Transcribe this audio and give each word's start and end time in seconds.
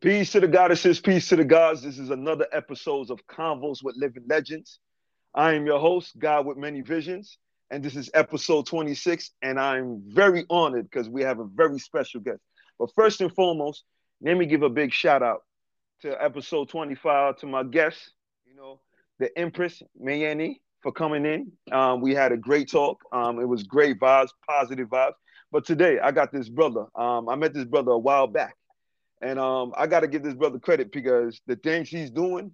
Peace 0.00 0.32
to 0.32 0.40
the 0.40 0.48
goddesses, 0.48 0.98
peace 0.98 1.28
to 1.28 1.36
the 1.36 1.44
gods. 1.44 1.82
This 1.82 1.98
is 1.98 2.10
another 2.10 2.46
episode 2.52 3.10
of 3.10 3.26
Convos 3.26 3.82
with 3.82 3.96
Living 3.96 4.24
Legends. 4.28 4.78
I 5.34 5.52
am 5.52 5.66
your 5.66 5.78
host, 5.78 6.18
God 6.18 6.46
with 6.46 6.56
Many 6.56 6.80
Visions, 6.80 7.36
and 7.70 7.84
this 7.84 7.94
is 7.94 8.10
episode 8.14 8.66
26. 8.66 9.32
And 9.42 9.60
I'm 9.60 10.02
very 10.06 10.46
honored 10.48 10.90
because 10.90 11.08
we 11.08 11.22
have 11.22 11.38
a 11.38 11.44
very 11.44 11.78
special 11.78 12.20
guest. 12.20 12.40
But 12.78 12.90
first 12.94 13.20
and 13.20 13.32
foremost, 13.34 13.84
let 14.22 14.36
me 14.38 14.46
give 14.46 14.62
a 14.62 14.70
big 14.70 14.90
shout 14.92 15.22
out 15.22 15.42
to 16.00 16.22
episode 16.22 16.70
25 16.70 17.36
to 17.38 17.46
my 17.46 17.62
guest, 17.62 18.12
you 18.46 18.56
know, 18.56 18.80
the 19.18 19.36
Empress 19.38 19.82
Mayeni 20.02 20.60
for 20.82 20.92
coming 20.92 21.26
in. 21.26 21.52
Um, 21.72 22.00
we 22.00 22.14
had 22.14 22.32
a 22.32 22.38
great 22.38 22.70
talk. 22.70 23.00
Um, 23.12 23.38
it 23.38 23.46
was 23.46 23.64
great 23.64 24.00
vibes, 24.00 24.30
positive 24.48 24.88
vibes. 24.88 25.14
But 25.52 25.66
today 25.66 25.98
I 25.98 26.10
got 26.10 26.32
this 26.32 26.48
brother. 26.48 26.86
Um, 26.94 27.28
I 27.28 27.36
met 27.36 27.52
this 27.52 27.64
brother 27.64 27.92
a 27.92 27.98
while 27.98 28.26
back. 28.26 28.56
And 29.24 29.38
um, 29.38 29.72
I 29.74 29.86
got 29.86 30.00
to 30.00 30.06
give 30.06 30.22
this 30.22 30.34
brother 30.34 30.58
credit 30.58 30.92
because 30.92 31.40
the 31.46 31.56
things 31.56 31.88
he's 31.88 32.10
doing, 32.10 32.52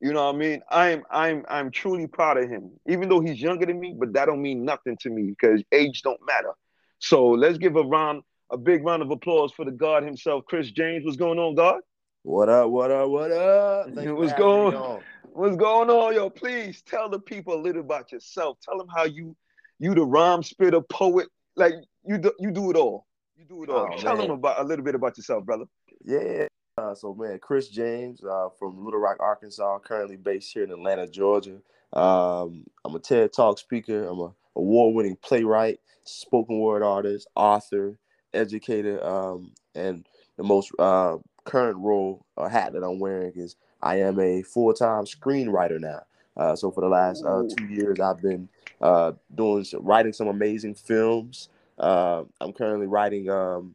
you 0.00 0.14
know 0.14 0.24
what 0.24 0.36
I 0.36 0.38
mean? 0.38 0.62
I'm 0.70 1.02
I'm 1.10 1.44
I'm 1.50 1.70
truly 1.70 2.06
proud 2.06 2.38
of 2.38 2.48
him. 2.48 2.70
Even 2.86 3.10
though 3.10 3.20
he's 3.20 3.42
younger 3.42 3.66
than 3.66 3.78
me, 3.78 3.94
but 3.96 4.14
that 4.14 4.24
don't 4.24 4.40
mean 4.40 4.64
nothing 4.64 4.96
to 5.02 5.10
me 5.10 5.34
because 5.38 5.62
age 5.70 6.00
don't 6.00 6.20
matter. 6.26 6.52
So 6.98 7.28
let's 7.28 7.58
give 7.58 7.76
a 7.76 7.82
round, 7.82 8.22
a 8.50 8.56
big 8.56 8.86
round 8.86 9.02
of 9.02 9.10
applause 9.10 9.52
for 9.52 9.66
the 9.66 9.70
God 9.70 10.02
himself, 10.02 10.44
Chris 10.46 10.70
James. 10.70 11.04
What's 11.04 11.18
going 11.18 11.38
on, 11.38 11.54
God? 11.54 11.80
What 12.22 12.48
up? 12.48 12.70
What 12.70 12.90
up? 12.90 13.10
What 13.10 13.30
up? 13.30 13.88
what's 13.94 14.32
going 14.32 14.76
on? 14.76 15.02
What's 15.34 15.56
going 15.56 15.90
on, 15.90 16.14
yo? 16.14 16.30
Please 16.30 16.80
tell 16.80 17.10
the 17.10 17.20
people 17.20 17.52
a 17.52 17.60
little 17.60 17.82
about 17.82 18.12
yourself. 18.12 18.56
Tell 18.62 18.78
them 18.78 18.88
how 18.96 19.04
you 19.04 19.36
you 19.78 19.94
the 19.94 20.06
rhyme 20.06 20.42
spitter, 20.42 20.80
poet, 20.80 21.28
like 21.54 21.74
you 22.02 22.16
do, 22.16 22.32
you 22.38 22.50
do 22.50 22.70
it 22.70 22.76
all. 22.76 23.04
You 23.36 23.44
do 23.44 23.62
it 23.62 23.68
all. 23.68 23.90
Oh, 23.92 23.98
tell 23.98 24.16
man. 24.16 24.28
them 24.28 24.38
about 24.38 24.58
a 24.58 24.64
little 24.64 24.84
bit 24.84 24.94
about 24.94 25.18
yourself, 25.18 25.44
brother. 25.44 25.64
Yeah. 26.04 26.46
Uh, 26.76 26.94
so 26.94 27.12
man, 27.14 27.38
Chris 27.40 27.68
James 27.68 28.22
uh, 28.22 28.48
from 28.58 28.84
Little 28.84 29.00
Rock, 29.00 29.16
Arkansas, 29.20 29.80
currently 29.80 30.16
based 30.16 30.52
here 30.52 30.62
in 30.62 30.70
Atlanta, 30.70 31.08
Georgia. 31.08 31.58
Um, 31.92 32.64
I'm 32.84 32.94
a 32.94 33.00
TED 33.00 33.32
Talk 33.32 33.58
speaker. 33.58 34.06
I'm 34.06 34.20
a 34.20 34.32
award-winning 34.58 35.16
playwright, 35.22 35.80
spoken 36.04 36.58
word 36.58 36.82
artist, 36.82 37.28
author, 37.34 37.98
educator, 38.34 39.04
um, 39.04 39.52
and 39.74 40.06
the 40.36 40.42
most 40.42 40.70
uh, 40.78 41.16
current 41.44 41.78
role 41.78 42.24
or 42.36 42.48
hat 42.48 42.72
that 42.74 42.84
I'm 42.84 42.98
wearing 42.98 43.32
is 43.36 43.56
I 43.82 44.00
am 44.00 44.20
a 44.20 44.42
full-time 44.42 45.04
screenwriter 45.04 45.80
now. 45.80 46.02
Uh, 46.36 46.54
so 46.54 46.70
for 46.70 46.80
the 46.82 46.88
last 46.88 47.24
uh, 47.24 47.42
two 47.56 47.66
years, 47.66 47.98
I've 47.98 48.20
been 48.20 48.48
uh, 48.80 49.12
doing 49.34 49.64
some, 49.64 49.84
writing 49.84 50.12
some 50.12 50.28
amazing 50.28 50.74
films. 50.74 51.48
Uh, 51.78 52.24
I'm 52.40 52.52
currently 52.52 52.86
writing 52.86 53.28
um, 53.30 53.74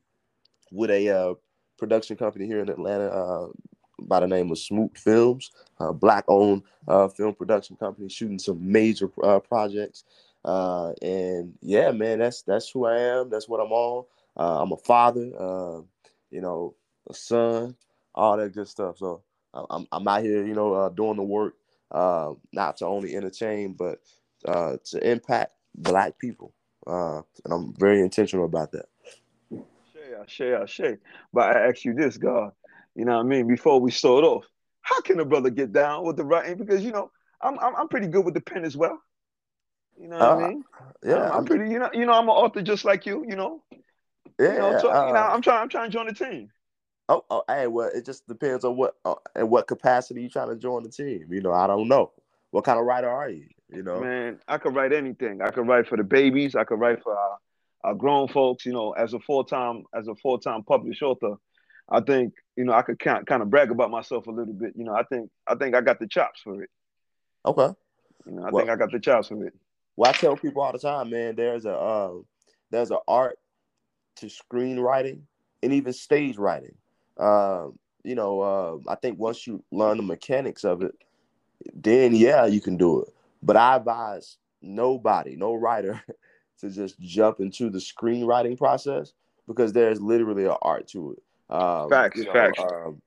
with 0.72 0.90
a 0.90 1.10
uh, 1.10 1.34
production 1.78 2.18
company 2.18 2.46
here 2.46 2.62
in 2.62 2.70
Atlanta 2.70 3.08
uh, 3.08 3.48
by 4.04 4.20
the 4.20 4.28
name 4.28 4.52
of 4.52 4.60
Smoot 4.60 4.98
Films, 4.98 5.52
a 5.80 5.94
black-owned 5.94 6.64
uh, 6.88 7.08
film 7.08 7.36
production 7.36 7.76
company, 7.76 8.10
shooting 8.10 8.40
some 8.40 8.60
major 8.72 9.10
uh, 9.24 9.40
projects. 9.40 10.04
Uh, 10.46 10.94
and 11.02 11.54
yeah, 11.62 11.92
man, 11.92 12.20
that's 12.20 12.42
that's 12.44 12.70
who 12.70 12.86
I 12.86 12.98
am. 13.00 13.30
That's 13.30 13.48
what 13.48 13.60
I'm 13.62 13.72
on. 13.72 14.06
Uh, 14.38 14.62
I'm 14.62 14.72
a 14.72 14.78
father, 14.78 15.32
uh, 15.40 15.82
you 16.32 16.42
know, 16.42 16.76
a 17.10 17.14
son, 17.14 17.76
all 18.16 18.38
that 18.38 18.54
good 18.54 18.68
stuff. 18.68 18.98
So 18.98 19.24
I'm 19.54 19.88
I'm 19.92 20.08
out 20.08 20.24
here, 20.24 20.46
you 20.46 20.54
know, 20.54 20.90
doing 20.90 21.18
the 21.18 21.24
work, 21.24 21.56
not 21.94 22.78
to 22.78 22.86
only 22.88 23.16
entertain, 23.16 23.74
but 23.74 24.00
to 24.46 25.00
impact 25.10 25.54
Black 25.76 26.20
people. 26.20 26.54
and 26.88 27.24
I'm 27.54 27.74
very 27.78 28.02
intentional 28.02 28.46
about 28.46 28.72
that. 28.74 28.88
Shay, 30.28 30.58
Shay. 30.66 30.98
But 31.32 31.56
I 31.56 31.68
ask 31.68 31.86
you 31.86 31.94
this, 31.94 32.18
God, 32.18 32.52
you 32.96 33.06
know 33.06 33.18
what 33.18 33.26
I 33.26 33.30
mean? 33.30 33.48
Before 33.48 33.80
we 33.80 33.92
start 33.92 34.24
off, 34.24 34.46
how 34.82 35.02
can 35.02 35.20
a 35.20 35.26
brother 35.26 35.50
get 35.50 35.72
down 35.72 36.06
with 36.06 36.18
the 36.18 36.26
writing? 36.26 36.58
Because 36.58 36.84
you 36.84 36.92
know, 36.92 37.12
I'm 37.42 37.58
I'm, 37.60 37.76
I'm 37.76 37.88
pretty 37.88 38.08
good 38.08 38.26
with 38.26 38.34
the 38.34 38.42
pen 38.42 38.66
as 38.66 38.78
well. 38.78 39.00
You 40.00 40.08
know 40.08 40.18
what 40.18 40.30
uh, 40.30 40.36
I 40.36 40.48
mean? 40.48 40.64
Yeah, 41.04 41.30
I'm, 41.30 41.40
I'm, 41.40 41.46
pretty. 41.46 41.72
You 41.72 41.80
know, 41.80 41.90
you 41.94 42.06
know, 42.06 42.14
I'm 42.14 42.26
an 42.26 42.30
author 42.30 42.62
just 42.62 42.86
like 42.86 43.06
you. 43.06 43.26
You 43.28 43.36
know. 43.36 43.64
Yeah. 44.40 44.54
You 44.54 44.60
know, 44.60 44.80
so, 44.80 44.92
uh, 44.92 45.08
you 45.08 45.14
know, 45.14 45.20
I'm 45.20 45.42
trying. 45.42 45.62
I'm 45.62 45.70
trying 45.70 45.90
to 45.90 45.94
join 45.94 46.08
the 46.08 46.14
team. 46.14 46.50
Oh, 47.10 47.24
oh, 47.30 47.44
hey, 47.48 47.68
well, 47.68 47.92
it 47.94 48.06
just 48.06 48.28
depends 48.28 48.64
on 48.64 48.78
what 48.78 48.96
uh, 49.06 49.16
and 49.36 49.50
what 49.50 49.68
capacity 49.68 50.22
you 50.22 50.30
trying 50.30 50.50
to 50.50 50.56
join 50.56 50.84
the 50.84 50.90
team. 50.90 51.28
You 51.30 51.42
know, 51.42 51.52
I 51.52 51.68
don't 51.68 51.88
know. 51.88 52.12
What 52.52 52.64
kind 52.64 52.80
of 52.80 52.86
writer 52.86 53.10
are 53.10 53.30
you? 53.30 53.48
You 53.70 53.84
know, 53.84 54.00
man, 54.00 54.40
I 54.48 54.58
could 54.58 54.76
write 54.76 54.94
anything. 54.94 55.42
I 55.42 55.50
could 55.50 55.68
write 55.68 55.88
for 55.88 55.98
the 55.98 56.04
babies. 56.04 56.56
I 56.56 56.64
could 56.64 56.80
write 56.80 57.04
for 57.04 57.18
uh, 57.18 57.36
uh, 57.84 57.94
grown 57.94 58.28
folks, 58.28 58.66
you 58.66 58.74
know, 58.74 58.92
as 58.92 59.14
a 59.14 59.20
full 59.20 59.44
time 59.44 59.84
as 59.94 60.08
a 60.08 60.16
full 60.16 60.40
time 60.40 60.64
published 60.64 61.02
author, 61.02 61.36
I 61.90 62.02
think 62.02 62.34
you 62.56 62.66
know 62.66 62.74
I 62.74 62.82
could 62.82 63.00
kind 63.00 63.26
kind 63.26 63.42
of 63.42 63.50
brag 63.50 63.72
about 63.72 63.92
myself 63.92 64.28
a 64.28 64.32
little 64.32 64.54
bit. 64.54 64.74
You 64.76 64.86
know, 64.86 64.94
I 64.94 65.04
think 65.04 65.30
I 65.48 65.56
think 65.56 65.76
I 65.76 65.82
got 65.82 66.00
the 66.00 66.08
chops 66.08 66.42
for 66.42 66.64
it. 66.64 66.70
Okay. 67.46 67.74
You 68.26 68.32
know, 68.32 68.44
I 68.44 68.50
well, 68.52 68.66
think 68.66 68.70
I 68.70 68.76
got 68.78 68.92
the 68.92 69.00
chops 69.00 69.28
for 69.28 69.46
it. 69.46 69.54
Well, 69.96 70.10
I 70.10 70.14
tell 70.14 70.38
people 70.38 70.62
all 70.62 70.72
the 70.72 70.80
time, 70.80 71.10
man. 71.10 71.36
There's 71.36 71.66
a 71.66 71.76
uh, 71.76 72.14
there's 72.72 72.92
an 72.92 73.00
art 73.08 73.38
to 74.18 74.28
screenwriting 74.28 75.22
and 75.62 75.74
even 75.74 75.94
stage 75.94 76.38
writing. 76.38 76.76
Uh, 77.18 77.68
you 78.04 78.16
know, 78.16 78.42
uh, 78.42 78.92
I 78.92 78.96
think 78.96 79.20
once 79.20 79.46
you 79.46 79.64
learn 79.72 79.98
the 79.98 80.04
mechanics 80.04 80.64
of 80.64 80.82
it, 80.82 80.94
then 81.74 82.16
yeah, 82.16 82.46
you 82.46 82.62
can 82.62 82.78
do 82.78 83.02
it. 83.02 83.10
But 83.42 83.58
I 83.58 83.76
advise 83.76 84.38
nobody, 84.62 85.36
no 85.36 85.54
writer, 85.54 86.02
to 86.60 86.70
just 86.70 87.00
jump 87.00 87.40
into 87.40 87.70
the 87.70 87.80
screenwriting 87.80 88.58
process 88.58 89.14
because 89.48 89.74
there's 89.74 90.02
literally 90.02 90.46
an 90.46 90.56
art 90.62 90.88
to 90.90 91.14
it. 91.14 91.24
Um, 91.54 91.90
facts, 91.90 92.18
you 92.18 92.26
know, 92.26 92.34
facts. 92.34 92.60
Um, 92.60 93.02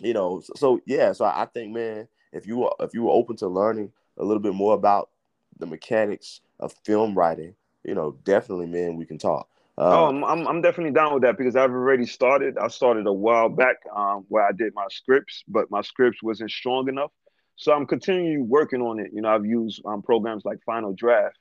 you 0.00 0.12
know, 0.12 0.40
so, 0.40 0.52
so, 0.56 0.80
yeah, 0.86 1.12
so 1.12 1.24
I 1.24 1.46
think, 1.52 1.72
man, 1.72 2.08
if 2.32 2.46
you 2.46 2.68
if 2.80 2.94
you 2.94 3.04
were 3.04 3.12
open 3.12 3.36
to 3.36 3.48
learning 3.48 3.92
a 4.18 4.24
little 4.24 4.42
bit 4.42 4.54
more 4.54 4.74
about 4.74 5.10
the 5.58 5.66
mechanics 5.66 6.40
of 6.60 6.72
film 6.84 7.16
writing, 7.16 7.54
you 7.84 7.94
know, 7.94 8.16
definitely, 8.24 8.66
man, 8.66 8.96
we 8.96 9.04
can 9.04 9.18
talk. 9.18 9.48
Uh, 9.76 10.06
oh, 10.06 10.24
I'm, 10.24 10.46
I'm 10.46 10.62
definitely 10.62 10.92
down 10.92 11.14
with 11.14 11.24
that 11.24 11.36
because 11.36 11.56
I've 11.56 11.70
already 11.70 12.06
started. 12.06 12.56
I 12.58 12.68
started 12.68 13.06
a 13.06 13.12
while 13.12 13.48
back 13.48 13.76
um, 13.94 14.24
where 14.28 14.44
I 14.44 14.52
did 14.52 14.72
my 14.74 14.86
scripts, 14.88 15.42
but 15.48 15.70
my 15.70 15.82
scripts 15.82 16.22
wasn't 16.22 16.50
strong 16.50 16.88
enough. 16.88 17.10
So 17.56 17.72
I'm 17.72 17.86
continuing 17.86 18.48
working 18.48 18.82
on 18.82 19.00
it. 19.00 19.10
You 19.12 19.22
know, 19.22 19.34
I've 19.34 19.46
used 19.46 19.82
um, 19.84 20.02
programs 20.02 20.44
like 20.44 20.58
Final 20.64 20.92
Draft 20.92 21.38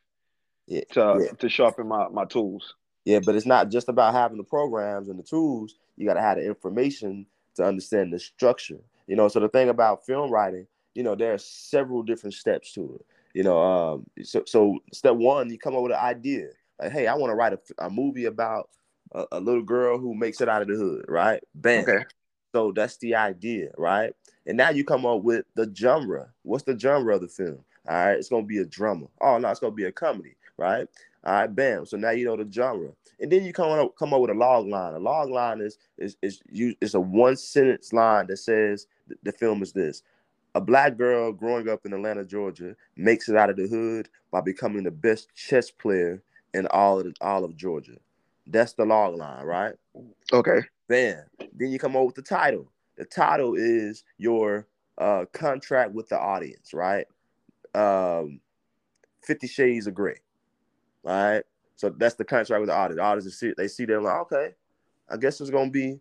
yeah, 0.68 0.81
to 0.91 1.19
yeah. 1.22 1.31
to 1.40 1.50
sharpen 1.50 1.88
my 1.88 2.07
my 2.09 2.25
tools. 2.25 2.75
Yeah, 3.06 3.19
but 3.25 3.35
it's 3.35 3.46
not 3.46 3.69
just 3.69 3.90
about 3.90 4.13
having 4.13 4.38
the 4.38 4.44
programs 4.44 5.09
and 5.09 5.19
the 5.19 5.24
tools. 5.24 5.75
You 5.97 6.07
got 6.07 6.13
to 6.13 6.22
have 6.22 6.38
the 6.38 6.46
information 6.46 7.25
to 7.56 7.63
understand 7.66 8.13
the 8.13 8.19
structure. 8.19 8.79
You 9.07 9.16
know, 9.16 9.28
so 9.28 9.40
the 9.40 9.50
thing 9.50 9.69
about 9.69 10.06
film 10.06 10.31
writing, 10.31 10.66
you 10.96 11.03
know, 11.03 11.16
there 11.16 11.34
are 11.34 11.38
several 11.38 12.02
different 12.02 12.34
steps 12.34 12.72
to 12.73 12.96
it. 12.96 13.06
You 13.34 13.44
know, 13.44 13.62
um, 13.62 14.06
so 14.23 14.44
so 14.46 14.79
step 14.94 15.16
one, 15.16 15.50
you 15.50 15.57
come 15.57 15.75
up 15.75 15.84
with 15.84 15.91
an 15.91 15.97
idea. 15.97 16.47
Like, 16.81 16.91
hey, 16.91 17.07
I 17.07 17.16
want 17.16 17.31
to 17.31 17.35
write 17.35 17.53
a, 17.53 17.59
a 17.85 17.90
movie 17.90 18.25
about 18.25 18.69
a, 19.13 19.25
a, 19.34 19.40
little 19.40 19.63
girl 19.63 19.97
who 19.97 20.16
makes 20.16 20.40
it 20.41 20.50
out 20.50 20.62
of 20.62 20.68
the 20.68 20.75
hood, 20.75 21.06
right? 21.07 21.41
Bam. 21.56 21.84
Okay. 21.84 22.06
So 22.53 22.72
that's 22.72 22.97
the 22.97 23.16
idea, 23.16 23.72
right? 23.78 24.13
And 24.46 24.57
now 24.57 24.69
you 24.69 24.85
come 24.85 25.06
up 25.06 25.23
with 25.23 25.46
the 25.56 25.72
genre. 25.75 26.29
What's 26.44 26.63
the 26.63 26.78
genre 26.78 27.16
of 27.16 27.22
the 27.22 27.28
film? 27.28 27.59
All 27.88 27.96
right, 27.96 28.18
it's 28.18 28.29
gonna 28.29 28.46
be 28.46 28.59
a 28.59 28.66
drama. 28.66 29.07
Oh 29.19 29.38
no, 29.40 29.50
it's 29.50 29.59
gonna 29.59 29.73
be 29.73 29.85
a 29.85 29.91
comedy 29.91 30.35
right? 30.58 30.88
All 31.24 31.34
right, 31.34 31.56
bam. 31.56 31.86
So 31.86 31.97
now 31.97 32.12
you 32.12 32.25
know 32.25 32.36
the 32.36 32.52
genre, 32.52 32.91
and 33.19 33.31
then 33.31 33.44
you 33.46 33.53
come 33.53 33.69
up 33.72 33.96
come 33.97 34.14
up 34.14 34.22
with 34.22 34.31
a 34.31 34.36
log 34.36 34.68
line. 34.68 34.94
A 34.94 35.00
log 35.00 35.30
line 35.30 35.62
is 35.62 35.78
is 35.97 36.18
is 36.22 36.41
you 36.52 36.75
it's 36.81 36.94
a 36.94 37.00
one 37.00 37.36
sentence 37.38 37.94
line 37.94 38.28
that 38.28 38.38
says 38.38 38.88
the 39.24 39.31
film 39.31 39.62
is 39.62 39.72
this: 39.72 40.03
a 40.56 40.62
black 40.62 40.97
girl 40.97 41.31
growing 41.31 41.69
up 41.69 41.86
in 41.86 41.94
Atlanta, 41.94 42.25
Georgia, 42.25 42.75
makes 42.96 43.30
it 43.30 43.38
out 43.38 43.50
of 43.50 43.58
the 43.58 43.68
hood 43.68 44.09
by 44.31 44.41
becoming 44.41 44.84
the 44.84 44.91
best 44.91 45.34
chess 45.36 45.72
player 45.72 46.22
in 46.53 46.68
all 46.68 47.00
of 47.00 47.06
the, 47.06 47.14
all 47.22 47.44
of 47.46 47.56
Georgia. 47.56 47.97
That's 48.47 48.74
the 48.74 48.85
log 48.85 49.16
line, 49.16 49.46
right? 49.46 49.75
Okay. 50.31 50.59
Bam. 50.90 51.24
Then 51.53 51.72
you 51.72 51.80
come 51.80 51.96
up 51.96 52.06
with 52.06 52.16
the 52.16 52.22
title. 52.22 52.70
The 52.97 53.06
title 53.06 53.56
is 53.56 54.03
your 54.17 54.67
uh, 54.97 55.26
contract 55.32 55.94
with 55.94 56.09
the 56.09 56.20
audience, 56.20 56.73
right? 56.73 57.08
Um, 57.73 58.41
Fifty 59.23 59.47
Shades 59.47 59.88
of 59.88 59.96
Grey. 59.96 60.17
All 61.05 61.11
right. 61.11 61.44
So 61.76 61.90
that's 61.90 62.16
the 62.16 62.26
contract 62.26 62.61
with 62.61 62.70
the 62.70 62.76
artist. 62.76 62.97
The 62.97 63.03
artists 63.03 63.40
see 63.40 63.53
they 63.58 63.67
see 63.67 63.85
them 63.85 64.03
like, 64.03 64.22
okay, 64.22 64.53
I 65.09 65.17
guess 65.17 65.38
there's 65.38 65.50
gonna 65.50 65.70
be 65.70 66.00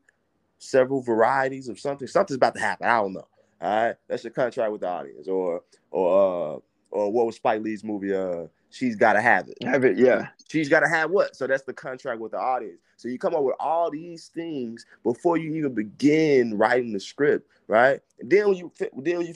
several 0.58 1.02
varieties 1.02 1.68
of 1.68 1.80
something. 1.80 2.06
Something's 2.06 2.36
about 2.36 2.54
to 2.54 2.60
happen. 2.60 2.86
I 2.86 3.00
don't 3.00 3.14
know. 3.14 3.26
All 3.60 3.84
right. 3.86 3.96
That's 4.08 4.24
your 4.24 4.32
contract 4.32 4.72
with 4.72 4.82
the 4.82 4.88
audience. 4.88 5.28
Or 5.28 5.62
or 5.90 6.56
uh 6.56 6.58
or 6.90 7.10
what 7.10 7.26
was 7.26 7.36
Spike 7.36 7.62
Lee's 7.62 7.84
movie? 7.84 8.14
Uh 8.14 8.46
she's 8.70 8.96
gotta 8.96 9.20
have 9.20 9.48
it. 9.48 9.56
Have 9.62 9.84
it, 9.84 9.96
yeah. 9.96 10.28
She's 10.48 10.68
gotta 10.68 10.88
have 10.88 11.10
what? 11.10 11.36
So 11.36 11.46
that's 11.46 11.64
the 11.64 11.72
contract 11.72 12.20
with 12.20 12.32
the 12.32 12.38
audience. 12.38 12.80
So 12.96 13.08
you 13.08 13.18
come 13.18 13.34
up 13.34 13.42
with 13.42 13.56
all 13.58 13.90
these 13.90 14.28
things 14.28 14.86
before 15.02 15.36
you 15.36 15.54
even 15.54 15.74
begin 15.74 16.56
writing 16.56 16.92
the 16.92 17.00
script, 17.00 17.48
right? 17.66 18.00
And 18.20 18.30
then 18.30 18.48
when 18.48 18.56
you 18.56 18.72
then 18.78 19.18
when 19.18 19.26
you 19.26 19.34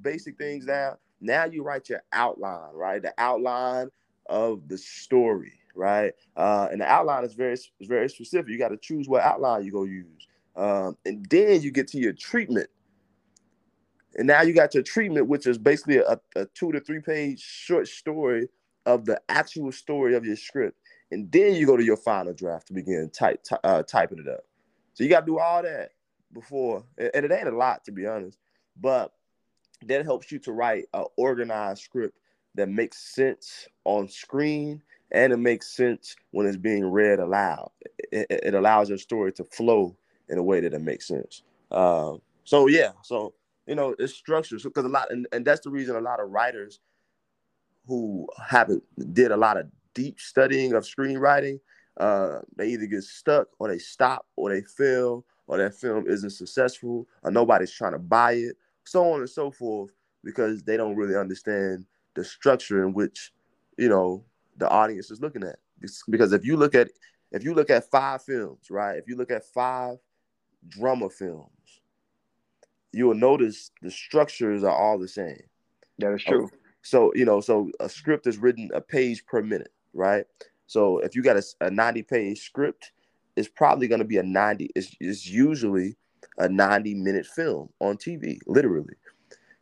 basic 0.00 0.38
things 0.38 0.66
down, 0.66 0.96
now 1.20 1.44
you 1.44 1.62
write 1.62 1.88
your 1.88 2.02
outline, 2.12 2.72
right? 2.74 3.02
The 3.02 3.14
outline 3.18 3.90
of 4.26 4.68
the 4.68 4.78
story, 4.78 5.54
right? 5.74 6.12
Uh, 6.36 6.68
and 6.70 6.80
the 6.80 6.86
outline 6.86 7.24
is 7.24 7.34
very 7.34 7.54
is 7.54 7.70
very 7.82 8.08
specific. 8.08 8.50
You 8.50 8.58
got 8.58 8.68
to 8.68 8.76
choose 8.76 9.08
what 9.08 9.22
outline 9.22 9.64
you're 9.64 9.72
gonna 9.72 9.90
use. 9.90 10.26
um, 10.56 10.96
and 11.04 11.26
then 11.30 11.62
you 11.62 11.70
get 11.70 11.88
to 11.88 11.98
your 11.98 12.12
treatment. 12.12 12.68
And 14.16 14.26
now 14.26 14.42
you 14.42 14.52
got 14.52 14.74
your 14.74 14.82
treatment, 14.82 15.28
which 15.28 15.46
is 15.46 15.58
basically 15.58 15.98
a, 15.98 16.20
a 16.36 16.46
two 16.54 16.72
to 16.72 16.80
three 16.80 17.00
page 17.00 17.40
short 17.40 17.88
story 17.88 18.48
of 18.86 19.04
the 19.06 19.20
actual 19.28 19.72
story 19.72 20.14
of 20.14 20.24
your 20.24 20.36
script. 20.36 20.78
And 21.10 21.30
then 21.32 21.54
you 21.54 21.66
go 21.66 21.76
to 21.76 21.84
your 21.84 21.96
final 21.96 22.34
draft 22.34 22.68
to 22.68 22.74
begin 22.74 23.10
type, 23.10 23.44
uh, 23.64 23.82
typing 23.82 24.18
it 24.18 24.28
up. 24.28 24.44
So 24.94 25.04
you 25.04 25.10
got 25.10 25.20
to 25.20 25.26
do 25.26 25.38
all 25.38 25.62
that 25.62 25.90
before, 26.32 26.84
and 26.98 27.24
it 27.24 27.32
ain't 27.32 27.48
a 27.48 27.56
lot 27.56 27.84
to 27.84 27.92
be 27.92 28.06
honest, 28.06 28.38
but 28.80 29.12
that 29.86 30.04
helps 30.04 30.30
you 30.32 30.38
to 30.40 30.52
write 30.52 30.84
an 30.94 31.04
organized 31.16 31.82
script 31.82 32.18
that 32.54 32.68
makes 32.68 32.98
sense 32.98 33.68
on 33.84 34.08
screen 34.08 34.82
and 35.10 35.32
it 35.32 35.38
makes 35.38 35.68
sense 35.68 36.16
when 36.30 36.46
it's 36.46 36.56
being 36.56 36.86
read 36.86 37.18
aloud. 37.18 37.70
It, 38.10 38.26
it 38.30 38.54
allows 38.54 38.88
your 38.88 38.98
story 38.98 39.32
to 39.32 39.44
flow 39.44 39.96
in 40.28 40.38
a 40.38 40.42
way 40.42 40.60
that 40.60 40.74
it 40.74 40.80
makes 40.80 41.06
sense. 41.06 41.42
Uh, 41.70 42.14
so 42.44 42.66
yeah, 42.66 42.92
so 43.02 43.34
you 43.66 43.74
know 43.74 43.94
it's 43.98 44.14
structured 44.14 44.62
because 44.62 44.84
a 44.84 44.88
lot, 44.88 45.10
and, 45.10 45.26
and 45.32 45.44
that's 45.44 45.60
the 45.60 45.70
reason 45.70 45.96
a 45.96 46.00
lot 46.00 46.20
of 46.20 46.30
writers 46.30 46.80
who 47.86 48.28
haven't 48.48 48.82
did 49.12 49.30
a 49.32 49.36
lot 49.36 49.56
of 49.56 49.66
deep 49.94 50.18
studying 50.20 50.72
of 50.72 50.84
screenwriting, 50.84 51.60
uh, 51.98 52.38
they 52.56 52.68
either 52.68 52.86
get 52.86 53.02
stuck 53.02 53.48
or 53.58 53.68
they 53.68 53.78
stop 53.78 54.26
or 54.36 54.50
they 54.50 54.62
fail 54.62 55.24
or 55.46 55.58
that 55.58 55.74
film 55.74 56.06
isn't 56.06 56.30
successful 56.30 57.06
or 57.22 57.30
nobody's 57.30 57.72
trying 57.72 57.92
to 57.92 57.98
buy 57.98 58.32
it, 58.32 58.56
so 58.84 59.12
on 59.12 59.20
and 59.20 59.28
so 59.28 59.50
forth, 59.50 59.90
because 60.24 60.62
they 60.62 60.76
don't 60.76 60.96
really 60.96 61.16
understand 61.16 61.84
the 62.14 62.24
structure 62.24 62.84
in 62.84 62.92
which 62.92 63.32
you 63.78 63.88
know 63.88 64.24
the 64.58 64.68
audience 64.68 65.10
is 65.10 65.20
looking 65.20 65.44
at. 65.44 65.58
Because 66.08 66.32
if 66.32 66.44
you 66.44 66.56
look 66.56 66.74
at 66.74 66.90
if 67.32 67.44
you 67.44 67.54
look 67.54 67.70
at 67.70 67.90
five 67.90 68.22
films, 68.22 68.70
right? 68.70 68.96
If 68.96 69.08
you 69.08 69.16
look 69.16 69.30
at 69.30 69.44
five 69.44 69.96
drama 70.68 71.08
films, 71.08 71.48
you 72.92 73.06
will 73.06 73.14
notice 73.14 73.70
the 73.80 73.90
structures 73.90 74.62
are 74.64 74.76
all 74.76 74.98
the 74.98 75.08
same. 75.08 75.42
That 75.98 76.12
is 76.12 76.22
oh, 76.28 76.30
true. 76.30 76.50
So, 76.82 77.12
you 77.14 77.24
know, 77.24 77.40
so 77.40 77.70
a 77.80 77.88
script 77.88 78.26
is 78.26 78.38
written 78.38 78.70
a 78.74 78.80
page 78.80 79.24
per 79.26 79.42
minute, 79.42 79.72
right? 79.94 80.26
So 80.66 80.98
if 80.98 81.14
you 81.14 81.22
got 81.22 81.36
a, 81.36 81.42
a 81.60 81.70
90 81.70 82.02
page 82.02 82.40
script, 82.40 82.92
it's 83.36 83.48
probably 83.48 83.88
going 83.88 84.00
to 84.00 84.06
be 84.06 84.18
a 84.18 84.22
90, 84.22 84.70
it's, 84.74 84.94
it's 85.00 85.26
usually 85.26 85.96
a 86.38 86.48
90 86.48 86.94
minute 86.94 87.26
film 87.26 87.70
on 87.80 87.96
TV, 87.96 88.38
literally. 88.46 88.94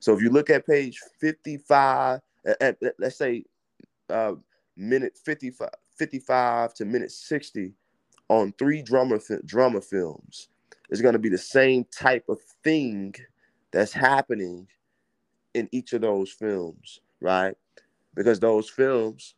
So 0.00 0.14
if 0.14 0.22
you 0.22 0.30
look 0.30 0.50
at 0.50 0.66
page 0.66 0.98
55, 1.20 2.20
and 2.60 2.76
let's 2.98 3.16
say 3.16 3.44
uh, 4.08 4.34
minute 4.76 5.16
55, 5.24 5.70
55 5.96 6.74
to 6.74 6.84
minute 6.84 7.10
60 7.10 7.72
on 8.28 8.52
three 8.58 8.82
drama 8.82 9.18
drama 9.44 9.80
films 9.80 10.48
is 10.90 11.02
going 11.02 11.12
to 11.12 11.18
be 11.18 11.28
the 11.28 11.38
same 11.38 11.84
type 11.84 12.24
of 12.28 12.40
thing 12.64 13.14
that's 13.72 13.92
happening 13.92 14.66
in 15.54 15.68
each 15.72 15.92
of 15.92 16.00
those 16.00 16.30
films, 16.30 17.00
right? 17.20 17.56
Because 18.14 18.40
those 18.40 18.68
films, 18.68 19.34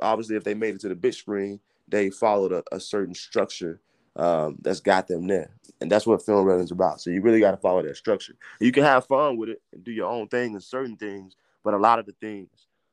obviously, 0.00 0.36
if 0.36 0.44
they 0.44 0.54
made 0.54 0.74
it 0.74 0.80
to 0.80 0.88
the 0.88 0.94
big 0.94 1.14
screen, 1.14 1.60
they 1.88 2.10
followed 2.10 2.52
a, 2.52 2.62
a 2.72 2.80
certain 2.80 3.14
structure 3.14 3.80
um, 4.16 4.56
that's 4.60 4.80
got 4.80 5.08
them 5.08 5.26
there. 5.26 5.50
And 5.80 5.90
that's 5.90 6.06
what 6.06 6.24
film 6.24 6.44
writing 6.44 6.64
is 6.64 6.70
about. 6.70 7.00
So 7.00 7.10
you 7.10 7.22
really 7.22 7.40
got 7.40 7.52
to 7.52 7.56
follow 7.56 7.82
that 7.82 7.96
structure. 7.96 8.34
You 8.60 8.72
can 8.72 8.82
have 8.84 9.06
fun 9.06 9.36
with 9.36 9.50
it 9.50 9.62
and 9.72 9.82
do 9.84 9.92
your 9.92 10.10
own 10.10 10.28
thing 10.28 10.52
and 10.54 10.62
certain 10.62 10.96
things, 10.96 11.36
but 11.64 11.74
a 11.74 11.78
lot 11.78 11.98
of 11.98 12.06
the 12.06 12.14
things 12.20 12.48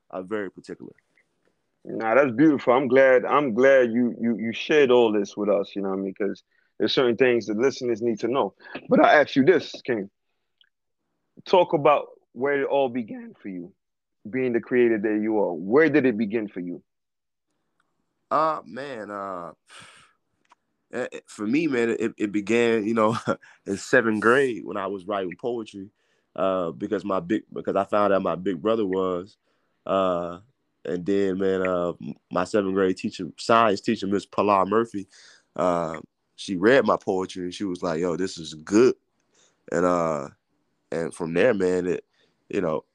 are 0.10 0.24
very 0.24 0.51
particular. 0.51 0.94
Nah, 1.86 2.16
that's 2.16 2.31
beautiful. 2.31 2.74
I'm 2.74 2.88
glad. 2.88 3.25
I'm 3.25 3.54
glad 3.54 3.92
you 3.92 4.16
you 4.19 4.38
you 4.38 4.54
shared 4.54 4.92
all 4.92 5.12
this 5.12 5.38
with 5.38 5.50
us. 5.50 5.71
You 5.75 5.81
know 5.81 5.89
what 5.89 6.00
I 6.00 6.01
mean? 6.01 6.13
Because 6.18 6.44
there's 6.77 6.94
certain 6.94 7.18
things 7.18 7.45
that 7.45 7.57
listeners 7.57 8.01
need 8.01 8.19
to 8.19 8.27
know. 8.27 8.54
But 8.89 9.04
I 9.04 9.21
ask 9.21 9.36
you 9.36 9.44
this, 9.44 9.74
King. 9.86 10.10
Talk 11.45 11.74
about 11.74 12.07
where 12.33 12.62
it 12.62 12.68
all 12.68 12.89
began 12.89 13.33
for 13.42 13.48
you, 13.48 13.74
being 14.30 14.54
the 14.54 14.60
creator 14.60 14.98
that 14.98 15.19
you 15.21 15.39
are. 15.39 15.54
Where 15.54 15.89
did 15.89 16.06
it 16.06 16.18
begin 16.18 16.48
for 16.48 16.60
you? 16.60 16.83
Uh 18.30 18.60
man, 18.66 19.10
uh 19.10 19.51
eh, 20.94 21.07
eh, 21.12 21.19
for 21.25 21.48
me, 21.48 21.68
man, 21.68 21.89
it, 21.89 22.13
it 22.18 22.31
began, 22.31 22.86
you 22.86 22.94
know, 22.94 23.18
in 23.66 23.77
seventh 23.77 24.21
grade 24.21 24.63
when 24.66 24.77
I 24.77 24.88
was 24.88 25.06
writing 25.06 25.36
poetry. 25.39 25.89
Uh, 26.40 26.72
because 26.72 27.04
my 27.04 27.20
big 27.20 27.44
because 27.52 27.76
I 27.76 27.84
found 27.84 28.14
out 28.14 28.22
my 28.22 28.36
big 28.36 28.62
brother 28.62 28.86
was 28.86 29.36
uh 29.86 30.40
and 30.86 31.06
then, 31.06 31.38
man, 31.38 31.62
uh, 31.68 31.94
my 32.32 32.44
seventh 32.46 32.74
grade 32.74 32.98
teacher, 32.98 33.28
science 33.38 33.82
teacher, 33.82 34.08
Miss 34.08 34.26
Pilar 34.26 34.66
Murphy, 34.66 35.08
uh, 35.56 36.00
she 36.36 36.56
read 36.56 36.86
my 36.86 36.98
poetry 36.98 37.44
and 37.44 37.54
she 37.54 37.66
was 37.66 37.84
like, 37.84 38.00
"Yo, 38.00 38.16
this 38.16 38.38
is 38.38 38.54
good," 38.54 38.96
and 39.72 39.86
uh, 39.86 40.30
and 40.92 41.14
from 41.14 41.34
there, 41.34 41.54
man, 41.54 41.86
it, 41.88 42.06
you 42.50 42.62
know, 42.62 42.86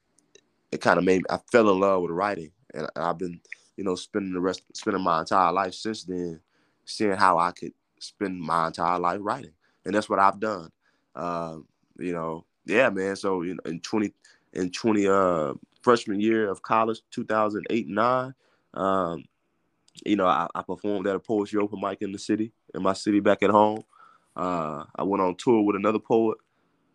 it 0.72 0.80
kind 0.80 0.98
of 0.98 1.04
made 1.04 1.18
me. 1.18 1.24
I 1.28 1.38
fell 1.52 1.70
in 1.70 1.78
love 1.78 2.02
with 2.02 2.10
writing, 2.10 2.50
and 2.72 2.88
I've 2.96 3.18
been, 3.18 3.40
you 3.76 3.84
know, 3.84 3.94
spending 3.96 4.32
the 4.32 4.40
rest, 4.40 4.62
spending 4.72 5.02
my 5.02 5.20
entire 5.20 5.52
life 5.52 5.74
since 5.74 6.04
then, 6.04 6.40
seeing 6.86 7.12
how 7.12 7.38
I 7.38 7.52
could 7.52 7.72
spend 8.00 8.40
my 8.40 8.68
entire 8.68 8.98
life 8.98 9.20
writing, 9.22 9.52
and 9.84 9.94
that's 9.94 10.08
what 10.08 10.18
I've 10.18 10.40
done. 10.40 10.70
Um, 11.14 11.68
you 11.98 12.12
know, 12.12 12.46
yeah, 12.66 12.90
man. 12.90 13.16
So 13.16 13.42
you 13.42 13.54
know, 13.54 13.70
in 13.70 13.80
twenty, 13.80 14.12
in 14.52 14.70
twenty, 14.70 15.06
uh, 15.06 15.54
freshman 15.84 16.18
year 16.18 16.50
of 16.50 16.62
college, 16.62 17.02
2008 17.10 17.86
9. 17.86 18.34
Um, 18.72 19.24
you 20.04 20.16
know, 20.16 20.26
I, 20.26 20.48
I, 20.54 20.62
performed 20.62 21.06
at 21.06 21.14
a 21.14 21.20
poetry 21.20 21.60
open 21.60 21.80
mic 21.80 22.02
in 22.02 22.10
the 22.10 22.18
city, 22.18 22.50
in 22.74 22.82
my 22.82 22.94
city 22.94 23.20
back 23.20 23.44
at 23.44 23.50
home. 23.50 23.84
Uh, 24.34 24.84
I 24.96 25.04
went 25.04 25.22
on 25.22 25.36
tour 25.36 25.62
with 25.62 25.76
another 25.76 26.00
poet. 26.00 26.38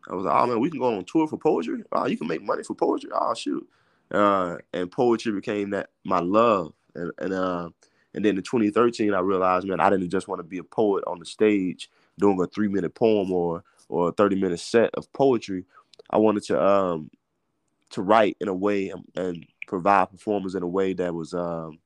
I 0.09 0.15
was 0.15 0.25
like, 0.25 0.35
oh 0.35 0.47
man, 0.47 0.59
we 0.59 0.69
can 0.69 0.79
go 0.79 0.97
on 0.97 1.05
tour 1.05 1.27
for 1.27 1.37
poetry. 1.37 1.83
Oh, 1.91 2.07
you 2.07 2.17
can 2.17 2.27
make 2.27 2.41
money 2.41 2.63
for 2.63 2.73
poetry. 2.73 3.11
Oh 3.13 3.33
shoot. 3.33 3.65
Uh, 4.11 4.57
and 4.73 4.91
poetry 4.91 5.31
became 5.31 5.69
that 5.69 5.91
my 6.03 6.19
love. 6.19 6.73
And 6.95 7.11
and 7.19 7.33
uh, 7.33 7.69
and 8.13 8.25
then 8.25 8.35
in 8.37 8.43
2013, 8.43 9.13
I 9.13 9.19
realized, 9.19 9.67
man, 9.67 9.79
I 9.79 9.89
didn't 9.89 10.09
just 10.09 10.27
want 10.27 10.39
to 10.39 10.43
be 10.43 10.57
a 10.57 10.63
poet 10.63 11.03
on 11.07 11.19
the 11.19 11.25
stage 11.25 11.89
doing 12.17 12.41
a 12.41 12.47
three 12.47 12.67
minute 12.67 12.95
poem 12.95 13.31
or 13.31 13.63
or 13.89 14.09
a 14.09 14.11
30 14.13 14.37
minute 14.39 14.59
set 14.59 14.91
of 14.95 15.11
poetry. 15.13 15.65
I 16.09 16.17
wanted 16.17 16.43
to 16.43 16.63
um, 16.63 17.11
to 17.91 18.01
write 18.01 18.37
in 18.39 18.47
a 18.47 18.53
way 18.53 18.93
and, 19.15 19.45
provide 19.67 20.09
performers 20.09 20.55
in 20.55 20.63
a 20.63 20.67
way 20.67 20.93
that 20.93 21.13
was 21.13 21.35
um, 21.35 21.77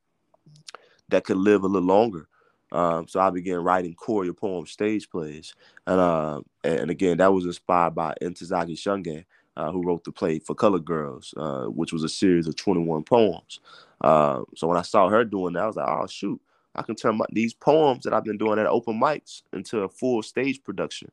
that 1.09 1.25
could 1.25 1.35
live 1.35 1.63
a 1.63 1.67
little 1.67 1.85
longer. 1.85 2.29
Um, 2.71 3.09
so 3.09 3.19
I 3.19 3.29
began 3.29 3.57
writing 3.57 3.93
choreo 3.93 4.35
poem 4.35 4.65
stage 4.65 5.09
plays, 5.09 5.53
and 5.85 5.99
uh, 5.99 6.41
and 6.63 6.89
again 6.89 7.17
that 7.17 7.33
was 7.33 7.45
inspired 7.45 7.93
by 7.93 8.15
Ntozake 8.21 8.77
Shange, 8.77 9.25
uh, 9.57 9.71
who 9.71 9.83
wrote 9.83 10.03
the 10.05 10.11
play 10.11 10.39
for 10.39 10.55
Colored 10.55 10.85
Girls, 10.85 11.33
uh, 11.37 11.65
which 11.65 11.93
was 11.93 12.03
a 12.03 12.09
series 12.09 12.47
of 12.47 12.55
21 12.55 13.03
poems. 13.03 13.59
Uh, 14.01 14.41
so 14.55 14.67
when 14.67 14.77
I 14.77 14.81
saw 14.81 15.09
her 15.09 15.23
doing 15.23 15.53
that, 15.53 15.63
I 15.63 15.67
was 15.67 15.75
like, 15.75 15.87
oh 15.87 16.07
shoot, 16.07 16.41
I 16.75 16.81
can 16.81 16.95
turn 16.95 17.17
my, 17.17 17.25
these 17.31 17.53
poems 17.53 18.03
that 18.03 18.13
I've 18.13 18.23
been 18.23 18.37
doing 18.37 18.59
at 18.59 18.65
open 18.65 18.99
mics 18.99 19.43
into 19.53 19.81
a 19.81 19.89
full 19.89 20.23
stage 20.23 20.63
production, 20.63 21.11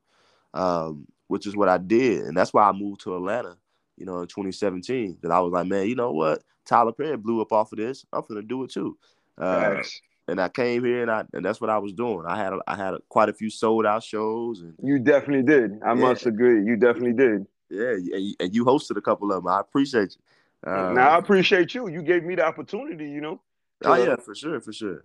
um, 0.55 1.07
which 1.29 1.47
is 1.47 1.57
what 1.57 1.69
I 1.69 1.79
did, 1.79 2.25
and 2.25 2.37
that's 2.37 2.53
why 2.53 2.69
I 2.69 2.73
moved 2.73 3.03
to 3.03 3.17
Atlanta 3.17 3.57
you 4.01 4.07
know, 4.07 4.23
in 4.23 4.27
2017. 4.27 5.19
That 5.23 5.31
I 5.31 5.39
was 5.39 5.53
like, 5.53 5.67
man, 5.67 5.87
you 5.87 5.95
know 5.95 6.11
what? 6.11 6.43
Tyler 6.65 6.93
Perry 6.93 7.17
blew 7.17 7.41
up 7.41 7.53
off 7.53 7.73
of 7.73 7.79
this. 7.79 8.05
I'm 8.13 8.23
gonna 8.27 8.43
do 8.43 8.65
it 8.65 8.71
too. 8.71 8.97
Uh, 9.39 9.83
and 10.27 10.41
I 10.41 10.49
came 10.49 10.85
here 10.85 11.03
and 11.03 11.11
I 11.11 11.25
and 11.33 11.45
that's 11.45 11.61
what 11.61 11.71
I 11.71 11.79
was 11.79 11.93
doing. 11.93 12.25
I 12.27 12.37
had 12.37 12.55
a, 12.55 12.59
I 12.67 12.77
had 12.77 12.95
a, 12.95 13.01
quite 13.09 13.29
a 13.29 13.33
few 13.33 13.51
sold 13.51 13.87
out 13.87 14.03
shows 14.03 14.63
and 14.63 14.75
you 14.83 14.99
definitely 14.99 15.43
did. 15.43 15.81
I 15.85 15.89
yeah. 15.89 15.95
must 15.95 16.27
agree. 16.27 16.65
You 16.65 16.77
definitely 16.77 17.13
did. 17.13 17.47
Yeah, 17.69 17.93
and 17.93 18.07
you, 18.07 18.35
and 18.41 18.55
you 18.55 18.65
hosted 18.65 18.97
a 18.97 19.01
couple 19.01 19.31
of 19.31 19.45
them. 19.45 19.53
I 19.53 19.61
appreciate 19.61 20.17
you. 20.17 20.73
Um, 20.73 20.95
now 20.95 21.11
I 21.11 21.19
appreciate 21.19 21.75
you. 21.75 21.89
You 21.89 22.03
gave 22.03 22.25
me 22.25 22.35
the 22.35 22.45
opportunity. 22.45 23.09
You 23.09 23.21
know. 23.21 23.41
To, 23.83 23.91
oh 23.91 23.95
yeah, 23.95 24.17
for 24.17 24.35
sure, 24.35 24.61
for 24.61 24.73
sure. 24.73 25.05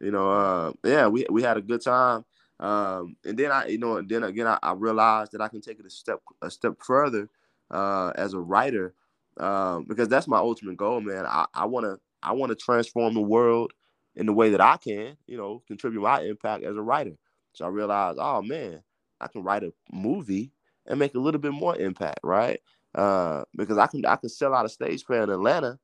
You 0.00 0.10
know, 0.10 0.30
uh, 0.30 0.72
yeah, 0.84 1.08
we 1.08 1.26
we 1.30 1.42
had 1.42 1.56
a 1.56 1.62
good 1.62 1.82
time. 1.82 2.24
Um, 2.60 3.16
and 3.24 3.38
then 3.38 3.52
I, 3.52 3.66
you 3.68 3.78
know, 3.78 4.02
then 4.02 4.24
again, 4.24 4.46
I, 4.46 4.58
I 4.62 4.72
realized 4.72 5.32
that 5.32 5.40
I 5.40 5.48
can 5.48 5.60
take 5.60 5.78
it 5.80 5.86
a 5.86 5.90
step 5.90 6.20
a 6.42 6.50
step 6.50 6.74
further 6.80 7.28
uh, 7.70 8.12
as 8.16 8.34
a 8.34 8.40
writer 8.40 8.94
um, 9.38 9.84
because 9.88 10.08
that's 10.08 10.28
my 10.28 10.38
ultimate 10.38 10.76
goal, 10.76 11.00
man. 11.00 11.26
I 11.54 11.66
want 11.66 11.86
to 11.86 11.98
I 12.22 12.32
want 12.32 12.50
to 12.50 12.56
transform 12.56 13.14
the 13.14 13.20
world 13.20 13.72
in 14.16 14.26
the 14.26 14.32
way 14.32 14.50
that 14.50 14.60
I 14.60 14.76
can, 14.78 15.16
you 15.26 15.36
know, 15.36 15.62
contribute 15.68 16.02
my 16.02 16.22
impact 16.22 16.64
as 16.64 16.76
a 16.76 16.82
writer. 16.82 17.16
So 17.52 17.64
I 17.64 17.68
realized, 17.68 18.18
oh 18.20 18.42
man, 18.42 18.82
I 19.20 19.28
can 19.28 19.42
write 19.42 19.64
a 19.64 19.72
movie 19.92 20.52
and 20.86 20.98
make 20.98 21.14
a 21.14 21.20
little 21.20 21.40
bit 21.40 21.52
more 21.52 21.76
impact, 21.76 22.20
right? 22.24 22.60
Uh, 22.94 23.44
because 23.56 23.78
I 23.78 23.86
can 23.86 24.04
I 24.06 24.16
can 24.16 24.28
sell 24.30 24.54
out 24.54 24.66
a 24.66 24.68
stage 24.70 25.04
play 25.04 25.22
in 25.22 25.30
Atlanta, 25.30 25.78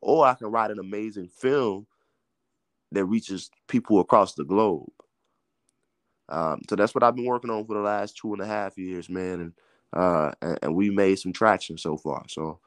or 0.00 0.26
I 0.26 0.34
can 0.34 0.48
write 0.48 0.70
an 0.70 0.78
amazing 0.78 1.28
film 1.28 1.86
that 2.92 3.04
reaches 3.06 3.50
people 3.68 4.00
across 4.00 4.34
the 4.34 4.44
globe. 4.44 4.88
Um, 6.30 6.62
so 6.68 6.76
that's 6.76 6.94
what 6.94 7.02
I've 7.02 7.16
been 7.16 7.26
working 7.26 7.50
on 7.50 7.64
for 7.66 7.74
the 7.74 7.80
last 7.80 8.16
two 8.16 8.32
and 8.32 8.42
a 8.42 8.46
half 8.46 8.78
years, 8.78 9.08
man. 9.08 9.40
And 9.40 9.52
uh, 9.92 10.32
and, 10.40 10.58
and, 10.62 10.74
we 10.76 10.88
made 10.88 11.18
some 11.18 11.32
traction 11.32 11.76
so 11.76 11.96
far. 11.96 12.24
So, 12.28 12.60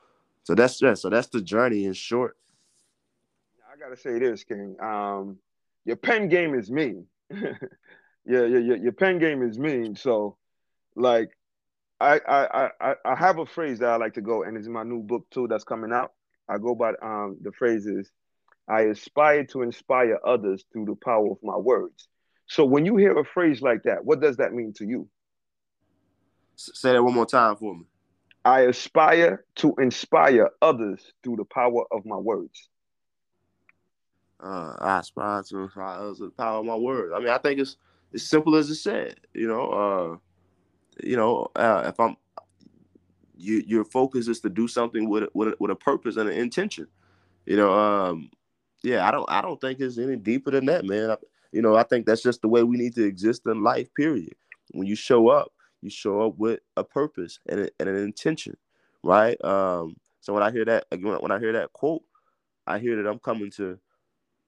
so 0.43 0.55
that's 0.55 0.81
yeah, 0.81 0.93
so 0.93 1.09
that's 1.09 1.27
the 1.27 1.41
journey 1.41 1.85
in 1.85 1.93
short. 1.93 2.35
I 3.71 3.79
gotta 3.79 3.95
say 3.95 4.19
this, 4.19 4.43
King. 4.43 4.75
Um, 4.81 5.37
your 5.85 5.95
pen 5.95 6.27
game 6.27 6.53
is 6.53 6.69
mean. 6.69 7.05
Yeah, 8.25 8.45
yeah, 8.45 8.59
yeah. 8.59 8.75
Your 8.75 8.91
pen 8.93 9.19
game 9.19 9.41
is 9.41 9.59
mean. 9.59 9.95
So, 9.95 10.37
like, 10.95 11.31
I, 11.99 12.19
I, 12.27 12.69
I, 12.79 12.95
I 13.05 13.15
have 13.15 13.39
a 13.39 13.45
phrase 13.45 13.79
that 13.79 13.89
I 13.89 13.95
like 13.97 14.13
to 14.13 14.21
go, 14.21 14.43
and 14.43 14.57
it's 14.57 14.67
in 14.67 14.73
my 14.73 14.83
new 14.83 15.01
book 15.01 15.25
too 15.29 15.47
that's 15.47 15.63
coming 15.63 15.91
out. 15.91 16.13
I 16.47 16.57
go 16.57 16.75
by 16.75 16.93
um 17.01 17.37
the 17.41 17.51
phrase 17.51 17.85
is, 17.85 18.09
I 18.67 18.81
aspire 18.81 19.45
to 19.45 19.61
inspire 19.61 20.19
others 20.25 20.63
through 20.71 20.85
the 20.85 20.95
power 20.95 21.31
of 21.31 21.37
my 21.43 21.57
words. 21.57 22.07
So 22.47 22.65
when 22.65 22.85
you 22.85 22.97
hear 22.97 23.17
a 23.17 23.25
phrase 23.25 23.61
like 23.61 23.83
that, 23.83 24.03
what 24.05 24.21
does 24.21 24.37
that 24.37 24.53
mean 24.53 24.73
to 24.73 24.85
you? 24.85 25.07
Say 26.55 26.91
that 26.93 27.03
one 27.03 27.13
more 27.13 27.25
time 27.25 27.55
for 27.55 27.75
me. 27.75 27.85
I 28.45 28.61
aspire 28.61 29.45
to 29.55 29.73
inspire 29.79 30.49
others 30.61 31.13
through 31.23 31.37
the 31.37 31.45
power 31.45 31.85
of 31.91 32.05
my 32.05 32.17
words. 32.17 32.69
Uh, 34.43 34.75
I 34.79 34.99
aspire 34.99 35.43
to 35.43 35.59
inspire 35.59 35.99
others 35.99 36.17
through 36.17 36.27
the 36.27 36.33
power 36.33 36.59
of 36.59 36.65
my 36.65 36.75
words. 36.75 37.13
I 37.15 37.19
mean, 37.19 37.29
I 37.29 37.37
think 37.37 37.59
it's 37.59 37.77
as 38.13 38.23
simple 38.23 38.55
as 38.55 38.69
it 38.69 38.75
said. 38.75 39.15
You 39.33 39.47
know, 39.47 39.69
uh, 39.71 40.17
you 41.01 41.15
know, 41.15 41.49
uh, 41.55 41.83
if 41.87 41.99
I'm, 41.99 42.17
you, 43.37 43.63
your 43.65 43.85
focus 43.85 44.27
is 44.27 44.41
to 44.41 44.49
do 44.49 44.67
something 44.67 45.09
with 45.09 45.29
with 45.33 45.55
with 45.59 45.71
a 45.71 45.75
purpose 45.75 46.17
and 46.17 46.29
an 46.29 46.37
intention. 46.37 46.87
You 47.45 47.57
know, 47.57 47.73
um, 47.73 48.29
yeah, 48.83 49.07
I 49.07 49.11
don't 49.11 49.29
I 49.29 49.41
don't 49.41 49.59
think 49.59 49.79
it's 49.79 49.97
any 49.97 50.17
deeper 50.17 50.51
than 50.51 50.65
that, 50.65 50.85
man. 50.85 51.11
I, 51.11 51.17
you 51.53 51.61
know, 51.61 51.75
I 51.75 51.83
think 51.83 52.05
that's 52.05 52.23
just 52.23 52.41
the 52.41 52.47
way 52.47 52.63
we 52.63 52.77
need 52.77 52.95
to 52.95 53.05
exist 53.05 53.43
in 53.45 53.63
life. 53.63 53.87
Period. 53.95 54.33
When 54.71 54.87
you 54.87 54.95
show 54.95 55.29
up, 55.29 55.51
you 55.81 55.89
show 55.89 56.21
up 56.21 56.37
with 56.37 56.59
a 56.75 56.83
purpose 56.83 57.39
and, 57.47 57.61
a, 57.61 57.69
and 57.79 57.89
an 57.89 57.97
intention, 57.97 58.57
right? 59.03 59.41
Um, 59.43 59.95
so 60.21 60.33
when 60.33 60.41
I 60.41 60.51
hear 60.51 60.65
that 60.65 60.85
again, 60.91 61.17
when 61.19 61.31
I 61.31 61.39
hear 61.39 61.53
that 61.53 61.71
quote, 61.73 62.01
I 62.65 62.79
hear 62.79 63.01
that 63.01 63.09
I'm 63.09 63.19
coming 63.19 63.51
to 63.51 63.77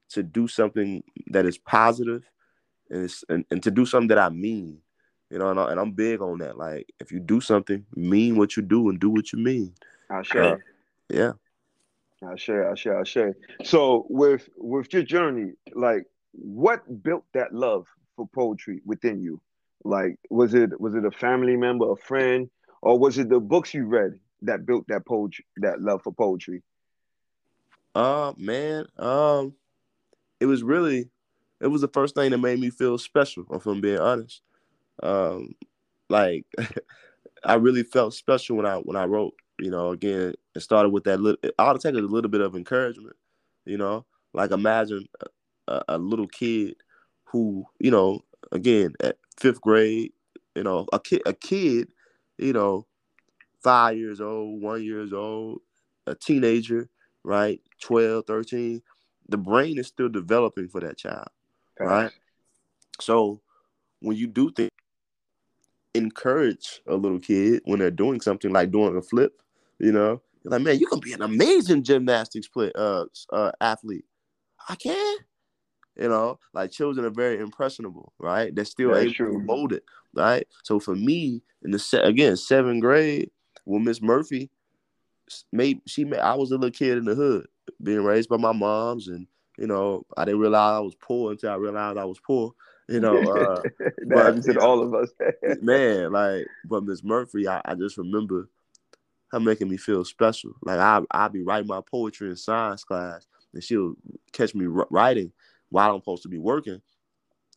to 0.10 0.24
do 0.24 0.48
something 0.48 1.04
that 1.28 1.46
is 1.46 1.58
positive 1.58 2.24
and, 2.90 3.12
and, 3.30 3.46
and 3.52 3.64
to 3.64 3.72
do 3.72 3.86
something 3.86 4.10
that 4.10 4.20
I 4.20 4.30
mean, 4.30 4.80
you 5.30 5.40
know, 5.40 5.50
and, 5.50 5.60
I, 5.60 5.82
am 5.82 5.92
big 5.92 6.22
on 6.22 6.40
that. 6.40 6.58
Like 6.58 6.88
if 7.00 7.12
you 7.12 7.20
do 7.20 7.42
something, 7.42 7.86
mean 7.96 8.36
what 8.38 8.56
you 8.56 8.64
do 8.64 8.90
and 8.90 9.00
do 9.00 9.10
what 9.10 9.34
you 9.34 9.40
mean. 9.40 9.74
I 10.10 10.22
share. 10.24 10.44
Uh, 10.44 10.58
yeah. 11.10 11.32
I 12.26 12.36
sure, 12.36 12.72
I 12.72 12.76
share. 12.76 13.00
I 13.00 13.04
share. 13.04 13.36
So 13.64 14.06
with 14.10 14.50
with 14.58 14.94
your 14.94 15.04
journey, 15.04 15.54
like 15.74 16.06
what 16.38 17.04
built 17.04 17.24
that 17.34 17.54
love 17.54 17.86
for 18.16 18.28
poetry 18.34 18.82
within 18.86 19.22
you? 19.22 19.42
Like, 19.84 20.18
was 20.30 20.54
it 20.54 20.80
was 20.80 20.96
it 20.96 21.06
a 21.06 21.12
family 21.12 21.56
member, 21.56 21.92
a 21.92 21.96
friend, 21.96 22.50
or 22.82 22.98
was 22.98 23.18
it 23.18 23.30
the 23.30 23.40
books 23.40 23.74
you 23.74 23.86
read 23.86 24.20
that 24.42 24.66
built 24.66 24.86
that 24.88 25.06
poetry, 25.06 25.46
that 25.58 25.82
love 25.82 26.02
for 26.04 26.14
poetry? 26.14 26.64
Uh, 27.94 28.34
man, 28.38 28.86
um, 28.98 29.54
it 30.40 30.46
was 30.46 30.64
really, 30.64 31.10
it 31.62 31.68
was 31.68 31.82
the 31.82 31.88
first 31.88 32.16
thing 32.16 32.32
that 32.32 32.38
made 32.40 32.60
me 32.60 32.70
feel 32.70 32.98
special. 32.98 33.46
If 33.52 33.66
I'm 33.66 33.80
being 33.80 34.00
honest, 34.00 34.42
um, 35.02 35.56
like 36.10 36.46
I 37.44 37.56
really 37.56 37.84
felt 37.84 38.14
special 38.14 38.58
when 38.58 38.66
I 38.66 38.78
when 38.78 38.98
I 38.98 39.06
wrote. 39.06 39.34
You 39.58 39.72
know, 39.72 39.92
again, 39.92 40.34
it 40.54 40.60
started 40.60 40.90
with 40.90 41.06
that 41.06 41.22
little. 41.22 41.50
I'll 41.58 41.78
take 41.78 41.96
a 41.96 42.00
little 42.00 42.30
bit 42.30 42.42
of 42.42 42.56
encouragement. 42.56 43.16
You 43.66 43.78
know, 43.78 44.06
like 44.34 44.52
imagine 44.52 45.08
a, 45.68 45.84
a 45.90 45.98
little 45.98 46.28
kid 46.28 46.76
who, 47.26 47.66
you 47.80 47.92
know, 47.92 48.24
again 48.52 48.94
at 49.02 49.18
fifth 49.38 49.62
grade, 49.62 50.14
you 50.56 50.64
know, 50.64 50.86
a 50.94 51.00
kid, 51.00 51.22
a 51.26 51.34
kid, 51.34 51.90
you 52.38 52.54
know, 52.54 52.86
five 53.64 53.98
years 53.98 54.22
old, 54.22 54.62
one 54.62 54.84
years 54.84 55.12
old, 55.14 55.62
a 56.08 56.16
teenager, 56.16 56.90
right, 57.24 57.62
12, 57.82 58.26
13, 58.26 58.82
the 59.28 59.38
brain 59.38 59.80
is 59.80 59.88
still 59.88 60.10
developing 60.10 60.68
for 60.68 60.82
that 60.82 60.98
child, 60.98 61.28
right? 61.80 62.12
So 63.00 63.42
when 64.00 64.18
you 64.18 64.28
do 64.28 64.52
things, 64.52 64.70
encourage 65.96 66.82
a 66.88 66.96
little 66.96 67.20
kid 67.20 67.62
when 67.66 67.80
they're 67.80 67.90
doing 67.90 68.22
something 68.22 68.52
like 68.52 68.72
doing 68.72 68.96
a 68.98 69.02
flip, 69.02 69.42
you 69.80 69.92
know, 69.92 70.22
you're 70.44 70.52
like, 70.52 70.62
man, 70.62 70.78
you 70.80 70.86
can 70.86 71.00
be 71.00 71.14
an 71.14 71.24
amazing 71.24 71.84
gymnastics 71.84 72.48
play, 72.48 72.72
uh, 72.76 73.06
uh, 73.34 73.52
athlete. 73.60 74.06
I 74.70 74.76
can. 74.76 75.18
You 75.98 76.10
know, 76.10 76.40
like 76.54 76.72
children 76.72 77.06
are 77.06 77.12
very 77.12 77.40
impressionable, 77.40 78.12
right? 78.20 78.54
They're 78.54 78.66
still 78.66 78.92
That's 78.92 79.04
able 79.04 79.14
true. 79.14 79.40
to 79.40 79.46
mold 79.46 79.72
it, 79.72 79.84
right? 80.14 80.46
So 80.64 80.80
for 80.80 80.96
me, 80.96 81.42
in 81.64 81.72
the 81.72 81.80
se- 81.80 82.04
again 82.04 82.36
seventh 82.36 82.82
grade, 82.82 83.32
when 83.64 83.84
Miss 83.84 84.02
Murphy 84.02 84.50
made 85.52 85.82
she 85.88 86.04
made, 86.04 86.20
I 86.20 86.36
was 86.36 86.52
a 86.52 86.56
little 86.56 86.72
kid 86.72 86.98
in 86.98 87.06
the 87.06 87.16
hood, 87.16 87.48
being 87.82 88.04
raised 88.04 88.30
by 88.30 88.38
my 88.38 88.52
moms, 88.52 89.08
and 89.08 89.26
you 89.58 89.68
know, 89.68 90.06
I 90.18 90.26
didn't 90.26 90.42
realize 90.42 90.78
I 90.78 90.80
was 90.80 90.96
poor 90.96 91.32
until 91.32 91.52
I 91.52 91.56
realized 91.56 91.98
I 91.98 92.06
was 92.06 92.20
poor. 92.20 92.54
You 92.90 93.00
know, 93.00 93.18
uh, 93.18 93.62
that 93.62 93.94
but, 94.08 94.54
to 94.54 94.60
all 94.60 94.84
of 94.84 94.94
us. 94.94 95.10
man, 95.62 96.12
like, 96.12 96.46
but 96.66 96.84
Miss 96.84 97.04
Murphy, 97.04 97.48
I, 97.48 97.62
I 97.66 97.76
just 97.76 97.98
remember 97.98 98.50
her 99.32 99.40
making 99.40 99.70
me 99.70 99.78
feel 99.78 100.04
special. 100.06 100.52
Like 100.62 100.80
I 100.80 101.02
I'd 101.12 101.34
be 101.34 101.44
writing 101.44 101.68
my 101.68 101.82
poetry 101.82 102.30
in 102.30 102.36
science 102.36 102.84
class, 102.84 103.26
and 103.54 103.64
she'll 103.64 103.96
catch 104.34 104.54
me 104.54 104.66
writing 104.68 105.32
while 105.76 105.92
I'm 105.92 106.00
supposed 106.00 106.24
to 106.24 106.30
be 106.30 106.38
working. 106.38 106.82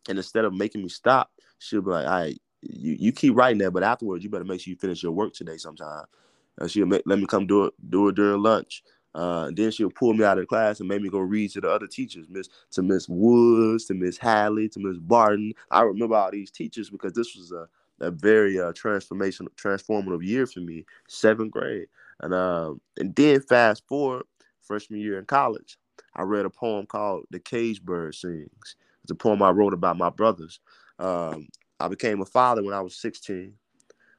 And 0.08 0.18
instead 0.18 0.44
of 0.44 0.52
making 0.52 0.82
me 0.82 0.88
stop, 0.88 1.30
she'll 1.60 1.82
be 1.82 1.92
like, 1.92 2.06
all 2.06 2.12
right, 2.12 2.42
you, 2.62 2.96
you 2.98 3.12
keep 3.12 3.36
writing 3.36 3.58
that, 3.58 3.70
but 3.70 3.84
afterwards 3.84 4.24
you 4.24 4.30
better 4.30 4.44
make 4.44 4.60
sure 4.60 4.72
you 4.72 4.76
finish 4.76 5.04
your 5.04 5.12
work 5.12 5.34
today 5.34 5.56
sometime. 5.56 6.04
Uh, 6.60 6.66
she'll 6.66 6.86
make, 6.86 7.02
let 7.06 7.20
me 7.20 7.26
come 7.26 7.46
do 7.46 7.66
it 7.66 7.74
do 7.90 8.08
it 8.08 8.16
during 8.16 8.42
lunch. 8.42 8.82
Uh, 9.14 9.52
then 9.54 9.70
she'll 9.70 9.88
pull 9.90 10.14
me 10.14 10.24
out 10.24 10.36
of 10.36 10.48
class 10.48 10.80
and 10.80 10.88
make 10.88 11.00
me 11.00 11.08
go 11.08 11.20
read 11.20 11.52
to 11.52 11.60
the 11.60 11.70
other 11.70 11.86
teachers, 11.86 12.26
Miss 12.28 12.48
to 12.72 12.82
Miss 12.82 13.08
Woods, 13.08 13.84
to 13.84 13.94
Miss 13.94 14.18
Hadley, 14.18 14.68
to 14.70 14.80
Miss 14.80 14.98
Barton. 14.98 15.52
I 15.70 15.82
remember 15.82 16.16
all 16.16 16.32
these 16.32 16.50
teachers 16.50 16.90
because 16.90 17.12
this 17.12 17.36
was 17.36 17.52
a, 17.52 17.68
a 18.04 18.10
very 18.10 18.58
uh, 18.58 18.72
transformative 18.72 20.24
year 20.24 20.46
for 20.46 20.60
me, 20.60 20.86
seventh 21.06 21.52
grade. 21.52 21.86
And 22.20 22.34
um, 22.34 22.80
and 22.98 23.14
then 23.14 23.40
fast 23.42 23.86
forward 23.86 24.24
freshman 24.60 24.98
year 24.98 25.20
in 25.20 25.24
college, 25.24 25.78
I 26.18 26.22
read 26.22 26.44
a 26.44 26.50
poem 26.50 26.84
called 26.84 27.26
The 27.30 27.38
Cage 27.38 27.80
Bird 27.80 28.12
Sings. 28.12 28.74
It's 29.04 29.12
a 29.12 29.14
poem 29.14 29.40
I 29.40 29.50
wrote 29.50 29.72
about 29.72 29.96
my 29.96 30.10
brothers. 30.10 30.58
Um, 30.98 31.46
I 31.78 31.86
became 31.86 32.20
a 32.20 32.26
father 32.26 32.62
when 32.64 32.74
I 32.74 32.80
was 32.80 32.96
16. 32.96 33.54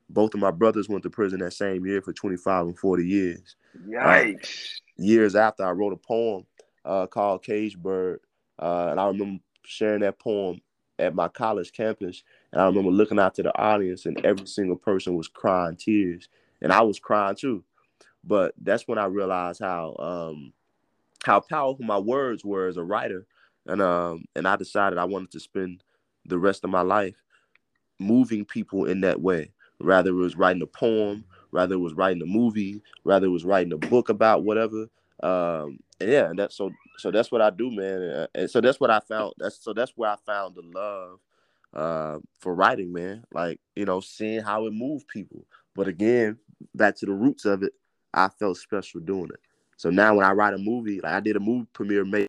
Both 0.10 0.34
of 0.34 0.40
my 0.40 0.50
brothers 0.50 0.88
went 0.88 1.04
to 1.04 1.10
prison 1.10 1.40
that 1.40 1.52
same 1.52 1.86
year 1.86 2.02
for 2.02 2.14
25 2.14 2.68
and 2.68 2.80
40 2.80 3.06
years. 3.06 3.58
Yikes. 3.86 4.36
Uh, 4.36 5.04
years 5.04 5.36
after, 5.36 5.66
I 5.66 5.72
wrote 5.72 5.92
a 5.92 5.98
poem 5.98 6.46
uh, 6.86 7.06
called 7.08 7.44
Cage 7.44 7.78
Bird. 7.78 8.22
Uh, 8.58 8.88
and 8.92 9.00
I 9.00 9.08
remember 9.08 9.44
sharing 9.66 10.00
that 10.00 10.20
poem 10.20 10.62
at 11.00 11.14
my 11.14 11.28
college 11.28 11.74
campus. 11.74 12.24
And 12.54 12.62
I 12.62 12.66
remember 12.66 12.92
looking 12.92 13.20
out 13.20 13.36
to 13.36 13.44
the 13.44 13.56
audience, 13.58 14.06
and 14.06 14.26
every 14.26 14.48
single 14.48 14.78
person 14.78 15.16
was 15.16 15.28
crying 15.28 15.76
tears. 15.76 16.30
And 16.62 16.72
I 16.72 16.82
was 16.82 16.98
crying 16.98 17.36
too. 17.36 17.66
But 18.24 18.54
that's 18.62 18.88
when 18.88 18.98
I 18.98 19.06
realized 19.06 19.60
how 19.60 19.96
um, 20.00 20.54
how 21.26 21.40
powerful 21.40 21.86
my 21.86 21.98
words 21.98 22.44
were 22.44 22.68
as 22.68 22.78
a 22.78 22.84
writer, 22.84 23.26
and 23.66 23.82
um, 23.82 24.26
and 24.36 24.48
I 24.48 24.56
decided 24.56 24.98
I 24.98 25.06
wanted 25.06 25.32
to 25.32 25.40
spend 25.40 25.84
the 26.26 26.40
rest 26.40 26.64
of 26.64 26.70
my 26.70 26.82
life 26.82 27.22
moving 28.00 28.46
people 28.46 28.86
in 28.86 29.02
that 29.02 29.22
way. 29.22 29.52
Rather 29.80 30.10
it 30.10 30.14
was 30.14 30.36
writing 30.36 30.62
a 30.62 30.68
poem, 30.68 31.24
rather 31.52 31.76
it 31.76 31.80
was 31.80 31.94
writing 31.94 32.22
a 32.22 32.26
movie, 32.26 32.82
rather 33.04 33.28
it 33.28 33.32
was 33.32 33.46
writing 33.46 33.74
a 33.74 33.78
book 33.78 34.10
about 34.10 34.44
whatever. 34.44 34.90
Um, 35.22 35.80
and 36.00 36.12
yeah, 36.12 36.30
and 36.30 36.40
that's 36.40 36.56
so 36.56 36.72
so 36.98 37.12
that's 37.12 37.32
what 37.32 37.42
I 37.42 37.50
do, 37.50 37.72
man. 37.72 38.28
And 38.36 38.50
so 38.50 38.62
that's 38.62 38.80
what 38.80 38.92
I 38.92 39.00
found. 39.00 39.34
That's 39.38 39.64
so 39.64 39.74
that's 39.74 39.94
where 39.96 40.12
I 40.12 40.16
found 40.26 40.56
the 40.56 40.64
love 40.64 41.20
uh, 41.74 42.20
for 42.40 42.56
writing, 42.56 42.92
man. 42.92 43.24
Like 43.34 43.60
you 43.76 43.86
know, 43.86 44.00
seeing 44.00 44.42
how 44.42 44.66
it 44.66 44.74
moved 44.74 45.08
people. 45.08 45.46
But 45.76 45.88
again, 45.88 46.38
back 46.76 46.96
to 46.98 47.06
the 47.06 47.14
roots 47.14 47.46
of 47.46 47.64
it, 47.64 47.74
I 48.14 48.30
felt 48.30 48.58
special 48.58 49.00
doing 49.02 49.30
it. 49.34 49.40
So 49.80 49.90
now 49.90 50.14
when 50.14 50.26
I 50.26 50.34
write 50.34 50.54
a 50.54 50.58
movie, 50.58 51.00
like 51.00 51.14
I 51.14 51.22
did 51.22 51.38
a 51.38 51.40
movie 51.40 51.66
premiere 51.72 52.04
May, 52.04 52.28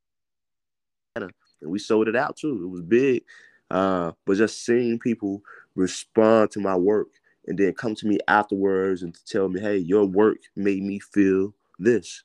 and 1.16 1.32
we 1.60 1.80
sold 1.80 2.06
it 2.06 2.14
out 2.14 2.36
too. 2.36 2.62
It 2.62 2.68
was 2.68 2.82
big. 2.82 3.24
Uh, 3.68 4.12
but 4.24 4.36
just 4.36 4.64
seeing 4.64 5.00
people 5.00 5.42
respond 5.74 6.52
to 6.52 6.60
my 6.60 6.76
work 6.76 7.08
and 7.48 7.58
then 7.58 7.74
come 7.74 7.96
to 7.96 8.06
me 8.06 8.18
afterwards 8.28 9.02
and 9.02 9.18
tell 9.26 9.48
me, 9.48 9.60
hey, 9.60 9.78
your 9.78 10.04
work 10.04 10.38
made 10.54 10.84
me 10.84 11.00
feel 11.00 11.52
this. 11.76 12.22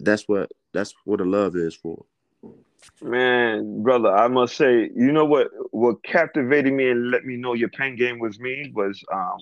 That's 0.00 0.26
what 0.26 0.50
that's 0.72 0.92
what 1.04 1.20
the 1.20 1.24
love 1.24 1.54
is 1.54 1.76
for. 1.76 2.04
Man, 3.00 3.84
brother, 3.84 4.12
I 4.12 4.26
must 4.26 4.56
say, 4.56 4.90
you 4.96 5.12
know 5.12 5.26
what 5.26 5.50
what 5.70 6.02
captivated 6.02 6.72
me 6.72 6.90
and 6.90 7.12
let 7.12 7.24
me 7.24 7.36
know 7.36 7.54
your 7.54 7.68
pen 7.68 7.94
game 7.94 8.18
was 8.18 8.40
me 8.40 8.72
was 8.74 9.00
um 9.12 9.38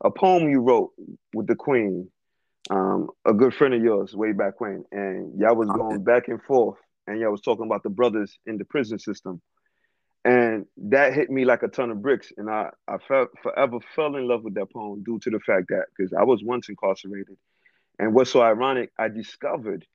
a 0.00 0.10
poem 0.10 0.50
you 0.50 0.58
wrote 0.58 0.92
with 1.32 1.46
the 1.46 1.54
Queen 1.54 2.10
um, 2.70 3.08
a 3.24 3.32
good 3.32 3.54
friend 3.54 3.74
of 3.74 3.82
yours 3.82 4.14
way 4.14 4.32
back 4.32 4.60
when, 4.60 4.84
and 4.92 5.38
y'all 5.38 5.56
was 5.56 5.68
going 5.68 6.04
back 6.04 6.28
and 6.28 6.42
forth, 6.42 6.78
and 7.06 7.18
y'all 7.18 7.30
was 7.30 7.40
talking 7.40 7.66
about 7.66 7.82
the 7.82 7.90
brothers 7.90 8.38
in 8.46 8.58
the 8.58 8.64
prison 8.64 8.98
system, 8.98 9.40
and 10.24 10.66
that 10.76 11.14
hit 11.14 11.30
me 11.30 11.44
like 11.44 11.62
a 11.62 11.68
ton 11.68 11.90
of 11.90 12.02
bricks, 12.02 12.32
and 12.36 12.50
I 12.50 12.70
I 12.86 12.98
felt 12.98 13.30
forever 13.42 13.78
fell 13.94 14.16
in 14.16 14.28
love 14.28 14.44
with 14.44 14.54
that 14.54 14.72
poem 14.72 15.02
due 15.02 15.18
to 15.20 15.30
the 15.30 15.40
fact 15.40 15.66
that 15.68 15.86
because 15.96 16.12
I 16.12 16.24
was 16.24 16.42
once 16.44 16.68
incarcerated, 16.68 17.36
and 17.98 18.14
what's 18.14 18.30
so 18.30 18.42
ironic, 18.42 18.90
I 18.98 19.08
discovered, 19.08 19.86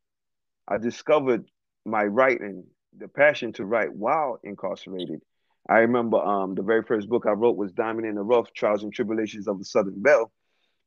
I 0.67 0.77
discovered 0.77 1.45
my 1.85 2.03
writing, 2.03 2.65
the 2.97 3.07
passion 3.07 3.53
to 3.53 3.65
write 3.65 3.93
while 3.93 4.39
incarcerated, 4.43 5.21
I 5.69 5.79
remember 5.79 6.17
um, 6.17 6.55
the 6.55 6.63
very 6.63 6.83
first 6.83 7.07
book 7.07 7.25
I 7.25 7.31
wrote 7.31 7.55
was 7.55 7.71
Diamond 7.71 8.07
in 8.07 8.15
the 8.15 8.21
Rough: 8.21 8.51
Trials 8.53 8.83
and 8.83 8.93
Tribulations 8.93 9.47
of 9.47 9.59
the 9.59 9.65
Southern 9.65 10.01
Belle, 10.01 10.31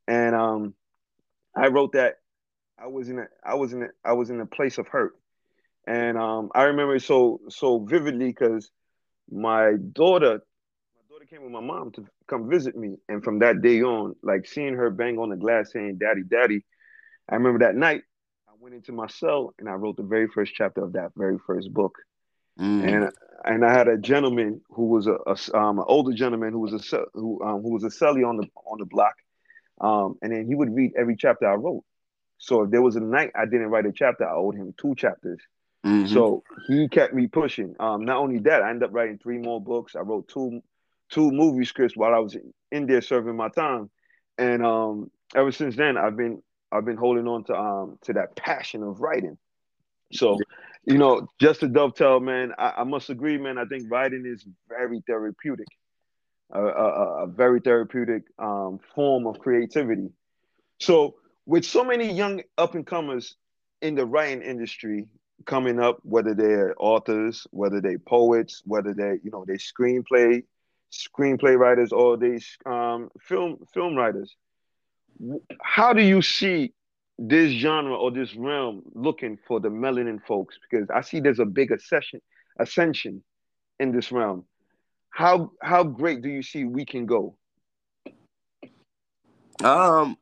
and 0.07 0.35
um, 0.35 0.75
I 1.56 1.68
wrote 1.68 1.92
that 1.92 2.16
I 2.78 2.86
was 2.86 3.08
in 3.08 3.18
a 3.18 3.26
I 3.44 3.54
was 3.54 3.72
in 3.72 3.82
a 3.82 3.88
I 4.04 4.12
was 4.12 4.30
in 4.30 4.40
a 4.40 4.46
place 4.46 4.78
of 4.78 4.88
hurt, 4.88 5.14
and 5.86 6.18
um, 6.18 6.50
I 6.54 6.64
remember 6.64 6.98
so 6.98 7.40
so 7.48 7.78
vividly 7.78 8.26
because 8.26 8.70
my 9.30 9.72
daughter 9.92 10.40
my 10.94 11.02
daughter 11.08 11.25
came 11.25 11.42
with 11.42 11.52
my 11.52 11.60
mom 11.60 11.92
to 11.92 12.06
come 12.28 12.50
visit 12.50 12.76
me, 12.76 12.98
and 13.08 13.25
from 13.25 13.38
that 13.38 13.62
day 13.62 13.82
on, 13.82 14.14
like 14.22 14.46
seeing 14.46 14.75
her 14.75 14.90
bang 14.90 15.18
on 15.18 15.30
the 15.30 15.36
glass 15.36 15.72
saying 15.72 15.96
"Daddy, 15.98 16.22
Daddy," 16.28 16.64
I 17.28 17.36
remember 17.36 17.60
that 17.60 17.75
night 17.75 18.02
I 18.48 18.52
went 18.58 18.75
into 18.75 18.92
my 18.92 19.06
cell 19.06 19.54
and 19.58 19.68
I 19.68 19.72
wrote 19.72 19.96
the 19.96 20.02
very 20.02 20.28
first 20.28 20.52
chapter 20.54 20.84
of 20.84 20.92
that 20.92 21.12
very 21.16 21.38
first 21.46 21.72
book. 21.72 21.98
Mm. 22.60 22.88
And 22.88 23.12
and 23.44 23.64
I 23.64 23.72
had 23.72 23.88
a 23.88 23.96
gentleman 23.96 24.60
who 24.70 24.86
was 24.86 25.06
a, 25.06 25.16
a 25.26 25.58
um, 25.58 25.78
an 25.78 25.84
older 25.88 26.12
gentleman 26.12 26.52
who 26.52 26.60
was 26.60 26.75
a 26.75 27.06
who 27.14 27.42
um, 27.42 27.62
who 27.62 27.72
was 27.72 27.84
a 27.84 27.88
celly 27.88 28.26
on 28.28 28.36
the 28.36 28.46
on 28.66 28.78
the 28.78 28.86
block, 28.86 29.14
um, 29.80 30.16
and 30.23 30.33
then 30.33 30.47
he 30.47 30.54
would 30.54 30.75
read 30.75 30.92
every 30.97 31.16
chapter 31.16 31.47
I 31.47 31.54
wrote. 31.54 31.85
So 32.38 32.62
if 32.62 32.71
there 32.71 32.83
was 32.83 32.97
a 32.97 33.00
night 33.00 33.33
I 33.35 33.45
didn't 33.45 33.68
write 33.68 33.87
a 33.87 33.92
chapter, 33.92 34.28
I 34.28 34.35
owed 34.35 34.54
him 34.54 34.75
two 34.78 34.95
chapters. 34.95 35.40
Mm-hmm. 35.85 36.12
So 36.12 36.42
he 36.66 36.88
kept 36.88 37.14
me 37.14 37.28
pushing. 37.28 37.76
Um, 37.78 38.04
not 38.04 38.18
only 38.18 38.38
that, 38.40 38.62
I 38.62 38.71
ended 38.71 38.88
up 38.88 38.95
writing 38.95 39.18
three 39.18 39.38
more 39.38 39.61
books. 39.61 39.95
I 39.95 40.00
wrote 40.00 40.28
two 40.28 40.61
two 41.11 41.30
movie 41.30 41.64
scripts 41.64 41.97
while 41.97 42.12
I 42.12 42.18
was 42.18 42.37
in 42.73 42.87
there 42.87 43.00
serving 43.00 43.37
my 43.37 43.49
time, 43.49 43.90
and 44.38 44.64
um, 44.64 45.11
ever 45.35 45.52
since 45.52 45.76
then, 45.76 45.97
I've 45.97 46.16
been 46.16 46.42
I've 46.73 46.85
been 46.85 46.97
holding 46.97 47.28
on 47.28 47.45
to 47.45 47.54
um 47.54 47.99
to 48.02 48.14
that 48.14 48.35
passion 48.37 48.83
of 48.83 49.00
writing. 49.00 49.38
So, 50.12 50.38
you 50.85 50.99
know, 50.99 51.28
just 51.40 51.61
to 51.61 51.68
dovetail, 51.68 52.21
man, 52.21 52.52
I, 52.59 52.75
I 52.78 52.85
must 52.85 53.11
agree, 53.11 53.38
man. 53.38 53.59
I 53.59 53.64
think 53.64 53.90
writing 53.90 54.25
is 54.26 54.47
very 54.68 55.02
therapeutic, 55.06 55.66
a, 56.52 56.62
a, 56.62 57.24
a 57.24 57.26
very 57.26 57.60
therapeutic 57.60 58.24
um, 58.38 58.78
form 58.94 59.26
of 59.26 59.38
creativity. 59.38 60.10
So, 60.80 61.16
with 61.46 61.64
so 61.64 61.84
many 61.84 62.12
young 62.12 62.42
up 62.58 62.74
and 62.74 62.86
comers 62.86 63.36
in 63.80 63.94
the 63.94 64.04
writing 64.04 64.42
industry 64.42 65.06
coming 65.44 65.78
up, 65.80 65.98
whether 66.02 66.34
they're 66.34 66.74
authors, 66.78 67.46
whether 67.50 67.80
they're 67.80 67.98
poets, 67.98 68.62
whether 68.64 68.94
they 68.94 69.18
you 69.22 69.30
know 69.30 69.44
they 69.46 69.54
screenplay 69.54 70.42
screenplay 70.92 71.58
writers 71.58 71.92
or 71.92 72.16
they 72.16 72.38
um, 72.64 73.10
film 73.20 73.58
film 73.72 73.94
writers, 73.94 74.34
how 75.62 75.92
do 75.92 76.02
you 76.02 76.22
see 76.22 76.72
this 77.18 77.50
genre 77.52 77.94
or 77.94 78.10
this 78.10 78.34
realm 78.34 78.82
looking 78.94 79.38
for 79.46 79.60
the 79.60 79.68
melanin 79.68 80.22
folks? 80.26 80.58
Because 80.68 80.88
I 80.94 81.00
see 81.00 81.20
there's 81.20 81.38
a 81.40 81.46
big 81.46 81.72
ascension 81.72 82.20
ascension 82.58 83.22
in 83.78 83.92
this 83.92 84.10
realm. 84.10 84.44
How 85.16 85.50
how 85.62 85.82
great 85.82 86.20
do 86.20 86.28
you 86.28 86.42
see 86.42 86.64
we 86.64 86.85
can 86.85 87.06
go? 87.06 87.35
Um, 89.64 90.18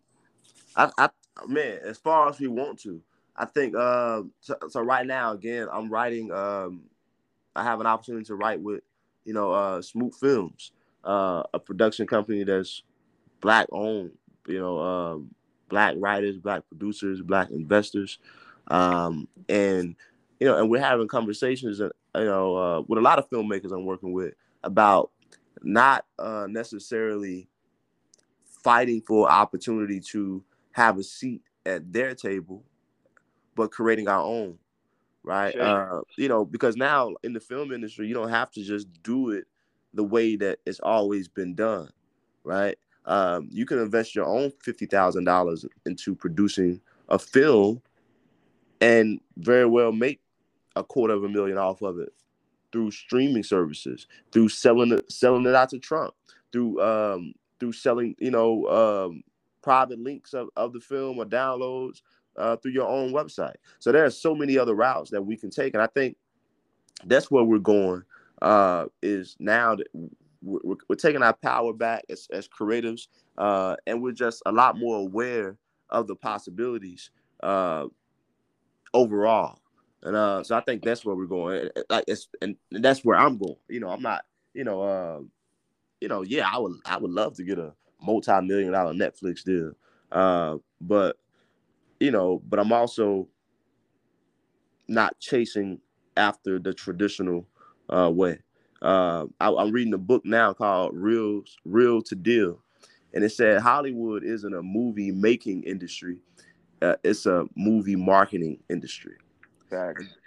I, 0.76 0.88
I 0.96 1.08
man, 1.48 1.80
as 1.84 1.98
far 1.98 2.28
as 2.28 2.38
we 2.38 2.46
want 2.46 2.78
to, 2.82 3.02
I 3.36 3.46
think. 3.46 3.74
Uh, 3.74 4.22
so, 4.40 4.54
so 4.68 4.82
right 4.82 5.04
now, 5.04 5.32
again, 5.32 5.66
I'm 5.72 5.90
writing. 5.90 6.30
Um, 6.30 6.82
I 7.56 7.64
have 7.64 7.80
an 7.80 7.88
opportunity 7.88 8.24
to 8.26 8.36
write 8.36 8.60
with, 8.60 8.82
you 9.24 9.34
know, 9.34 9.50
uh, 9.50 9.82
Smoot 9.82 10.14
Films, 10.14 10.70
uh, 11.02 11.42
a 11.52 11.58
production 11.58 12.06
company 12.06 12.44
that's 12.44 12.84
black 13.40 13.66
owned, 13.72 14.12
you 14.46 14.60
know, 14.60 14.78
um, 14.78 15.34
black 15.68 15.96
writers, 15.98 16.36
black 16.36 16.62
producers, 16.68 17.20
black 17.20 17.50
investors, 17.50 18.20
um, 18.68 19.26
and 19.48 19.96
you 20.38 20.46
know, 20.46 20.56
and 20.56 20.70
we're 20.70 20.80
having 20.80 21.08
conversations, 21.08 21.80
uh, 21.80 21.88
you 22.14 22.26
know, 22.26 22.56
uh, 22.56 22.80
with 22.82 23.00
a 23.00 23.02
lot 23.02 23.18
of 23.18 23.28
filmmakers 23.28 23.72
I'm 23.72 23.86
working 23.86 24.12
with 24.12 24.34
about 24.64 25.10
not 25.62 26.04
uh, 26.18 26.46
necessarily 26.48 27.48
fighting 28.44 29.00
for 29.00 29.30
opportunity 29.30 30.00
to 30.00 30.42
have 30.72 30.98
a 30.98 31.02
seat 31.02 31.42
at 31.66 31.92
their 31.92 32.14
table, 32.14 32.64
but 33.54 33.70
creating 33.70 34.08
our 34.08 34.22
own, 34.22 34.58
right? 35.22 35.52
Sure. 35.52 35.62
Uh, 35.62 36.00
you 36.18 36.28
know, 36.28 36.44
because 36.44 36.76
now 36.76 37.14
in 37.22 37.32
the 37.32 37.40
film 37.40 37.72
industry, 37.72 38.06
you 38.06 38.14
don't 38.14 38.30
have 38.30 38.50
to 38.52 38.62
just 38.62 38.86
do 39.02 39.30
it 39.30 39.46
the 39.92 40.04
way 40.04 40.36
that 40.36 40.58
it's 40.66 40.80
always 40.80 41.28
been 41.28 41.54
done, 41.54 41.90
right? 42.42 42.76
um, 43.06 43.48
you 43.50 43.66
can 43.66 43.78
invest 43.78 44.14
your 44.14 44.26
own 44.26 44.50
fifty 44.62 44.86
thousand 44.86 45.24
dollars 45.24 45.66
into 45.86 46.14
producing 46.14 46.80
a 47.08 47.18
film, 47.18 47.82
and 48.80 49.20
very 49.36 49.66
well 49.66 49.92
make 49.92 50.20
a 50.76 50.82
quarter 50.82 51.14
of 51.14 51.24
a 51.24 51.28
million 51.28 51.58
off 51.58 51.82
of 51.82 51.98
it 51.98 52.12
through 52.74 52.90
streaming 52.90 53.44
services, 53.44 54.08
through 54.32 54.48
selling 54.48 55.00
selling 55.08 55.46
it 55.46 55.54
out 55.54 55.68
to 55.68 55.78
Trump, 55.78 56.12
through 56.50 56.82
um, 56.82 57.32
through 57.60 57.70
selling, 57.70 58.16
you 58.18 58.32
know, 58.32 58.66
um, 58.66 59.22
private 59.62 60.00
links 60.00 60.34
of, 60.34 60.48
of 60.56 60.72
the 60.72 60.80
film 60.80 61.16
or 61.16 61.24
downloads 61.24 62.02
uh, 62.36 62.56
through 62.56 62.72
your 62.72 62.88
own 62.88 63.12
website. 63.12 63.54
So 63.78 63.92
there 63.92 64.04
are 64.04 64.10
so 64.10 64.34
many 64.34 64.58
other 64.58 64.74
routes 64.74 65.08
that 65.10 65.22
we 65.22 65.36
can 65.36 65.50
take, 65.50 65.74
and 65.74 65.82
I 65.84 65.86
think 65.86 66.16
that's 67.04 67.30
where 67.30 67.44
we're 67.44 67.58
going. 67.58 68.02
Uh, 68.42 68.86
is 69.02 69.36
now 69.38 69.76
that 69.76 69.86
we're, 70.42 70.74
we're 70.88 70.96
taking 70.96 71.22
our 71.22 71.32
power 71.32 71.72
back 71.72 72.02
as, 72.10 72.26
as 72.32 72.48
creatives, 72.48 73.06
uh, 73.38 73.76
and 73.86 74.02
we're 74.02 74.10
just 74.10 74.42
a 74.46 74.52
lot 74.52 74.76
more 74.76 74.98
aware 74.98 75.56
of 75.90 76.08
the 76.08 76.16
possibilities 76.16 77.10
uh, 77.40 77.86
overall. 78.92 79.60
And 80.04 80.14
uh, 80.14 80.44
so 80.44 80.54
I 80.56 80.60
think 80.60 80.82
that's 80.82 81.04
where 81.04 81.16
we're 81.16 81.24
going. 81.24 81.70
Like 81.88 82.04
it's 82.06 82.28
and 82.42 82.56
that's 82.70 83.04
where 83.04 83.18
I'm 83.18 83.38
going. 83.38 83.56
You 83.68 83.80
know, 83.80 83.88
I'm 83.88 84.02
not. 84.02 84.24
You 84.52 84.62
know, 84.62 84.82
uh, 84.82 85.20
you 86.00 86.08
know, 86.08 86.22
yeah, 86.22 86.48
I 86.48 86.58
would 86.58 86.74
I 86.84 86.98
would 86.98 87.10
love 87.10 87.34
to 87.36 87.42
get 87.42 87.58
a 87.58 87.72
multi-million 88.00 88.72
dollar 88.72 88.92
Netflix 88.92 89.42
deal, 89.42 89.72
uh, 90.12 90.58
but 90.80 91.16
you 91.98 92.10
know, 92.10 92.42
but 92.46 92.60
I'm 92.60 92.72
also 92.72 93.28
not 94.86 95.18
chasing 95.18 95.80
after 96.16 96.58
the 96.58 96.74
traditional 96.74 97.46
uh, 97.88 98.10
way. 98.14 98.38
Uh, 98.82 99.24
I, 99.40 99.48
am 99.48 99.72
reading 99.72 99.94
a 99.94 99.98
book 99.98 100.24
now 100.26 100.52
called 100.52 100.94
Real 100.94 101.42
Real 101.64 102.02
to 102.02 102.14
Deal, 102.14 102.60
and 103.14 103.24
it 103.24 103.30
said 103.30 103.62
Hollywood 103.62 104.22
isn't 104.22 104.54
a 104.54 104.62
movie 104.62 105.10
making 105.10 105.62
industry; 105.62 106.18
uh, 106.82 106.96
it's 107.02 107.24
a 107.24 107.46
movie 107.56 107.96
marketing 107.96 108.58
industry. 108.68 109.16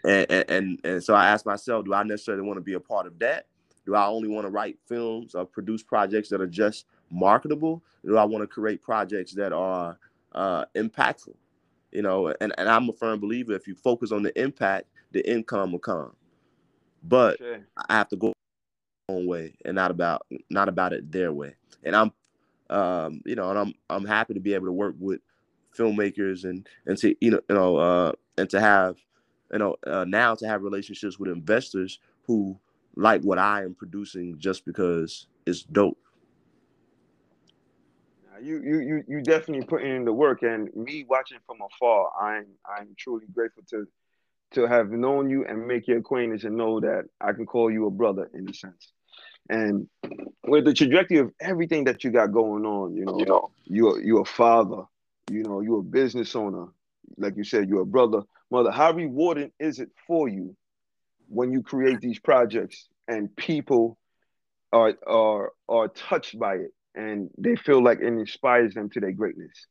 And, 0.03 0.25
and, 0.29 0.49
and 0.49 0.79
and 0.83 1.03
so 1.03 1.13
I 1.13 1.27
asked 1.29 1.45
myself, 1.45 1.86
do 1.86 1.93
I 1.93 2.03
necessarily 2.03 2.43
want 2.43 2.57
to 2.57 2.62
be 2.62 2.73
a 2.73 2.79
part 2.79 3.07
of 3.07 3.17
that? 3.19 3.47
Do 3.86 3.95
I 3.95 4.07
only 4.07 4.27
want 4.27 4.45
to 4.45 4.51
write 4.51 4.77
films 4.88 5.33
or 5.33 5.45
produce 5.45 5.81
projects 5.81 6.29
that 6.29 6.41
are 6.41 6.47
just 6.47 6.86
marketable? 7.10 7.83
Do 8.05 8.17
I 8.17 8.25
want 8.25 8.43
to 8.43 8.47
create 8.47 8.81
projects 8.81 9.33
that 9.36 9.53
are 9.53 9.97
uh, 10.33 10.65
impactful? 10.75 11.36
You 11.91 12.01
know, 12.01 12.33
and, 12.41 12.53
and 12.57 12.67
I'm 12.67 12.89
a 12.89 12.93
firm 12.93 13.19
believer 13.19 13.53
if 13.53 13.67
you 13.67 13.75
focus 13.75 14.12
on 14.12 14.23
the 14.23 14.38
impact, 14.39 14.88
the 15.12 15.27
income 15.29 15.71
will 15.71 15.79
come. 15.79 16.13
But. 17.03 17.39
I 17.77 17.93
have 17.93 18.10
to 18.10 18.17
go 18.17 18.33
my 19.07 19.15
own 19.15 19.27
way 19.27 19.53
and 19.63 19.75
not 19.75 19.91
about 19.91 20.25
not 20.49 20.67
about 20.67 20.91
it 20.91 21.10
their 21.12 21.31
way. 21.31 21.55
And 21.83 21.95
I'm 21.95 22.12
um, 22.69 23.21
you 23.25 23.36
know, 23.36 23.49
and 23.49 23.60
I'm 23.60 23.73
I'm 23.89 24.05
happy 24.05 24.33
to 24.33 24.39
be 24.39 24.53
able 24.53 24.67
to 24.67 24.71
work 24.71 24.95
with 24.99 25.21
filmmakers 25.77 26.43
and 26.43 26.67
and 26.86 26.97
to 26.97 27.15
you 27.21 27.31
know 27.31 27.41
you 27.49 27.55
know 27.55 27.77
uh, 27.77 28.12
and 28.38 28.49
to 28.49 28.60
have 28.60 28.97
you 29.51 29.60
know 29.60 29.75
uh, 29.86 30.05
now 30.07 30.36
to 30.36 30.47
have 30.47 30.63
relationships 30.63 31.19
with 31.19 31.29
investors 31.29 31.99
who 32.23 32.57
like 32.95 33.21
what 33.21 33.38
I 33.38 33.63
am 33.63 33.73
producing 33.73 34.38
just 34.39 34.65
because 34.65 35.27
it's 35.45 35.63
dope. 35.63 35.97
You 38.41 38.62
you 38.62 38.79
you 38.79 39.03
you 39.07 39.21
definitely 39.21 39.65
putting 39.65 39.95
in 39.95 40.05
the 40.05 40.13
work, 40.13 40.43
and 40.43 40.69
me 40.75 41.05
watching 41.10 41.39
from 41.45 41.57
afar, 41.62 42.12
I'm 42.21 42.45
I'm 42.65 42.93
truly 42.97 43.25
grateful 43.33 43.63
to 43.71 43.88
to 44.51 44.67
have 44.67 44.91
known 44.91 45.29
you 45.29 45.45
and 45.45 45.67
make 45.67 45.88
your 45.88 45.97
acquaintance 45.97 46.43
and 46.43 46.55
know 46.55 46.79
that 46.79 47.05
I 47.19 47.33
can 47.33 47.45
call 47.45 47.71
you 47.71 47.88
a 47.88 47.91
brother 47.91 48.29
in 48.33 48.49
a 48.49 48.53
sense. 48.53 48.91
And 49.49 49.88
with 50.45 50.65
the 50.65 50.73
trajectory 50.73 51.17
of 51.17 51.31
everything 51.41 51.86
that 51.86 52.03
you 52.03 52.12
got 52.12 52.31
going 52.31 52.65
on, 52.65 52.95
you 52.95 53.05
know, 53.05 53.17
you 53.17 53.25
know, 53.25 53.51
you're 53.65 54.01
you're 54.01 54.21
a 54.21 54.25
father, 54.25 54.83
you 55.31 55.43
know, 55.43 55.62
you're 55.62 55.79
a 55.79 55.83
business 55.83 56.36
owner, 56.36 56.67
like 57.17 57.36
you 57.38 57.43
said, 57.43 57.69
you're 57.69 57.81
a 57.81 57.86
brother, 57.86 58.21
mother. 58.51 58.71
How 58.71 58.91
rewarding 58.91 59.51
is 59.60 59.79
it 59.79 59.89
for 60.07 60.27
you 60.27 60.55
when 61.27 61.51
you 61.51 61.62
create 61.62 61.99
these 62.01 62.19
projects 62.19 62.88
and 63.07 63.36
people 63.36 63.97
are 64.73 64.93
are 65.07 65.51
are 65.69 65.88
touched 65.89 66.38
by 66.38 66.55
it 66.55 66.71
and 66.95 67.29
they 67.38 67.55
feel 67.55 67.83
like 67.83 67.99
it 67.99 68.07
inspires 68.07 68.73
them 68.73 68.89
to 68.91 68.99
their 68.99 69.12
greatness? 69.12 69.67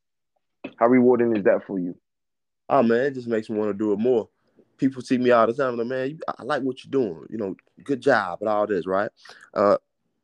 How 0.78 0.86
rewarding 0.86 1.36
is 1.36 1.44
that 1.44 1.66
for 1.66 1.78
you? 1.78 1.96
Oh 2.68 2.82
man, 2.82 3.06
it 3.06 3.14
just 3.14 3.28
makes 3.28 3.48
me 3.48 3.58
want 3.58 3.70
to 3.70 3.78
do 3.78 3.92
it 3.92 3.98
more 3.98 4.28
people 4.78 5.02
see 5.02 5.18
me 5.18 5.30
all 5.30 5.46
the 5.46 5.52
time. 5.52 5.76
Like, 5.76 5.86
man, 5.86 6.18
I 6.38 6.42
like 6.42 6.62
what 6.62 6.84
you're 6.84 6.90
doing. 6.90 7.26
You 7.30 7.38
know, 7.38 7.56
good 7.84 8.00
job 8.00 8.38
and 8.40 8.48
all 8.48 8.66
this, 8.66 8.86
right? 8.86 9.10
Uh, 9.54 9.76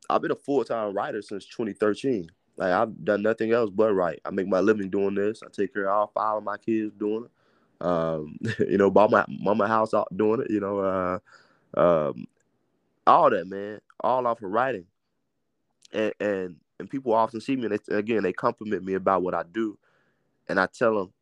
I've 0.08 0.22
been 0.22 0.30
a 0.30 0.36
full 0.36 0.64
time 0.64 0.94
writer 0.94 1.22
since 1.22 1.46
2013. 1.46 2.30
Like 2.56 2.72
I've 2.72 3.04
done 3.04 3.22
nothing 3.22 3.52
else 3.52 3.70
but 3.70 3.94
write. 3.94 4.20
I 4.24 4.30
make 4.30 4.46
my 4.46 4.60
living 4.60 4.90
doing 4.90 5.14
this. 5.14 5.42
I 5.42 5.48
take 5.50 5.72
care 5.72 5.88
of 5.88 5.96
all 5.96 6.12
five 6.14 6.36
of 6.36 6.44
my 6.44 6.58
kids 6.58 6.92
doing 6.98 7.24
it. 7.24 7.30
Um, 7.82 8.38
you 8.58 8.78
know, 8.78 8.90
bought 8.90 9.10
my 9.10 9.24
mama 9.28 9.66
house 9.66 9.92
out 9.92 10.16
doing 10.16 10.40
it. 10.40 10.50
You 10.50 10.60
know, 10.60 10.78
uh, 10.78 11.18
um, 11.76 12.26
all 13.06 13.30
that, 13.30 13.46
man, 13.46 13.80
all 14.00 14.26
off 14.26 14.42
of 14.42 14.50
writing. 14.50 14.86
And 15.92 16.12
and 16.20 16.56
and 16.78 16.88
people 16.88 17.12
often 17.12 17.40
see 17.40 17.56
me 17.56 17.66
and 17.66 17.78
they, 17.78 17.96
again 17.96 18.22
they 18.22 18.32
compliment 18.32 18.84
me 18.84 18.94
about 18.94 19.22
what 19.22 19.34
I 19.34 19.42
do, 19.52 19.78
and 20.48 20.58
I 20.58 20.66
tell 20.66 20.94
them 20.94 21.12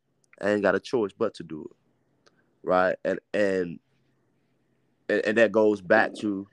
I 0.41 0.51
ain't 0.51 0.61
got 0.61 0.75
a 0.75 0.79
choice 0.79 1.11
but 1.17 1.33
to 1.35 1.43
do 1.43 1.67
it, 1.69 1.77
right? 2.63 2.95
And 3.03 3.19
and 3.33 3.79
and, 5.09 5.21
and 5.25 5.37
that 5.37 5.51
goes 5.51 5.81
back 5.81 6.13
to, 6.15 6.47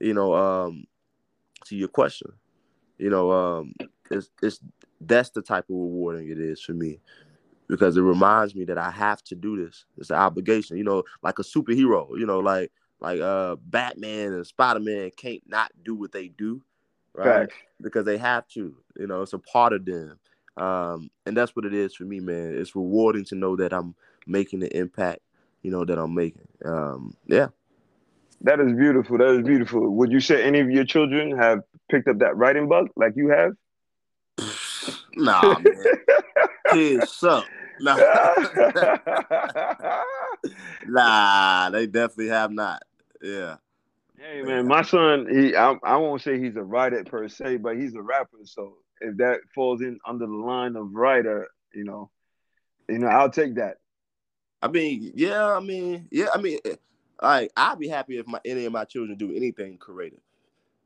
you 0.00 0.14
know, 0.14 0.34
um, 0.34 0.84
to 1.66 1.76
your 1.76 1.88
question, 1.88 2.32
you 2.98 3.10
know, 3.10 3.30
um, 3.30 3.74
it's 4.10 4.30
it's 4.42 4.60
that's 5.00 5.30
the 5.30 5.42
type 5.42 5.64
of 5.64 5.76
rewarding 5.76 6.30
it 6.30 6.38
is 6.38 6.60
for 6.60 6.72
me 6.72 7.00
because 7.72 7.96
it 7.96 8.02
reminds 8.02 8.54
me 8.54 8.66
that 8.66 8.76
I 8.76 8.90
have 8.90 9.24
to 9.24 9.34
do 9.34 9.64
this. 9.64 9.86
It's 9.96 10.10
an 10.10 10.16
obligation, 10.16 10.76
you 10.76 10.84
know, 10.84 11.04
like 11.22 11.38
a 11.38 11.42
superhero, 11.42 12.06
you 12.18 12.26
know, 12.26 12.38
like 12.38 12.70
like 13.00 13.18
uh 13.18 13.56
Batman 13.64 14.34
and 14.34 14.46
Spider 14.46 14.78
Man 14.78 15.10
can't 15.16 15.40
not 15.46 15.72
do 15.82 15.94
what 15.94 16.12
they 16.12 16.28
do, 16.28 16.60
right? 17.14 17.48
Because 17.80 18.04
they 18.04 18.18
have 18.18 18.46
to, 18.48 18.76
you 18.98 19.06
know, 19.06 19.22
it's 19.22 19.32
a 19.32 19.38
part 19.38 19.72
of 19.72 19.86
them. 19.86 20.18
Um, 20.58 21.10
and 21.24 21.34
that's 21.34 21.56
what 21.56 21.64
it 21.64 21.72
is 21.72 21.94
for 21.94 22.04
me, 22.04 22.20
man. 22.20 22.54
It's 22.54 22.76
rewarding 22.76 23.24
to 23.24 23.36
know 23.36 23.56
that 23.56 23.72
I'm 23.72 23.94
making 24.26 24.60
the 24.60 24.76
impact, 24.76 25.20
you 25.62 25.70
know, 25.70 25.86
that 25.86 25.98
I'm 25.98 26.14
making. 26.14 26.46
Um, 26.66 27.16
yeah. 27.26 27.48
That 28.42 28.60
is 28.60 28.74
beautiful. 28.74 29.16
That 29.16 29.30
is 29.30 29.46
beautiful. 29.46 29.88
Would 29.96 30.12
you 30.12 30.20
say 30.20 30.44
any 30.44 30.60
of 30.60 30.70
your 30.70 30.84
children 30.84 31.38
have 31.38 31.60
picked 31.90 32.06
up 32.06 32.18
that 32.18 32.36
writing 32.36 32.68
bug 32.68 32.88
like 32.96 33.14
you 33.16 33.30
have? 33.30 33.52
nah, 35.16 35.58
man. 35.58 35.84
Kids 36.70 37.10
suck. 37.12 37.46
Nah. 37.80 37.96
nah, 40.86 41.70
they 41.70 41.86
definitely 41.86 42.28
have 42.28 42.50
not. 42.50 42.82
Yeah. 43.22 43.56
Hey 44.18 44.42
man, 44.42 44.68
my 44.68 44.82
son, 44.82 45.26
he 45.30 45.56
I, 45.56 45.74
I 45.82 45.96
won't 45.96 46.22
say 46.22 46.38
he's 46.38 46.56
a 46.56 46.62
writer 46.62 47.02
per 47.04 47.28
se, 47.28 47.56
but 47.56 47.76
he's 47.76 47.94
a 47.94 48.02
rapper. 48.02 48.38
So 48.44 48.76
if 49.00 49.16
that 49.16 49.40
falls 49.54 49.80
in 49.80 49.98
under 50.06 50.26
the 50.26 50.32
line 50.32 50.76
of 50.76 50.94
writer, 50.94 51.48
you 51.74 51.84
know, 51.84 52.10
you 52.88 52.98
know, 52.98 53.08
I'll 53.08 53.30
take 53.30 53.56
that. 53.56 53.78
I 54.62 54.68
mean, 54.68 55.12
yeah, 55.16 55.48
I 55.48 55.60
mean, 55.60 56.08
yeah, 56.12 56.28
I 56.32 56.40
mean, 56.40 56.58
eh, 56.64 56.76
like 57.20 57.50
I'd 57.56 57.78
be 57.78 57.88
happy 57.88 58.18
if 58.18 58.26
my 58.26 58.40
any 58.44 58.64
of 58.64 58.72
my 58.72 58.84
children 58.84 59.18
do 59.18 59.34
anything 59.34 59.78
creative. 59.78 60.20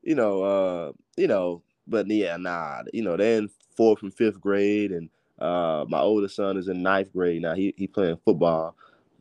You 0.03 0.15
know, 0.15 0.43
uh, 0.43 0.93
you 1.17 1.27
know, 1.27 1.63
but 1.87 2.09
yeah, 2.09 2.37
nah, 2.37 2.83
you 2.93 3.03
know, 3.03 3.17
they're 3.17 3.39
in 3.39 3.51
fourth 3.77 4.03
and 4.03 4.15
fifth 4.15 4.41
grade, 4.41 4.93
and 4.93 5.11
uh, 5.39 5.85
my 5.89 6.01
oldest 6.01 6.37
son 6.37 6.57
is 6.57 6.69
in 6.69 6.83
ninth 6.83 7.13
grade 7.13 7.43
now. 7.43 7.55
He 7.55 7.75
he 7.77 7.87
playing 7.87 8.19
football, 8.25 8.77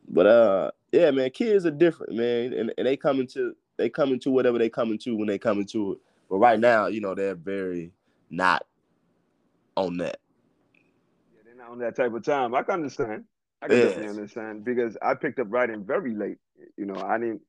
but 0.08 0.25
uh, 0.25 0.71
yeah, 0.91 1.12
man, 1.12 1.30
kids 1.32 1.65
are 1.65 1.71
different, 1.71 2.13
man, 2.13 2.54
and, 2.54 2.73
and 2.78 2.88
they 2.88 2.95
come 2.95 3.19
into 3.19 3.56
they 3.78 3.89
come 3.89 4.13
into 4.13 4.32
whatever 4.32 4.58
they 4.58 4.69
come 4.69 4.91
into 4.91 5.15
when 5.15 5.28
they 5.28 5.38
come 5.38 5.60
into 5.60 5.93
it. 5.93 5.99
But 6.30 6.38
right 6.38 6.60
now, 6.60 6.88
you 6.88 7.01
know, 7.01 7.13
they're 7.13 7.36
very 7.36 7.91
not 8.30 8.65
on 9.75 9.97
that. 9.97 10.19
Yeah, 11.34 11.41
they're 11.45 11.56
not 11.56 11.71
on 11.71 11.80
that 11.80 11.95
type 11.95 12.13
of 12.13 12.23
time. 12.23 12.56
I 12.56 12.63
can 12.63 12.75
understand. 12.75 13.25
I 13.62 13.67
can 13.67 13.78
yes. 13.78 13.88
definitely 13.89 14.10
understand 14.10 14.63
because 14.63 14.97
I 15.01 15.15
picked 15.15 15.39
up 15.39 15.47
writing 15.49 15.84
very 15.84 16.15
late. 16.15 16.38
You 16.78 16.86
know, 16.86 16.95
I 16.95 17.17
didn't 17.17 17.41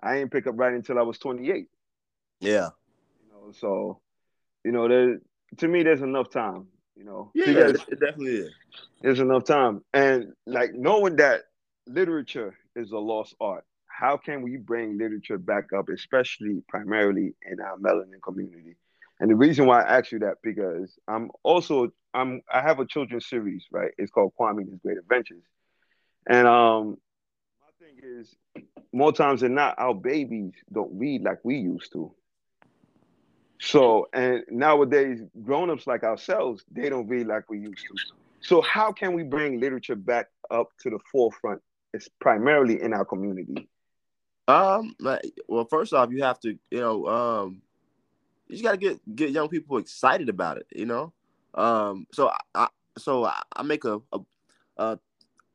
I 0.00 0.16
didn't 0.16 0.32
pick 0.32 0.46
up 0.46 0.54
writing 0.56 0.76
until 0.76 0.98
I 0.98 1.02
was 1.02 1.18
28. 1.18 1.68
Yeah. 2.40 2.68
You 3.22 3.32
know, 3.32 3.52
so 3.52 4.00
you 4.64 4.72
know, 4.72 4.88
there 4.88 5.20
to 5.58 5.68
me 5.68 5.82
there's 5.82 6.02
enough 6.02 6.30
time, 6.30 6.66
you 6.96 7.04
know. 7.04 7.30
Yeah, 7.34 7.68
it 7.68 8.00
definitely 8.00 8.36
is. 8.36 8.52
There's 9.02 9.20
enough 9.20 9.44
time. 9.44 9.82
And 9.92 10.32
like 10.46 10.74
knowing 10.74 11.16
that 11.16 11.42
literature 11.86 12.56
is 12.74 12.90
a 12.92 12.98
lost 12.98 13.34
art, 13.40 13.64
how 13.86 14.16
can 14.16 14.42
we 14.42 14.56
bring 14.56 14.98
literature 14.98 15.38
back 15.38 15.72
up, 15.72 15.88
especially 15.88 16.62
primarily 16.68 17.34
in 17.50 17.60
our 17.60 17.76
melanin 17.78 18.22
community? 18.22 18.76
And 19.20 19.30
the 19.30 19.36
reason 19.36 19.66
why 19.66 19.82
I 19.82 19.98
ask 19.98 20.12
you 20.12 20.18
that 20.20 20.36
because 20.42 20.98
I'm 21.08 21.30
also 21.42 21.90
I'm 22.12 22.42
I 22.52 22.60
have 22.60 22.80
a 22.80 22.86
children's 22.86 23.28
series, 23.28 23.66
right? 23.70 23.92
It's 23.98 24.10
called 24.10 24.32
Kwame's 24.38 24.78
Great 24.82 24.98
Adventures. 24.98 25.44
And 26.28 26.46
um 26.46 26.98
my 27.60 27.86
thing 27.86 27.98
is 28.02 28.34
more 28.92 29.12
times 29.12 29.40
than 29.40 29.54
not, 29.54 29.74
our 29.78 29.94
babies 29.94 30.52
don't 30.72 30.98
read 30.98 31.22
like 31.22 31.38
we 31.44 31.56
used 31.56 31.92
to. 31.92 32.12
So 33.58 34.08
and 34.12 34.44
nowadays, 34.50 35.22
grown-ups 35.42 35.86
like 35.86 36.02
ourselves, 36.02 36.64
they 36.70 36.88
don't 36.88 37.08
read 37.08 37.26
like 37.26 37.48
we 37.50 37.58
used 37.60 37.82
to. 37.88 37.94
So 38.40 38.60
how 38.60 38.92
can 38.92 39.12
we 39.12 39.22
bring 39.22 39.60
literature 39.60 39.96
back 39.96 40.28
up 40.50 40.68
to 40.80 40.90
the 40.90 40.98
forefront? 41.10 41.62
It's 41.92 42.08
primarily 42.20 42.82
in 42.82 42.92
our 42.92 43.04
community. 43.04 43.68
Um, 44.48 44.94
well, 45.48 45.64
first 45.64 45.92
off, 45.92 46.10
you 46.10 46.22
have 46.22 46.38
to, 46.40 46.56
you 46.70 46.80
know, 46.80 47.06
um, 47.06 47.62
you 48.46 48.54
just 48.54 48.64
gotta 48.64 48.76
get 48.76 49.16
get 49.16 49.30
young 49.30 49.48
people 49.48 49.78
excited 49.78 50.28
about 50.28 50.58
it, 50.58 50.66
you 50.74 50.86
know. 50.86 51.12
Um, 51.54 52.06
so 52.12 52.30
I, 52.54 52.68
so 52.98 53.24
I, 53.24 53.62
make 53.62 53.84
a, 53.84 54.00
a 54.12 54.20
a 54.76 54.98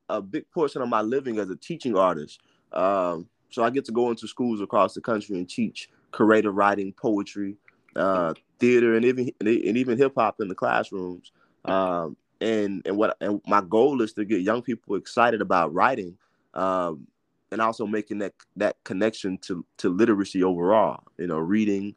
a 0.10 0.22
big 0.22 0.50
portion 0.52 0.82
of 0.82 0.90
my 0.90 1.02
living 1.02 1.40
as 1.40 1.50
a 1.50 1.56
teaching 1.56 1.96
artist. 1.96 2.42
Um, 2.74 3.30
so 3.50 3.64
I 3.64 3.70
get 3.70 3.86
to 3.86 3.92
go 3.92 4.10
into 4.10 4.28
schools 4.28 4.62
across 4.62 4.94
the 4.94 5.02
country 5.02 5.38
and 5.38 5.48
teach 5.48 5.90
creative 6.12 6.56
writing, 6.56 6.94
poetry, 6.94 7.56
uh, 7.96 8.34
theater, 8.60 8.96
and 8.96 9.06
even 9.06 9.32
and 9.40 9.50
even 9.50 9.98
hip 9.98 10.14
hop 10.16 10.40
in 10.40 10.48
the 10.48 10.56
classrooms. 10.56 11.32
Um, 11.66 12.18
and 12.40 12.82
and 12.86 12.98
what 12.98 13.16
and 13.22 13.40
my 13.46 13.62
goal 13.62 14.02
is 14.02 14.14
to 14.14 14.26
get 14.26 14.42
young 14.42 14.62
people 14.62 14.96
excited 14.96 15.42
about 15.42 15.74
writing 15.74 16.18
um, 16.54 17.08
and 17.52 17.62
also 17.62 17.86
making 17.86 18.20
that 18.20 18.34
that 18.56 18.78
connection 18.84 19.38
to 19.40 19.66
to 19.78 19.90
literacy 19.90 20.44
overall. 20.44 21.04
You 21.18 21.28
know, 21.28 21.38
reading, 21.38 21.96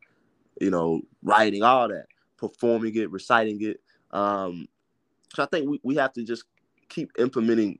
you 0.61 0.71
know, 0.71 1.03
writing, 1.23 1.63
all 1.63 1.89
that, 1.89 2.07
performing 2.37 2.95
it, 2.97 3.11
reciting 3.11 3.63
it. 3.63 3.81
Um, 4.11 4.69
so 5.35 5.43
I 5.43 5.47
think 5.47 5.69
we, 5.69 5.81
we 5.83 5.97
have 5.97 6.13
to 6.13 6.23
just 6.23 6.45
keep 6.89 7.11
implementing 7.19 7.79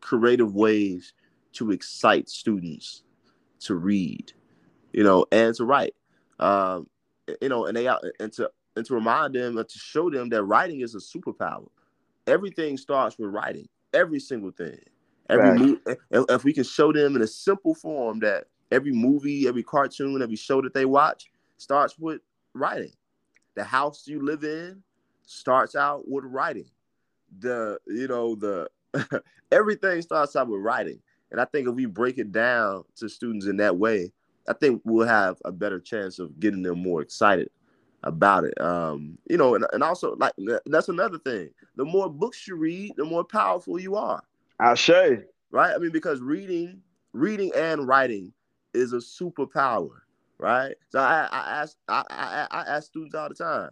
creative 0.00 0.54
ways 0.54 1.14
to 1.52 1.70
excite 1.70 2.28
students 2.28 3.04
to 3.60 3.74
read, 3.74 4.32
you 4.92 5.04
know, 5.04 5.24
and 5.32 5.54
to 5.54 5.64
write. 5.64 5.94
Um, 6.38 6.88
you 7.40 7.48
know, 7.48 7.66
and 7.66 7.76
they 7.76 7.86
and 7.86 8.32
to 8.34 8.50
and 8.76 8.86
to 8.86 8.94
remind 8.94 9.34
them 9.34 9.58
and 9.58 9.68
to 9.68 9.78
show 9.78 10.10
them 10.10 10.28
that 10.30 10.44
writing 10.44 10.80
is 10.80 10.94
a 10.94 10.98
superpower. 10.98 11.68
Everything 12.26 12.76
starts 12.76 13.18
with 13.18 13.30
writing. 13.30 13.68
Every 13.92 14.20
single 14.20 14.50
thing. 14.50 14.78
Every 15.28 15.50
right. 15.50 15.58
movie, 15.58 15.80
if 16.10 16.44
we 16.44 16.52
can 16.52 16.64
show 16.64 16.92
them 16.92 17.16
in 17.16 17.22
a 17.22 17.26
simple 17.26 17.74
form 17.74 18.20
that 18.20 18.44
every 18.70 18.92
movie, 18.92 19.46
every 19.46 19.62
cartoon, 19.62 20.22
every 20.22 20.36
show 20.36 20.60
that 20.62 20.74
they 20.74 20.84
watch 20.84 21.30
starts 21.56 21.98
with 21.98 22.20
writing. 22.54 22.92
The 23.54 23.64
house 23.64 24.06
you 24.06 24.24
live 24.24 24.44
in 24.44 24.82
starts 25.26 25.74
out 25.76 26.08
with 26.08 26.24
writing. 26.24 26.70
The 27.38 27.78
you 27.86 28.08
know 28.08 28.34
the 28.34 28.68
everything 29.52 30.02
starts 30.02 30.36
out 30.36 30.48
with 30.48 30.60
writing. 30.60 31.00
And 31.30 31.40
I 31.40 31.46
think 31.46 31.66
if 31.66 31.74
we 31.74 31.86
break 31.86 32.18
it 32.18 32.30
down 32.30 32.84
to 32.96 33.08
students 33.08 33.46
in 33.46 33.56
that 33.56 33.76
way, 33.76 34.12
I 34.48 34.52
think 34.54 34.82
we'll 34.84 35.06
have 35.06 35.38
a 35.44 35.52
better 35.52 35.80
chance 35.80 36.18
of 36.18 36.38
getting 36.40 36.62
them 36.62 36.80
more 36.82 37.02
excited 37.02 37.50
about 38.02 38.44
it. 38.44 38.60
Um, 38.60 39.18
you 39.28 39.36
know, 39.36 39.54
and, 39.54 39.64
and 39.72 39.82
also 39.82 40.16
like 40.16 40.32
that's 40.66 40.88
another 40.88 41.18
thing. 41.18 41.50
The 41.76 41.84
more 41.84 42.10
books 42.10 42.46
you 42.46 42.56
read, 42.56 42.92
the 42.96 43.04
more 43.04 43.24
powerful 43.24 43.78
you 43.78 43.96
are. 43.96 44.22
I 44.58 44.74
say. 44.74 45.24
Right? 45.50 45.74
I 45.74 45.78
mean, 45.78 45.92
because 45.92 46.20
reading, 46.20 46.80
reading 47.12 47.52
and 47.54 47.86
writing 47.86 48.32
is 48.74 48.92
a 48.92 48.96
superpower, 48.96 50.00
right? 50.38 50.74
So 50.90 50.98
I, 50.98 51.28
I 51.30 51.60
ask 51.60 51.76
I, 51.88 52.04
I, 52.10 52.46
I 52.50 52.60
ask 52.62 52.86
students 52.88 53.14
all 53.14 53.28
the 53.28 53.34
time, 53.34 53.70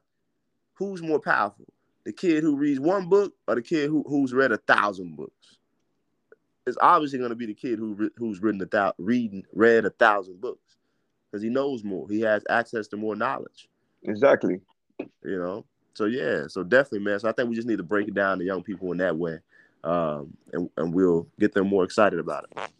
who's 0.75 1.03
more 1.03 1.21
powerful? 1.21 1.67
The 2.05 2.13
kid 2.13 2.43
who 2.43 2.57
reads 2.57 2.81
one 2.81 3.09
book 3.09 3.35
or 3.47 3.55
the 3.55 3.63
kid 3.63 3.89
who, 3.89 4.05
who's 4.07 4.33
read 4.33 4.53
a 4.53 4.57
thousand 4.59 5.17
books? 5.17 5.59
It's 6.67 6.79
obviously 6.81 7.19
going 7.19 7.31
to 7.31 7.37
be 7.37 7.47
the 7.47 7.55
kid 7.55 7.79
who 7.79 8.11
who's 8.17 8.41
written 8.41 8.61
a 8.63 8.67
thousand, 8.67 8.95
reading 8.99 9.45
read 9.53 9.85
a 9.85 9.91
thousand 9.91 10.41
books 10.41 10.77
because 11.31 11.43
he 11.43 11.49
knows 11.49 11.85
more. 11.85 12.07
He 12.09 12.21
has 12.23 12.45
access 12.51 12.87
to 12.89 12.97
more 12.97 13.17
knowledge. 13.17 13.69
Exactly. 14.03 14.61
You 14.99 15.39
know. 15.39 15.65
So 15.95 16.05
yeah. 16.05 16.45
So 16.49 16.63
definitely, 16.63 17.01
man. 17.01 17.21
So 17.21 17.29
I 17.29 17.33
think 17.33 17.49
we 17.49 17.57
just 17.57 17.69
need 17.69 17.79
to 17.79 17.83
break 17.83 18.09
it 18.09 18.15
down 18.15 18.39
to 18.39 18.45
young 18.45 18.63
people 18.63 18.93
in 18.93 18.99
that 18.99 19.17
way 19.17 19.39
um, 19.85 20.37
and, 20.53 20.71
and 20.77 20.95
we'll 20.95 21.27
get 21.39 21.55
them 21.55 21.69
more 21.69 21.85
excited 21.85 22.19
about 22.19 22.45
it. 22.45 22.71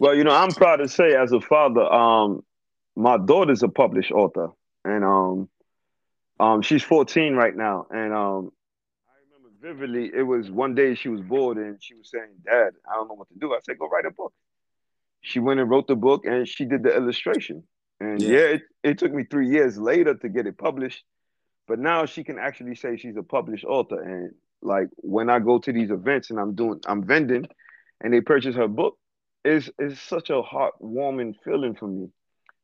Well, 0.00 0.14
you 0.14 0.24
know, 0.24 0.32
I'm 0.32 0.50
proud 0.50 0.76
to 0.76 0.88
say, 0.88 1.14
as 1.14 1.32
a 1.32 1.40
father, 1.40 1.82
um, 1.82 2.42
my 2.96 3.16
daughter's 3.16 3.62
a 3.62 3.68
published 3.68 4.10
author, 4.10 4.48
and 4.84 5.04
um, 5.04 5.48
um, 6.38 6.62
she's 6.62 6.82
14 6.82 7.34
right 7.34 7.54
now, 7.54 7.86
and 7.90 8.12
um, 8.12 8.52
vividly. 9.60 10.10
It 10.14 10.22
was 10.22 10.50
one 10.50 10.74
day 10.74 10.94
she 10.94 11.08
was 11.08 11.20
bored, 11.20 11.58
and 11.58 11.82
she 11.82 11.94
was 11.94 12.10
saying, 12.10 12.30
"Dad, 12.44 12.72
I 12.90 12.94
don't 12.94 13.08
know 13.08 13.14
what 13.14 13.28
to 13.28 13.38
do." 13.38 13.52
I 13.52 13.58
said, 13.62 13.78
"Go 13.78 13.88
write 13.88 14.06
a 14.06 14.10
book." 14.10 14.32
She 15.22 15.38
went 15.38 15.60
and 15.60 15.68
wrote 15.68 15.86
the 15.86 15.96
book, 15.96 16.24
and 16.24 16.48
she 16.48 16.64
did 16.64 16.82
the 16.82 16.94
illustration. 16.94 17.64
And 18.00 18.20
yeah, 18.22 18.30
yeah 18.30 18.46
it, 18.46 18.62
it 18.82 18.98
took 18.98 19.12
me 19.12 19.24
three 19.24 19.48
years 19.48 19.78
later 19.78 20.14
to 20.14 20.28
get 20.28 20.46
it 20.46 20.56
published, 20.56 21.04
but 21.68 21.78
now 21.78 22.06
she 22.06 22.24
can 22.24 22.38
actually 22.38 22.74
say 22.74 22.96
she's 22.96 23.16
a 23.16 23.22
published 23.22 23.64
author, 23.64 24.00
and 24.00 24.32
like 24.62 24.88
when 24.96 25.30
I 25.30 25.38
go 25.38 25.58
to 25.58 25.72
these 25.72 25.90
events 25.90 26.30
and 26.30 26.38
I'm 26.38 26.54
doing 26.54 26.80
I'm 26.86 27.06
vending 27.06 27.46
and 28.02 28.12
they 28.12 28.20
purchase 28.20 28.56
her 28.56 28.68
book, 28.68 28.98
is 29.44 29.70
is 29.78 30.00
such 30.00 30.30
a 30.30 30.42
heartwarming 30.42 31.34
feeling 31.44 31.74
for 31.74 31.88
me. 31.88 32.08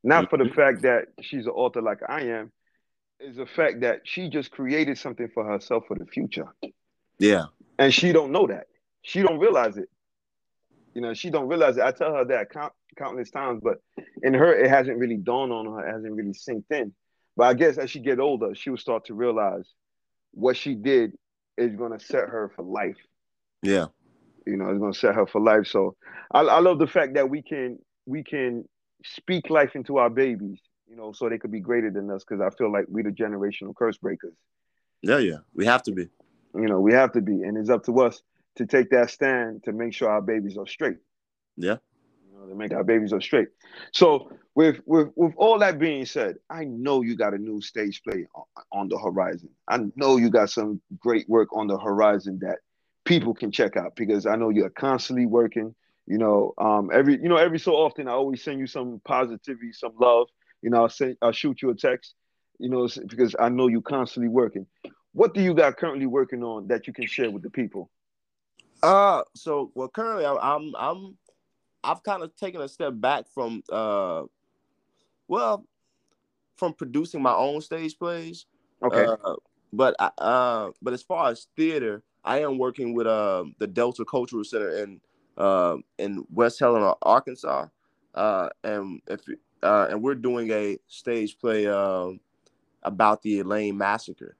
Not 0.02 0.30
for 0.30 0.38
the 0.38 0.48
fact 0.48 0.82
that 0.82 1.06
she's 1.20 1.46
an 1.46 1.52
author 1.52 1.82
like 1.82 1.98
I 2.08 2.22
am, 2.22 2.52
is 3.18 3.36
the 3.36 3.46
fact 3.46 3.80
that 3.80 4.02
she 4.04 4.28
just 4.28 4.50
created 4.50 4.98
something 4.98 5.28
for 5.34 5.44
herself 5.44 5.84
for 5.88 5.96
the 5.96 6.06
future. 6.06 6.46
Yeah. 7.18 7.46
And 7.78 7.92
she 7.92 8.12
don't 8.12 8.32
know 8.32 8.46
that. 8.46 8.66
She 9.02 9.22
don't 9.22 9.38
realize 9.38 9.76
it. 9.76 9.88
You 10.94 11.00
know, 11.02 11.14
she 11.14 11.30
don't 11.30 11.48
realize 11.48 11.76
it. 11.76 11.82
I 11.82 11.92
tell 11.92 12.14
her 12.14 12.24
that 12.24 12.50
count, 12.50 12.72
countless 12.96 13.30
times, 13.30 13.60
but 13.62 13.78
in 14.22 14.34
her, 14.34 14.52
it 14.52 14.70
hasn't 14.70 14.98
really 14.98 15.18
dawned 15.18 15.52
on 15.52 15.66
her, 15.66 15.86
it 15.86 15.92
hasn't 15.92 16.14
really 16.14 16.32
sinked 16.32 16.70
in. 16.72 16.92
But 17.36 17.44
I 17.44 17.54
guess 17.54 17.76
as 17.76 17.90
she 17.90 18.00
get 18.00 18.18
older, 18.18 18.54
she 18.54 18.70
will 18.70 18.78
start 18.78 19.04
to 19.06 19.14
realize 19.14 19.68
what 20.32 20.56
she 20.56 20.74
did 20.74 21.12
is 21.56 21.76
going 21.76 21.92
to 21.92 22.04
set 22.04 22.28
her 22.28 22.50
for 22.54 22.62
life. 22.62 22.96
Yeah. 23.62 23.86
You 24.46 24.56
know, 24.56 24.70
it's 24.70 24.78
going 24.78 24.92
to 24.92 24.98
set 24.98 25.14
her 25.14 25.26
for 25.26 25.40
life. 25.40 25.66
So 25.66 25.96
I, 26.32 26.40
I 26.40 26.60
love 26.60 26.78
the 26.78 26.86
fact 26.86 27.14
that 27.14 27.28
we 27.28 27.42
can 27.42 27.78
we 28.06 28.22
can 28.22 28.64
speak 29.04 29.50
life 29.50 29.74
into 29.74 29.98
our 29.98 30.08
babies, 30.08 30.60
you 30.88 30.96
know, 30.96 31.12
so 31.12 31.28
they 31.28 31.38
could 31.38 31.52
be 31.52 31.60
greater 31.60 31.90
than 31.90 32.10
us. 32.10 32.24
Because 32.26 32.40
I 32.40 32.50
feel 32.56 32.72
like 32.72 32.86
we're 32.88 33.04
the 33.04 33.10
generational 33.10 33.74
curse 33.74 33.98
breakers. 33.98 34.34
Yeah, 35.02 35.18
yeah, 35.18 35.38
we 35.54 35.66
have 35.66 35.82
to 35.84 35.92
be. 35.92 36.08
You 36.56 36.68
know, 36.68 36.80
we 36.80 36.92
have 36.92 37.12
to 37.12 37.20
be, 37.20 37.42
and 37.42 37.56
it's 37.56 37.70
up 37.70 37.84
to 37.84 38.00
us 38.00 38.22
to 38.56 38.66
take 38.66 38.90
that 38.90 39.10
stand 39.10 39.64
to 39.64 39.72
make 39.72 39.92
sure 39.92 40.10
our 40.10 40.22
babies 40.22 40.56
are 40.56 40.66
straight. 40.66 40.96
Yeah. 41.56 41.76
You 42.26 42.38
know, 42.38 42.46
to 42.48 42.54
make 42.54 42.72
our 42.72 42.84
babies 42.84 43.12
are 43.12 43.20
straight. 43.20 43.48
So 43.92 44.30
with 44.54 44.80
with 44.86 45.08
with 45.16 45.34
all 45.36 45.58
that 45.58 45.78
being 45.78 46.06
said, 46.06 46.36
I 46.50 46.64
know 46.64 47.02
you 47.02 47.16
got 47.16 47.34
a 47.34 47.38
new 47.38 47.60
stage 47.60 48.02
play 48.02 48.26
on, 48.34 48.44
on 48.72 48.88
the 48.88 48.98
horizon. 48.98 49.50
I 49.68 49.78
know 49.96 50.16
you 50.16 50.30
got 50.30 50.50
some 50.50 50.80
great 50.98 51.28
work 51.28 51.54
on 51.54 51.66
the 51.66 51.78
horizon 51.78 52.38
that 52.40 52.58
people 53.04 53.34
can 53.34 53.52
check 53.52 53.76
out 53.76 53.94
because 53.96 54.26
I 54.26 54.36
know 54.36 54.50
you're 54.50 54.70
constantly 54.70 55.26
working. 55.26 55.74
You 56.06 56.18
know, 56.18 56.54
um, 56.58 56.90
every 56.92 57.20
you 57.20 57.28
know 57.28 57.36
every 57.36 57.58
so 57.58 57.72
often 57.72 58.08
I 58.08 58.12
always 58.12 58.42
send 58.42 58.60
you 58.60 58.66
some 58.66 59.00
positivity, 59.04 59.72
some 59.72 59.92
love. 60.00 60.28
You 60.62 60.70
know, 60.70 60.82
I'll 60.82 60.88
send, 60.88 61.16
I'll 61.20 61.32
shoot 61.32 61.60
you 61.62 61.70
a 61.70 61.74
text. 61.74 62.14
You 62.58 62.70
know, 62.70 62.88
because 63.06 63.36
I 63.38 63.50
know 63.50 63.68
you're 63.68 63.82
constantly 63.82 64.28
working. 64.28 64.66
What 65.16 65.32
do 65.32 65.40
you 65.40 65.54
got 65.54 65.78
currently 65.78 66.04
working 66.04 66.44
on 66.44 66.68
that 66.68 66.86
you 66.86 66.92
can 66.92 67.06
share 67.06 67.30
with 67.30 67.42
the 67.42 67.48
people? 67.48 67.88
Uh, 68.82 69.22
so 69.34 69.72
well, 69.74 69.88
currently 69.88 70.26
I'm 70.26 70.76
I'm 70.76 71.16
I've 71.82 72.02
kind 72.02 72.22
of 72.22 72.36
taken 72.36 72.60
a 72.60 72.68
step 72.68 72.92
back 72.96 73.24
from 73.32 73.62
uh, 73.72 74.24
well, 75.26 75.66
from 76.58 76.74
producing 76.74 77.22
my 77.22 77.32
own 77.32 77.62
stage 77.62 77.98
plays. 77.98 78.44
Okay. 78.82 79.06
Uh, 79.06 79.36
but 79.72 79.96
uh, 79.98 80.68
but 80.82 80.92
as 80.92 81.02
far 81.02 81.30
as 81.30 81.46
theater, 81.56 82.02
I 82.22 82.40
am 82.40 82.58
working 82.58 82.92
with 82.92 83.06
uh, 83.06 83.44
the 83.58 83.66
Delta 83.66 84.04
Cultural 84.04 84.44
Center 84.44 84.82
in 84.82 85.00
uh, 85.38 85.78
in 85.98 86.26
West 86.30 86.60
Helena, 86.60 86.92
Arkansas, 87.00 87.68
uh, 88.14 88.50
and 88.62 89.00
if 89.06 89.20
uh, 89.62 89.86
and 89.88 90.02
we're 90.02 90.14
doing 90.14 90.50
a 90.50 90.76
stage 90.88 91.38
play 91.38 91.66
um, 91.66 92.20
about 92.82 93.22
the 93.22 93.38
Elaine 93.38 93.78
massacre. 93.78 94.36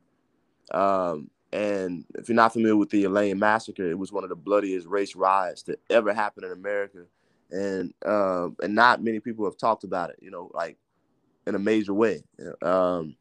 Um, 0.73 1.31
and 1.53 2.05
if 2.15 2.29
you're 2.29 2.37
not 2.37 2.53
familiar 2.53 2.77
with 2.77 2.91
the 2.91 3.05
Elaine 3.05 3.39
massacre, 3.39 3.89
it 3.89 3.99
was 3.99 4.13
one 4.13 4.25
of 4.25 4.31
the 4.31 4.37
bloodiest 4.37 4.87
race 4.87 5.15
riots 5.15 5.63
that 5.65 5.81
ever 5.91 6.13
happened 6.13 6.47
in 6.47 6.53
America, 6.53 7.05
and 7.51 7.95
um, 8.05 8.57
and 8.63 8.75
not 8.75 9.03
many 9.03 9.21
people 9.21 9.45
have 9.45 9.57
talked 9.57 9.85
about 9.85 10.11
it. 10.11 10.17
You 10.21 10.31
know, 10.31 10.51
like 10.53 10.77
in 11.47 11.55
a 11.55 11.59
major 11.59 11.95
way. 11.95 12.25
Um, 12.63 13.17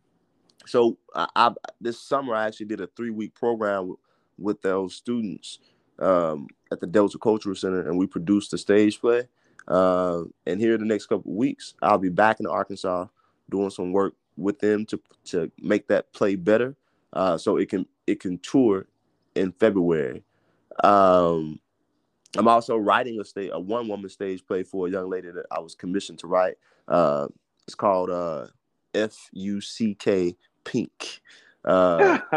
so 0.65 0.97
I, 1.15 1.27
I, 1.36 1.51
this 1.79 1.99
summer 1.99 2.34
I 2.34 2.47
actually 2.47 2.65
did 2.67 2.81
a 2.81 2.88
three 2.88 3.12
week 3.12 3.36
program 3.36 3.89
with, 3.89 3.99
with 4.38 4.62
those 4.62 4.95
students 4.95 5.60
um, 5.99 6.47
at 6.71 6.79
the 6.79 6.88
Delta 6.88 7.17
Cultural 7.17 7.55
Center, 7.55 7.88
and 7.88 7.97
we 7.97 8.08
produced 8.08 8.53
a 8.53 8.58
stage 8.58 8.99
play. 8.99 9.27
Uh, 9.67 10.23
and 10.45 10.60
here 10.60 10.73
in 10.73 10.79
the 10.79 10.86
next 10.86 11.08
couple 11.08 11.34
weeks, 11.34 11.73
I'll 11.81 11.97
be 11.97 12.10
back 12.10 12.39
in 12.39 12.47
Arkansas 12.47 13.05
doing 13.49 13.69
some 13.69 13.91
work 13.91 14.13
with 14.38 14.60
them 14.60 14.86
to 14.88 14.99
to 15.25 15.51
make 15.60 15.88
that 15.88 16.12
play 16.13 16.36
better, 16.36 16.75
uh, 17.15 17.38
so 17.38 17.58
it 17.58 17.69
can 17.69 17.86
it 18.06 18.19
can 18.19 18.38
tour 18.39 18.88
in 19.36 19.51
February. 19.54 20.23
Um, 20.84 21.60
I'm 22.38 22.47
also 22.47 22.75
writing 22.78 23.19
a 23.19 23.25
stage 23.25 23.51
a 23.54 23.60
one 23.60 23.88
woman 23.88 24.10
stage 24.10 24.45
play 24.45 24.63
for 24.63 24.88
a 24.88 24.91
young 24.91 25.10
lady 25.10 25.32
that 25.32 25.45
I 25.51 25.60
was 25.60 25.75
commissioned 25.75 26.19
to 26.19 26.28
write. 26.28 26.56
Uh, 26.88 27.28
it's 27.65 27.75
called 27.75 28.10
uh, 28.10 28.47
F 28.93 29.30
U 29.32 29.62
C 29.62 29.95
K 29.95 30.36
Pink. 30.63 31.21
Uh, 31.63 32.19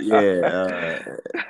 yeah, 0.00 0.40
uh, 0.42 0.98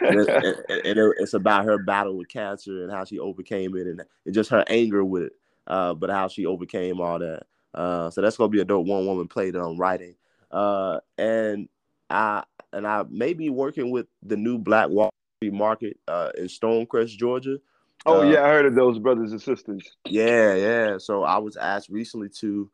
and, 0.02 0.28
and, 0.28 0.56
and, 0.68 1.14
it's 1.18 1.32
about 1.32 1.64
her 1.64 1.78
battle 1.78 2.18
with 2.18 2.28
cancer 2.28 2.82
and 2.82 2.92
how 2.92 3.02
she 3.02 3.18
overcame 3.18 3.74
it, 3.76 3.86
and, 3.86 4.02
and 4.26 4.34
just 4.34 4.50
her 4.50 4.62
anger 4.66 5.02
with 5.02 5.22
it, 5.22 5.32
uh, 5.68 5.94
but 5.94 6.10
how 6.10 6.28
she 6.28 6.44
overcame 6.44 7.00
all 7.00 7.18
that. 7.18 7.44
Uh, 7.72 8.10
so 8.10 8.20
that's 8.20 8.36
gonna 8.36 8.50
be 8.50 8.60
a 8.60 8.64
dope 8.64 8.86
one 8.86 9.06
woman 9.06 9.26
play 9.26 9.50
that 9.50 9.58
I'm 9.58 9.78
writing, 9.78 10.16
uh, 10.50 11.00
and 11.16 11.66
I 12.10 12.44
and 12.72 12.86
I 12.86 13.04
may 13.08 13.32
be 13.32 13.50
working 13.50 13.90
with 13.90 14.06
the 14.22 14.36
new 14.36 14.58
Black 14.58 14.88
Wall 14.88 15.10
Street 15.38 15.54
Market 15.54 15.98
uh, 16.08 16.30
in 16.36 16.46
Stonecrest, 16.46 17.16
Georgia. 17.16 17.58
Oh 18.06 18.22
yeah, 18.22 18.44
I 18.44 18.48
heard 18.48 18.66
of 18.66 18.74
those 18.74 18.98
brothers 18.98 19.32
and 19.32 19.42
sisters. 19.42 19.82
Yeah, 20.06 20.54
yeah. 20.54 20.98
So 20.98 21.22
I 21.22 21.38
was 21.38 21.56
asked 21.56 21.88
recently 21.88 22.28
to 22.40 22.70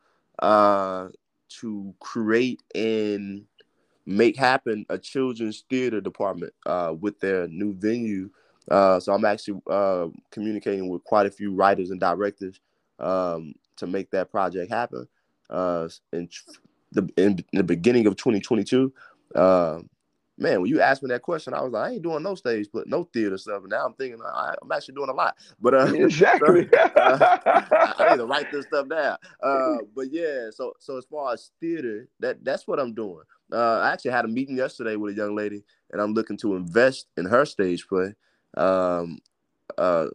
to 1.48 1.94
create 2.00 2.60
and 2.74 3.44
make 4.06 4.36
happen 4.36 4.86
a 4.88 4.96
children's 4.96 5.64
theater 5.68 6.00
department 6.00 6.52
uh, 6.64 6.94
with 6.98 7.18
their 7.20 7.48
new 7.48 7.74
venue. 7.74 8.30
Uh, 8.70 9.00
so 9.00 9.12
I'm 9.12 9.24
actually 9.24 9.60
uh, 9.68 10.08
communicating 10.30 10.88
with 10.88 11.04
quite 11.04 11.26
a 11.26 11.30
few 11.30 11.54
writers 11.54 11.90
and 11.90 12.00
directors 12.00 12.60
um, 12.98 13.54
to 13.76 13.86
make 13.86 14.10
that 14.12 14.30
project 14.30 14.70
happen. 14.72 15.06
Uh, 15.50 15.88
in 16.12 16.28
the 16.92 17.08
in, 17.16 17.44
the 17.52 17.62
beginning 17.62 18.06
of 18.06 18.16
2022, 18.16 18.92
uh, 19.36 19.80
man, 20.38 20.60
when 20.60 20.70
you 20.70 20.80
asked 20.80 21.02
me 21.02 21.08
that 21.08 21.22
question, 21.22 21.54
I 21.54 21.62
was 21.62 21.72
like, 21.72 21.88
I 21.88 21.92
ain't 21.94 22.02
doing 22.02 22.22
no 22.22 22.34
stage, 22.34 22.68
but 22.72 22.88
no 22.88 23.04
theater 23.04 23.38
stuff. 23.38 23.62
And 23.62 23.70
now 23.70 23.86
I'm 23.86 23.94
thinking 23.94 24.20
I, 24.22 24.54
am 24.62 24.72
actually 24.72 24.94
doing 24.94 25.08
a 25.08 25.14
lot. 25.14 25.36
But 25.60 25.74
uh, 25.74 25.86
exactly, 25.94 26.68
uh, 26.96 27.38
I 27.98 28.08
need 28.10 28.18
to 28.18 28.26
write 28.26 28.50
this 28.52 28.66
stuff 28.66 28.88
down. 28.88 29.16
Uh, 29.42 29.78
but 29.94 30.12
yeah, 30.12 30.48
so 30.50 30.74
so 30.78 30.98
as 30.98 31.04
far 31.06 31.32
as 31.32 31.50
theater, 31.60 32.08
that 32.20 32.44
that's 32.44 32.66
what 32.66 32.80
I'm 32.80 32.94
doing. 32.94 33.22
Uh, 33.52 33.80
I 33.80 33.92
actually 33.92 34.10
had 34.10 34.24
a 34.24 34.28
meeting 34.28 34.56
yesterday 34.56 34.96
with 34.96 35.14
a 35.14 35.16
young 35.16 35.36
lady, 35.36 35.62
and 35.92 36.00
I'm 36.00 36.14
looking 36.14 36.36
to 36.38 36.56
invest 36.56 37.06
in 37.16 37.26
her 37.26 37.44
stage 37.44 37.86
play. 37.88 38.14
Um, 38.56 39.18
uh, 39.78 40.06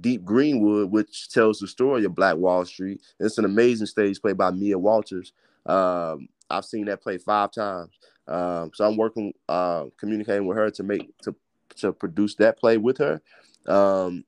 Deep 0.00 0.24
Greenwood, 0.24 0.90
which 0.90 1.28
tells 1.28 1.58
the 1.58 1.68
story 1.68 2.04
of 2.04 2.14
Black 2.14 2.36
Wall 2.36 2.64
Street. 2.64 3.02
It's 3.20 3.38
an 3.38 3.44
amazing 3.44 3.86
stage 3.86 4.20
play 4.20 4.32
by 4.32 4.50
Mia 4.50 4.78
Walters. 4.78 5.32
Um, 5.66 6.28
I've 6.48 6.64
seen 6.64 6.86
that 6.86 7.02
play 7.02 7.18
five 7.18 7.50
times. 7.52 7.98
Um, 8.28 8.70
so 8.74 8.86
I'm 8.86 8.96
working, 8.96 9.32
uh, 9.48 9.86
communicating 9.98 10.46
with 10.46 10.56
her 10.56 10.70
to 10.70 10.82
make 10.82 11.16
to 11.22 11.34
to 11.76 11.92
produce 11.92 12.34
that 12.36 12.58
play 12.58 12.76
with 12.76 12.98
her. 12.98 13.20
Um, 13.66 14.24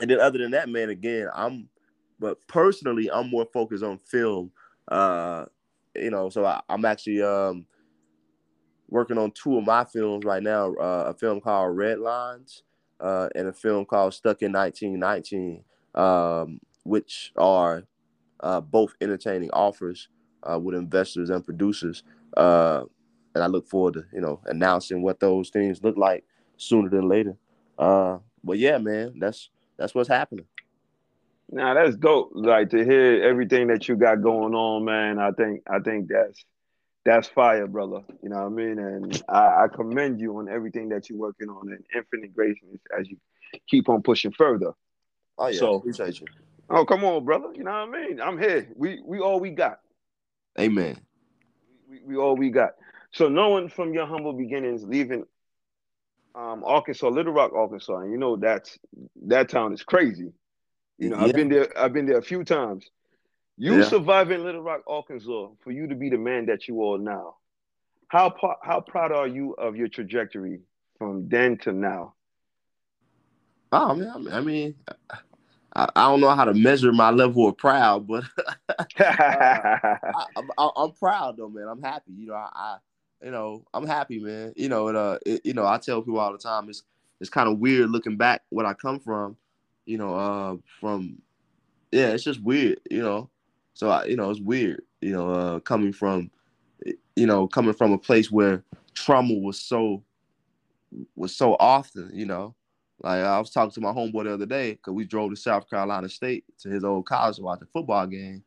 and 0.00 0.10
then 0.10 0.20
other 0.20 0.38
than 0.38 0.50
that, 0.52 0.68
man, 0.68 0.90
again, 0.90 1.28
I'm, 1.34 1.68
but 2.18 2.46
personally, 2.46 3.10
I'm 3.10 3.30
more 3.30 3.46
focused 3.52 3.84
on 3.84 3.98
film. 3.98 4.50
Uh, 4.88 5.46
you 5.94 6.10
know, 6.10 6.28
so 6.28 6.44
I, 6.44 6.60
am 6.68 6.84
actually 6.84 7.22
um, 7.22 7.66
working 8.88 9.18
on 9.18 9.32
two 9.32 9.56
of 9.58 9.64
my 9.64 9.84
films 9.84 10.24
right 10.24 10.42
now. 10.42 10.74
Uh, 10.74 11.04
a 11.08 11.14
film 11.14 11.40
called 11.40 11.76
Red 11.76 11.98
Lines 11.98 12.62
uh, 13.00 13.28
and 13.34 13.48
a 13.48 13.52
film 13.52 13.84
called 13.84 14.14
Stuck 14.14 14.42
in 14.42 14.52
1919, 14.52 15.64
um, 15.94 16.60
which 16.84 17.32
are 17.36 17.84
uh, 18.40 18.60
both 18.60 18.94
entertaining 19.00 19.50
offers 19.50 20.08
uh, 20.42 20.58
with 20.58 20.74
investors 20.74 21.30
and 21.30 21.44
producers. 21.44 22.02
And 23.36 23.44
I 23.44 23.48
look 23.48 23.68
forward 23.68 23.94
to 23.94 24.04
you 24.14 24.22
know 24.22 24.40
announcing 24.46 25.02
what 25.02 25.20
those 25.20 25.50
things 25.50 25.82
look 25.82 25.98
like 25.98 26.24
sooner 26.56 26.88
than 26.88 27.06
later. 27.06 27.36
Uh, 27.78 28.18
but 28.42 28.58
yeah, 28.58 28.78
man, 28.78 29.18
that's 29.18 29.50
that's 29.76 29.94
what's 29.94 30.08
happening. 30.08 30.46
Now 31.50 31.74
that's 31.74 31.96
dope. 31.96 32.30
Like 32.32 32.70
to 32.70 32.82
hear 32.82 33.22
everything 33.22 33.66
that 33.66 33.88
you 33.88 33.96
got 33.96 34.22
going 34.22 34.54
on, 34.54 34.86
man. 34.86 35.18
I 35.18 35.32
think 35.32 35.62
I 35.70 35.80
think 35.80 36.08
that's 36.08 36.42
that's 37.04 37.28
fire, 37.28 37.66
brother. 37.66 38.00
You 38.22 38.30
know 38.30 38.36
what 38.36 38.46
I 38.46 38.48
mean? 38.48 38.78
And 38.78 39.22
I, 39.28 39.64
I 39.64 39.66
commend 39.68 40.18
you 40.18 40.38
on 40.38 40.48
everything 40.48 40.88
that 40.88 41.10
you're 41.10 41.18
working 41.18 41.50
on 41.50 41.68
and 41.68 41.84
infinite 41.94 42.34
grace 42.34 42.56
as 42.98 43.08
you 43.08 43.18
keep 43.68 43.90
on 43.90 44.02
pushing 44.02 44.32
further. 44.32 44.72
Oh 45.38 45.48
yeah, 45.48 45.58
so, 45.58 45.74
appreciate 45.74 46.20
you. 46.20 46.26
Oh, 46.70 46.86
come 46.86 47.04
on, 47.04 47.24
brother. 47.26 47.48
You 47.54 47.64
know 47.64 47.86
what 47.86 47.96
I 47.96 48.06
mean? 48.06 48.20
I'm 48.20 48.38
here. 48.38 48.68
We 48.74 49.00
we 49.04 49.20
all 49.20 49.38
we 49.38 49.50
got. 49.50 49.80
Amen. 50.58 50.98
We, 51.88 52.00
we 52.04 52.16
all 52.16 52.34
we 52.34 52.50
got. 52.50 52.72
So 53.16 53.30
knowing 53.30 53.70
from 53.70 53.94
your 53.94 54.04
humble 54.04 54.34
beginnings, 54.34 54.84
leaving 54.84 55.24
um, 56.34 56.62
Arkansas, 56.66 57.08
Little 57.08 57.32
Rock, 57.32 57.50
Arkansas, 57.54 57.96
and 58.00 58.12
you 58.12 58.18
know 58.18 58.36
that's 58.36 58.78
that 59.24 59.48
town 59.48 59.72
is 59.72 59.82
crazy. 59.82 60.32
You 60.98 61.08
know, 61.08 61.16
yeah. 61.16 61.24
I've 61.24 61.32
been 61.32 61.48
there. 61.48 61.78
I've 61.78 61.94
been 61.94 62.04
there 62.04 62.18
a 62.18 62.22
few 62.22 62.44
times. 62.44 62.90
You 63.56 63.78
yeah. 63.78 63.88
surviving 63.88 64.44
Little 64.44 64.60
Rock, 64.60 64.82
Arkansas, 64.86 65.48
for 65.64 65.70
you 65.70 65.86
to 65.86 65.94
be 65.94 66.10
the 66.10 66.18
man 66.18 66.44
that 66.46 66.68
you 66.68 66.82
are 66.84 66.98
now. 66.98 67.36
How 68.08 68.34
how 68.62 68.82
proud 68.82 69.12
are 69.12 69.26
you 69.26 69.54
of 69.54 69.76
your 69.76 69.88
trajectory 69.88 70.60
from 70.98 71.26
then 71.26 71.56
to 71.60 71.72
now? 71.72 72.12
Oh, 73.72 73.92
I 73.92 73.94
mean, 73.94 74.28
I 74.30 74.40
mean, 74.42 74.74
I, 75.74 75.88
I, 75.96 76.02
don't 76.10 76.20
know 76.20 76.34
how 76.34 76.44
to 76.44 76.52
measure 76.52 76.92
my 76.92 77.10
level 77.10 77.48
of 77.48 77.56
proud, 77.56 78.06
but 78.06 78.24
uh, 78.68 78.84
I, 78.98 80.70
am 80.76 80.92
proud 80.92 81.38
though, 81.38 81.48
man. 81.48 81.66
I'm 81.66 81.82
happy. 81.82 82.12
You 82.14 82.26
know, 82.26 82.34
I, 82.34 82.48
I, 82.54 82.76
you 83.22 83.30
know, 83.30 83.64
I'm 83.72 83.86
happy, 83.86 84.18
man. 84.18 84.52
You 84.56 84.68
know, 84.68 84.88
uh, 84.88 85.18
it, 85.24 85.40
you 85.44 85.54
know, 85.54 85.66
I 85.66 85.78
tell 85.78 86.02
people 86.02 86.20
all 86.20 86.32
the 86.32 86.38
time, 86.38 86.68
it's 86.68 86.82
it's 87.20 87.30
kind 87.30 87.48
of 87.48 87.58
weird 87.58 87.90
looking 87.90 88.16
back 88.16 88.42
what 88.50 88.66
I 88.66 88.74
come 88.74 89.00
from. 89.00 89.36
You 89.86 89.98
know, 89.98 90.14
uh, 90.14 90.56
from 90.80 91.18
yeah, 91.92 92.08
it's 92.08 92.24
just 92.24 92.42
weird. 92.42 92.80
You 92.90 93.02
know, 93.02 93.30
so 93.74 93.90
I, 93.90 94.04
you 94.06 94.16
know, 94.16 94.30
it's 94.30 94.40
weird. 94.40 94.82
You 95.00 95.12
know, 95.12 95.30
uh, 95.30 95.60
coming 95.60 95.92
from, 95.92 96.30
you 97.14 97.26
know, 97.26 97.46
coming 97.46 97.74
from 97.74 97.92
a 97.92 97.98
place 97.98 98.30
where 98.30 98.62
trauma 98.94 99.34
was 99.34 99.60
so 99.60 100.02
was 101.14 101.34
so 101.34 101.56
often. 101.58 102.10
You 102.12 102.26
know, 102.26 102.54
like 103.00 103.22
I 103.22 103.38
was 103.38 103.50
talking 103.50 103.72
to 103.72 103.80
my 103.80 103.92
homeboy 103.92 104.24
the 104.24 104.34
other 104.34 104.46
day 104.46 104.72
because 104.72 104.94
we 104.94 105.04
drove 105.04 105.30
to 105.30 105.36
South 105.36 105.68
Carolina 105.70 106.08
State 106.08 106.44
to 106.60 106.68
his 106.68 106.84
old 106.84 107.06
college 107.06 107.36
to 107.36 107.42
watch 107.42 107.62
a 107.62 107.66
football 107.66 108.06
game, 108.06 108.42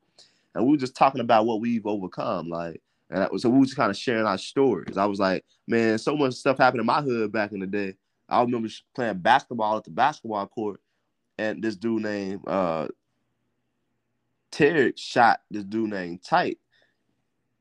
and 0.53 0.65
we 0.65 0.71
were 0.71 0.77
just 0.77 0.95
talking 0.95 1.21
about 1.21 1.45
what 1.45 1.61
we've 1.61 1.87
overcome. 1.87 2.49
Like, 2.49 2.81
and 3.09 3.27
was, 3.31 3.41
so 3.41 3.49
we 3.49 3.59
was 3.59 3.73
kind 3.73 3.89
of 3.89 3.97
sharing 3.97 4.25
our 4.25 4.37
stories. 4.37 4.97
I 4.97 5.05
was 5.05 5.19
like, 5.19 5.43
man, 5.67 5.97
so 5.97 6.15
much 6.15 6.35
stuff 6.35 6.57
happened 6.57 6.81
in 6.81 6.85
my 6.85 7.01
hood 7.01 7.31
back 7.31 7.51
in 7.51 7.59
the 7.59 7.67
day. 7.67 7.95
I 8.27 8.41
remember 8.41 8.69
playing 8.93 9.17
basketball 9.19 9.77
at 9.77 9.83
the 9.83 9.91
basketball 9.91 10.45
court, 10.47 10.79
and 11.37 11.63
this 11.63 11.75
dude 11.75 12.03
named 12.03 12.41
uh, 12.47 12.87
Terry 14.51 14.93
shot 14.95 15.41
this 15.49 15.63
dude 15.63 15.89
named 15.89 16.23
Tight, 16.23 16.59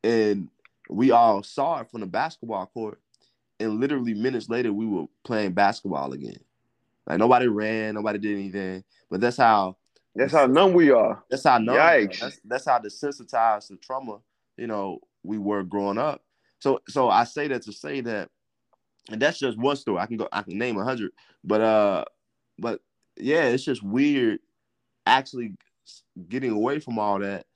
and 0.04 0.48
we 0.90 1.10
all 1.10 1.42
saw 1.42 1.80
it 1.80 1.90
from 1.90 2.00
the 2.00 2.06
basketball 2.06 2.66
court. 2.66 3.00
And 3.60 3.80
literally 3.80 4.14
minutes 4.14 4.48
later, 4.48 4.72
we 4.72 4.86
were 4.86 5.06
playing 5.24 5.52
basketball 5.52 6.12
again. 6.12 6.38
Like 7.06 7.18
nobody 7.18 7.48
ran, 7.48 7.94
nobody 7.94 8.18
did 8.18 8.38
anything. 8.38 8.84
But 9.10 9.20
that's 9.20 9.36
how 9.36 9.76
that's 10.14 10.32
how 10.32 10.46
numb 10.46 10.74
we 10.74 10.90
are. 10.90 11.22
That's 11.30 11.44
how 11.44 11.58
numb. 11.58 11.76
Yikes. 11.76 12.20
That's, 12.20 12.40
that's 12.44 12.66
how 12.66 12.78
desensitized 12.78 13.68
to 13.68 13.76
trauma, 13.76 14.18
you 14.56 14.66
know, 14.66 15.00
we 15.22 15.38
were 15.38 15.62
growing 15.62 15.98
up. 15.98 16.22
So 16.60 16.80
so 16.88 17.08
I 17.08 17.24
say 17.24 17.48
that 17.48 17.62
to 17.62 17.72
say 17.72 18.00
that, 18.02 18.30
and 19.10 19.20
that's 19.20 19.38
just 19.38 19.58
one 19.58 19.76
story. 19.76 19.98
I 19.98 20.06
can 20.06 20.16
go, 20.16 20.28
I 20.32 20.42
can 20.42 20.58
name 20.58 20.78
a 20.78 20.84
hundred, 20.84 21.12
but 21.44 21.60
uh, 21.60 22.04
but 22.58 22.80
yeah, 23.16 23.44
it's 23.44 23.64
just 23.64 23.82
weird 23.82 24.40
actually 25.06 25.54
getting 26.28 26.50
away 26.50 26.78
from 26.80 26.98
all 26.98 27.18
that, 27.20 27.46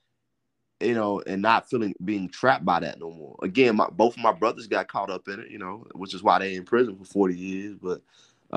you 0.79 0.93
know, 0.93 1.21
and 1.25 1.41
not 1.41 1.69
feeling 1.69 1.93
being 2.03 2.29
trapped 2.29 2.65
by 2.65 2.79
that 2.79 2.99
no 2.99 3.11
more. 3.11 3.37
Again, 3.43 3.75
my 3.75 3.87
both 3.91 4.15
of 4.17 4.23
my 4.23 4.31
brothers 4.31 4.67
got 4.67 4.87
caught 4.87 5.09
up 5.09 5.27
in 5.27 5.39
it, 5.39 5.51
you 5.51 5.59
know, 5.59 5.85
which 5.93 6.13
is 6.13 6.23
why 6.23 6.39
they 6.39 6.55
in 6.55 6.65
prison 6.65 6.97
for 6.97 7.05
40 7.05 7.35
years. 7.35 7.77
But 7.81 8.01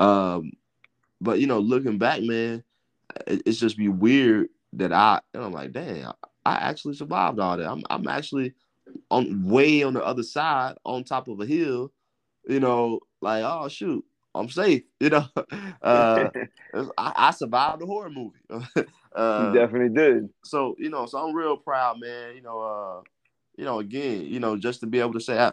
um, 0.01 0.51
but 1.21 1.39
you 1.39 1.47
know, 1.47 1.59
looking 1.59 1.97
back, 1.97 2.21
man, 2.21 2.63
it, 3.25 3.43
it's 3.45 3.59
just 3.59 3.77
be 3.77 3.89
weird 3.89 4.49
that 4.73 4.91
I 4.91 5.21
and 5.33 5.43
I'm 5.43 5.51
like, 5.51 5.71
damn, 5.71 6.13
I 6.45 6.55
actually 6.55 6.95
survived 6.95 7.39
all 7.39 7.57
that. 7.57 7.69
I'm 7.69 7.83
I'm 7.89 8.07
actually 8.07 8.53
on 9.09 9.45
way 9.45 9.83
on 9.83 9.93
the 9.93 10.03
other 10.03 10.23
side, 10.23 10.75
on 10.85 11.03
top 11.03 11.27
of 11.27 11.39
a 11.39 11.45
hill, 11.45 11.91
you 12.47 12.59
know, 12.59 12.99
like 13.21 13.43
oh 13.43 13.67
shoot, 13.67 14.03
I'm 14.35 14.49
safe, 14.49 14.83
you 14.99 15.09
know. 15.09 15.25
Uh, 15.81 16.29
I, 16.97 17.13
I, 17.15 17.31
survived 17.31 17.81
the 17.81 17.85
horror 17.85 18.09
movie. 18.09 18.39
uh, 19.15 19.51
you 19.53 19.59
definitely 19.59 19.89
did. 19.95 20.29
So 20.43 20.75
you 20.77 20.89
know, 20.89 21.05
so 21.05 21.19
I'm 21.19 21.35
real 21.35 21.57
proud, 21.57 21.99
man. 21.99 22.35
You 22.35 22.41
know, 22.41 22.59
uh, 22.59 23.01
you 23.57 23.65
know, 23.65 23.79
again, 23.79 24.25
you 24.25 24.39
know, 24.39 24.57
just 24.57 24.81
to 24.81 24.87
be 24.87 24.99
able 24.99 25.13
to 25.13 25.21
say 25.21 25.37
I, 25.37 25.51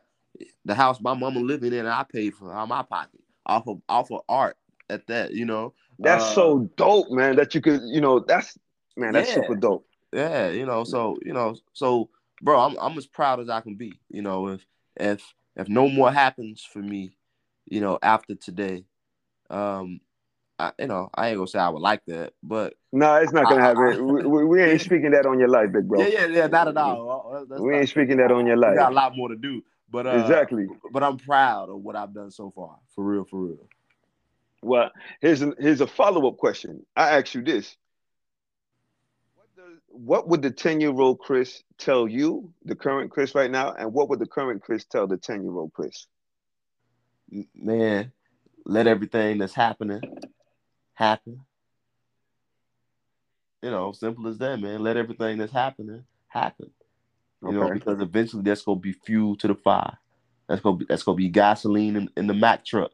the 0.64 0.74
house 0.74 1.00
my 1.00 1.14
mama 1.14 1.40
living 1.40 1.72
in, 1.72 1.86
I 1.86 2.04
paid 2.04 2.34
for 2.34 2.52
out 2.52 2.68
my 2.68 2.82
pocket 2.82 3.20
off 3.46 3.66
of 3.66 3.80
off 3.88 4.10
of 4.10 4.22
art 4.28 4.56
at 4.90 5.06
that, 5.08 5.32
you 5.32 5.44
know. 5.44 5.74
That's 5.98 6.24
uh, 6.24 6.34
so 6.34 6.70
dope, 6.76 7.10
man. 7.10 7.36
That 7.36 7.54
you 7.54 7.60
could, 7.60 7.82
you 7.84 8.00
know, 8.00 8.20
that's 8.20 8.58
man, 8.96 9.12
that's 9.12 9.28
yeah, 9.28 9.34
super 9.34 9.54
dope. 9.54 9.86
Yeah, 10.12 10.48
you 10.48 10.66
know, 10.66 10.84
so 10.84 11.18
you 11.24 11.32
know, 11.32 11.56
so 11.72 12.10
bro, 12.44 12.60
I'm 12.60 12.76
I'm 12.78 12.96
as 12.98 13.06
proud 13.06 13.40
as 13.40 13.48
I 13.48 13.60
can 13.60 13.74
be. 13.74 13.98
You 14.08 14.22
know, 14.22 14.48
if 14.48 14.66
if 14.96 15.34
if 15.56 15.68
no 15.68 15.88
more 15.88 16.12
happens 16.12 16.62
for 16.62 16.78
me, 16.78 17.16
you 17.66 17.80
know, 17.80 17.98
after 18.02 18.34
today, 18.34 18.84
um, 19.50 20.00
I, 20.58 20.72
you 20.78 20.86
know, 20.86 21.08
I 21.14 21.28
ain't 21.28 21.38
gonna 21.38 21.48
say 21.48 21.58
I 21.58 21.70
would 21.70 21.82
like 21.82 22.04
that, 22.06 22.34
but 22.42 22.74
no, 22.92 23.16
it's 23.16 23.32
not 23.32 23.48
gonna 23.48 23.62
I, 23.62 23.66
happen. 23.68 23.82
I, 23.82 24.26
we, 24.26 24.44
we, 24.44 24.62
ain't 24.62 24.80
speaking 24.80 25.10
that 25.12 25.26
on 25.26 25.38
your 25.38 25.48
life, 25.48 25.72
big 25.72 25.88
bro. 25.88 26.00
Yeah, 26.00 26.08
yeah, 26.08 26.26
yeah, 26.26 26.46
not 26.46 26.68
at 26.68 26.76
all. 26.76 27.46
That's 27.48 27.60
we 27.60 27.74
ain't 27.74 27.88
speaking 27.88 28.18
that 28.18 28.30
on 28.30 28.46
your 28.46 28.56
life. 28.56 28.72
We 28.72 28.76
got 28.76 28.92
a 28.92 28.94
lot 28.94 29.16
more 29.16 29.30
to 29.30 29.36
do, 29.36 29.62
but 29.90 30.06
uh, 30.06 30.10
exactly. 30.10 30.66
But 30.92 31.02
I'm 31.02 31.16
proud 31.16 31.70
of 31.70 31.80
what 31.80 31.96
I've 31.96 32.14
done 32.14 32.30
so 32.30 32.52
far, 32.54 32.76
for 32.94 33.04
real, 33.04 33.24
for 33.24 33.40
real. 33.40 33.68
Well, 34.62 34.90
here's 35.20 35.42
a, 35.42 35.52
here's 35.58 35.80
a 35.80 35.86
follow 35.86 36.26
up 36.28 36.38
question. 36.38 36.86
I 36.96 37.18
ask 37.18 37.34
you 37.34 37.42
this: 37.42 37.76
what, 39.94 40.28
would 40.28 40.42
the 40.42 40.50
ten 40.50 40.80
year 40.80 40.90
old 40.90 41.20
Chris 41.20 41.62
tell 41.78 42.08
you, 42.08 42.52
the 42.64 42.74
current 42.74 43.10
Chris 43.10 43.34
right 43.34 43.50
now, 43.50 43.72
and 43.72 43.92
what 43.92 44.08
would 44.08 44.18
the 44.18 44.26
current 44.26 44.62
Chris 44.62 44.84
tell 44.84 45.06
the 45.06 45.16
ten 45.16 45.42
year 45.42 45.52
old 45.52 45.72
Chris? 45.72 46.06
Man, 47.54 48.12
let 48.66 48.86
everything 48.86 49.38
that's 49.38 49.54
happening 49.54 50.00
happen. 50.94 51.40
You 53.62 53.70
know, 53.70 53.92
simple 53.92 54.26
as 54.28 54.38
that, 54.38 54.60
man. 54.60 54.82
Let 54.82 54.96
everything 54.96 55.38
that's 55.38 55.52
happening 55.52 56.04
happen. 56.28 56.70
You 57.42 57.48
okay. 57.48 57.56
know, 57.56 57.72
because 57.72 58.00
eventually 58.00 58.42
that's 58.42 58.62
gonna 58.62 58.80
be 58.80 58.92
fuel 58.92 59.36
to 59.36 59.48
the 59.48 59.54
fire. 59.54 59.98
That's 60.48 60.60
gonna 60.60 60.76
be 60.76 60.86
that's 60.88 61.02
gonna 61.02 61.16
be 61.16 61.28
gasoline 61.28 61.96
in, 61.96 62.10
in 62.16 62.26
the 62.26 62.34
Mack 62.34 62.64
truck. 62.64 62.90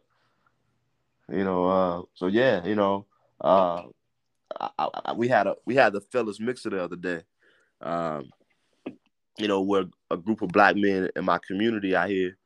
You 1.29 1.45
know, 1.45 1.65
uh, 1.65 2.03
so 2.15 2.27
yeah, 2.27 2.65
you 2.65 2.75
know, 2.75 3.07
uh, 3.41 3.85
I, 4.61 4.89
I, 5.07 5.13
we 5.13 5.29
had 5.29 5.47
a 5.47 5.57
we 5.67 5.75
had 5.75 5.93
the 5.93 6.01
fellas 6.01 6.41
mixer 6.41 6.71
the 6.71 6.83
other 6.83 6.97
day. 6.97 7.23
Um, 7.81 8.31
you 9.39 9.49
know, 9.49 9.63
where 9.63 9.85
a 10.11 10.17
group 10.17 10.43
of 10.43 10.51
black 10.51 10.77
men 10.77 11.09
in 11.17 11.25
my 11.25 11.39
community 11.47 11.97
out 11.97 12.11
here, 12.11 12.37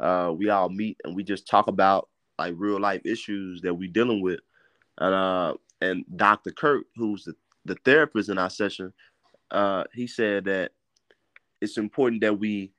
uh, 0.00 0.32
we 0.36 0.50
all 0.50 0.68
meet 0.68 0.98
and 1.04 1.16
we 1.16 1.24
just 1.24 1.46
talk 1.46 1.66
about 1.68 2.08
like 2.38 2.54
real 2.56 2.80
life 2.80 3.02
issues 3.04 3.62
that 3.62 3.74
we 3.74 3.88
dealing 3.88 4.20
with. 4.20 4.40
And 4.98 5.14
uh, 5.14 5.54
and 5.80 6.04
Dr. 6.16 6.50
Kurt, 6.50 6.86
who's 6.96 7.24
the, 7.24 7.34
the 7.64 7.76
therapist 7.84 8.28
in 8.28 8.38
our 8.38 8.50
session, 8.50 8.92
uh, 9.50 9.84
he 9.94 10.06
said 10.06 10.44
that 10.44 10.72
it's 11.60 11.78
important 11.78 12.20
that 12.22 12.38
we 12.38 12.72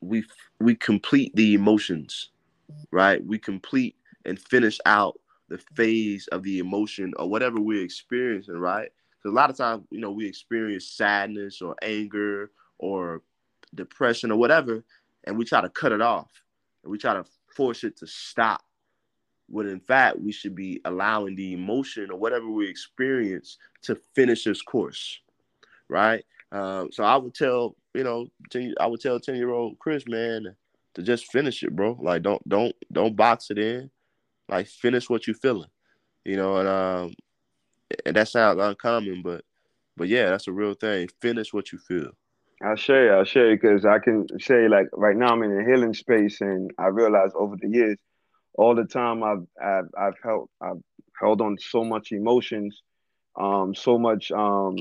we 0.00 0.24
we 0.58 0.74
complete 0.74 1.34
the 1.36 1.54
emotions, 1.54 2.30
right? 2.90 3.24
We 3.24 3.38
complete 3.38 3.96
and 4.24 4.38
finish 4.38 4.78
out 4.86 5.18
the 5.50 5.58
phase 5.58 6.28
of 6.28 6.42
the 6.42 6.60
emotion 6.60 7.12
or 7.18 7.28
whatever 7.28 7.60
we're 7.60 7.84
experiencing, 7.84 8.56
right? 8.56 8.88
Because 9.10 9.32
a 9.32 9.36
lot 9.36 9.50
of 9.50 9.56
times, 9.56 9.84
you 9.90 10.00
know, 10.00 10.12
we 10.12 10.26
experience 10.26 10.86
sadness 10.86 11.60
or 11.60 11.74
anger 11.82 12.50
or 12.78 13.22
depression 13.74 14.30
or 14.30 14.38
whatever, 14.38 14.82
and 15.24 15.36
we 15.36 15.44
try 15.44 15.60
to 15.60 15.68
cut 15.68 15.92
it 15.92 16.00
off 16.00 16.30
and 16.82 16.90
we 16.90 16.96
try 16.96 17.14
to 17.14 17.24
force 17.54 17.84
it 17.84 17.96
to 17.98 18.06
stop. 18.06 18.62
When 19.48 19.66
in 19.66 19.80
fact, 19.80 20.20
we 20.20 20.30
should 20.30 20.54
be 20.54 20.80
allowing 20.84 21.34
the 21.34 21.52
emotion 21.52 22.10
or 22.10 22.16
whatever 22.16 22.48
we 22.48 22.68
experience 22.68 23.58
to 23.82 24.00
finish 24.14 24.46
its 24.46 24.62
course, 24.62 25.18
right? 25.88 26.24
Um, 26.52 26.90
so 26.92 27.02
I 27.02 27.16
would 27.16 27.34
tell, 27.34 27.76
you 27.94 28.04
know, 28.04 28.28
10, 28.50 28.74
I 28.80 28.86
would 28.86 29.00
tell 29.00 29.18
ten 29.18 29.34
year 29.34 29.50
old 29.50 29.78
Chris, 29.80 30.04
man, 30.06 30.54
to 30.94 31.02
just 31.02 31.26
finish 31.32 31.64
it, 31.64 31.74
bro. 31.74 31.98
Like 32.00 32.22
don't 32.22 32.48
don't 32.48 32.74
don't 32.92 33.16
box 33.16 33.50
it 33.50 33.58
in. 33.58 33.90
Like 34.50 34.66
finish 34.66 35.08
what 35.08 35.26
you're 35.26 35.34
feeling, 35.36 35.70
you 36.24 36.36
know. 36.36 36.56
And 36.56 36.68
um, 36.68 37.14
and 38.04 38.16
that 38.16 38.28
sounds 38.28 38.60
uncommon, 38.60 39.22
but 39.22 39.44
but 39.96 40.08
yeah, 40.08 40.30
that's 40.30 40.48
a 40.48 40.52
real 40.52 40.74
thing. 40.74 41.08
Finish 41.20 41.52
what 41.52 41.72
you 41.72 41.78
feel. 41.78 42.10
I'll 42.62 42.76
show 42.76 43.00
you. 43.00 43.10
I'll 43.10 43.24
you 43.24 43.58
because 43.60 43.86
I 43.86 43.98
can 43.98 44.26
say 44.38 44.68
like 44.68 44.88
right 44.92 45.16
now 45.16 45.28
I'm 45.32 45.42
in 45.42 45.58
a 45.58 45.64
healing 45.64 45.94
space, 45.94 46.40
and 46.40 46.70
I 46.78 46.88
realized 46.88 47.34
over 47.34 47.56
the 47.56 47.68
years, 47.68 47.98
all 48.54 48.74
the 48.74 48.84
time 48.84 49.22
I've 49.22 49.46
I've, 49.62 49.88
I've 49.98 50.14
held 50.22 50.50
I've 50.60 50.82
held 51.18 51.40
on 51.40 51.56
so 51.58 51.84
much 51.84 52.12
emotions, 52.12 52.82
um, 53.38 53.74
so 53.74 53.98
much 53.98 54.30
um 54.32 54.76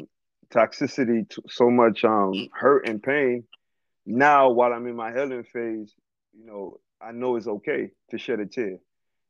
toxicity, 0.54 1.32
so 1.48 1.70
much 1.70 2.04
um 2.04 2.34
hurt 2.54 2.88
and 2.88 3.02
pain. 3.02 3.46
Now, 4.06 4.50
while 4.50 4.74
I'm 4.74 4.88
in 4.88 4.96
my 4.96 5.12
healing 5.12 5.44
phase, 5.44 5.94
you 6.34 6.46
know, 6.46 6.80
I 7.02 7.12
know 7.12 7.36
it's 7.36 7.48
okay 7.48 7.92
to 8.10 8.18
shed 8.18 8.40
a 8.40 8.46
tear. 8.46 8.80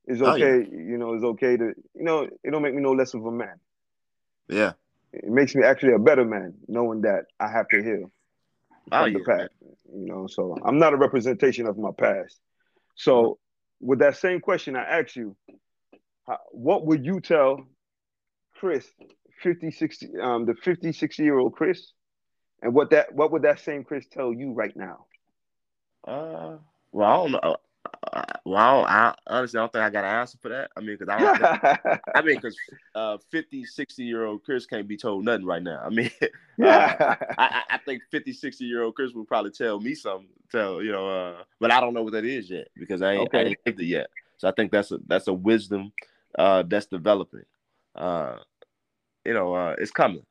It's 0.05 0.21
okay, 0.21 0.43
oh, 0.43 0.57
yeah. 0.57 0.65
you 0.71 0.97
know, 0.97 1.13
it's 1.13 1.23
okay 1.23 1.57
to, 1.57 1.73
you 1.93 2.03
know, 2.03 2.27
it 2.43 2.51
don't 2.51 2.61
make 2.61 2.73
me 2.73 2.81
no 2.81 2.91
less 2.91 3.13
of 3.13 3.25
a 3.25 3.31
man. 3.31 3.59
Yeah. 4.47 4.73
It 5.13 5.29
makes 5.29 5.55
me 5.55 5.63
actually 5.63 5.93
a 5.93 5.99
better 5.99 6.25
man, 6.25 6.53
knowing 6.67 7.01
that 7.01 7.25
I 7.39 7.49
have 7.51 7.67
to 7.69 7.83
heal 7.83 8.11
oh, 8.91 9.03
from 9.03 9.11
yeah. 9.11 9.17
the 9.17 9.23
past. 9.23 9.49
You 9.93 10.05
know, 10.05 10.27
so 10.27 10.57
I'm 10.63 10.77
not 10.77 10.93
a 10.93 10.97
representation 10.97 11.67
of 11.67 11.77
my 11.77 11.89
past. 11.97 12.39
So, 12.95 13.39
with 13.79 13.99
that 13.99 14.17
same 14.17 14.39
question 14.39 14.75
I 14.75 14.83
asked 14.83 15.15
you, 15.15 15.35
what 16.51 16.85
would 16.85 17.05
you 17.05 17.21
tell 17.21 17.65
Chris, 18.55 18.85
50, 19.41 19.71
60, 19.71 20.07
um, 20.21 20.45
the 20.45 20.53
50, 20.53 20.91
60 20.91 21.23
year 21.23 21.39
old 21.39 21.53
Chris, 21.53 21.93
and 22.61 22.73
what 22.73 22.89
that 22.91 23.13
what 23.13 23.31
would 23.31 23.43
that 23.43 23.59
same 23.59 23.83
Chris 23.83 24.05
tell 24.11 24.33
you 24.33 24.51
right 24.51 24.75
now? 24.75 25.05
Uh, 26.05 26.57
well, 26.91 27.09
I 27.09 27.15
don't 27.15 27.31
know. 27.31 27.57
Well, 28.45 28.85
I 28.85 29.13
honestly 29.27 29.59
I 29.59 29.61
don't 29.61 29.73
think 29.73 29.83
I 29.83 29.89
got 29.89 30.05
an 30.05 30.15
answer 30.15 30.37
for 30.41 30.49
that. 30.49 30.71
I 30.75 30.79
mean, 30.79 30.97
because 30.97 31.09
I, 31.09 31.19
think, 31.19 32.01
I 32.15 32.21
mean, 32.21 32.35
because 32.35 32.57
uh, 32.95 33.17
50, 33.29 33.65
60 33.65 34.03
year 34.03 34.25
old 34.25 34.43
Chris 34.43 34.65
can't 34.65 34.87
be 34.87 34.97
told 34.97 35.25
nothing 35.25 35.45
right 35.45 35.61
now. 35.61 35.81
I 35.85 35.89
mean, 35.89 36.09
yeah. 36.57 36.95
Uh, 36.99 37.15
I, 37.37 37.63
I, 37.71 37.77
think 37.79 38.01
50, 38.11 38.33
60 38.33 38.65
year 38.65 38.83
old 38.83 38.95
Chris 38.95 39.13
will 39.13 39.25
probably 39.25 39.51
tell 39.51 39.79
me 39.79 39.93
something. 39.93 40.29
Tell 40.51 40.81
you 40.81 40.91
know, 40.91 41.07
uh, 41.07 41.43
but 41.59 41.71
I 41.71 41.79
don't 41.79 41.93
know 41.93 42.01
what 42.01 42.13
that 42.13 42.25
is 42.25 42.49
yet 42.49 42.69
because 42.75 43.01
I 43.01 43.13
ain't, 43.13 43.27
okay. 43.27 43.39
I 43.39 43.43
ain't 43.43 43.59
lived 43.65 43.81
it 43.81 43.85
yet. 43.85 44.07
So 44.37 44.47
I 44.47 44.51
think 44.51 44.71
that's 44.71 44.91
a 44.91 44.99
that's 45.05 45.27
a 45.27 45.33
wisdom 45.33 45.91
uh, 46.37 46.63
that's 46.65 46.87
developing. 46.87 47.43
Uh, 47.93 48.37
you 49.25 49.33
know, 49.33 49.53
uh, 49.53 49.75
it's 49.77 49.91
coming. 49.91 50.23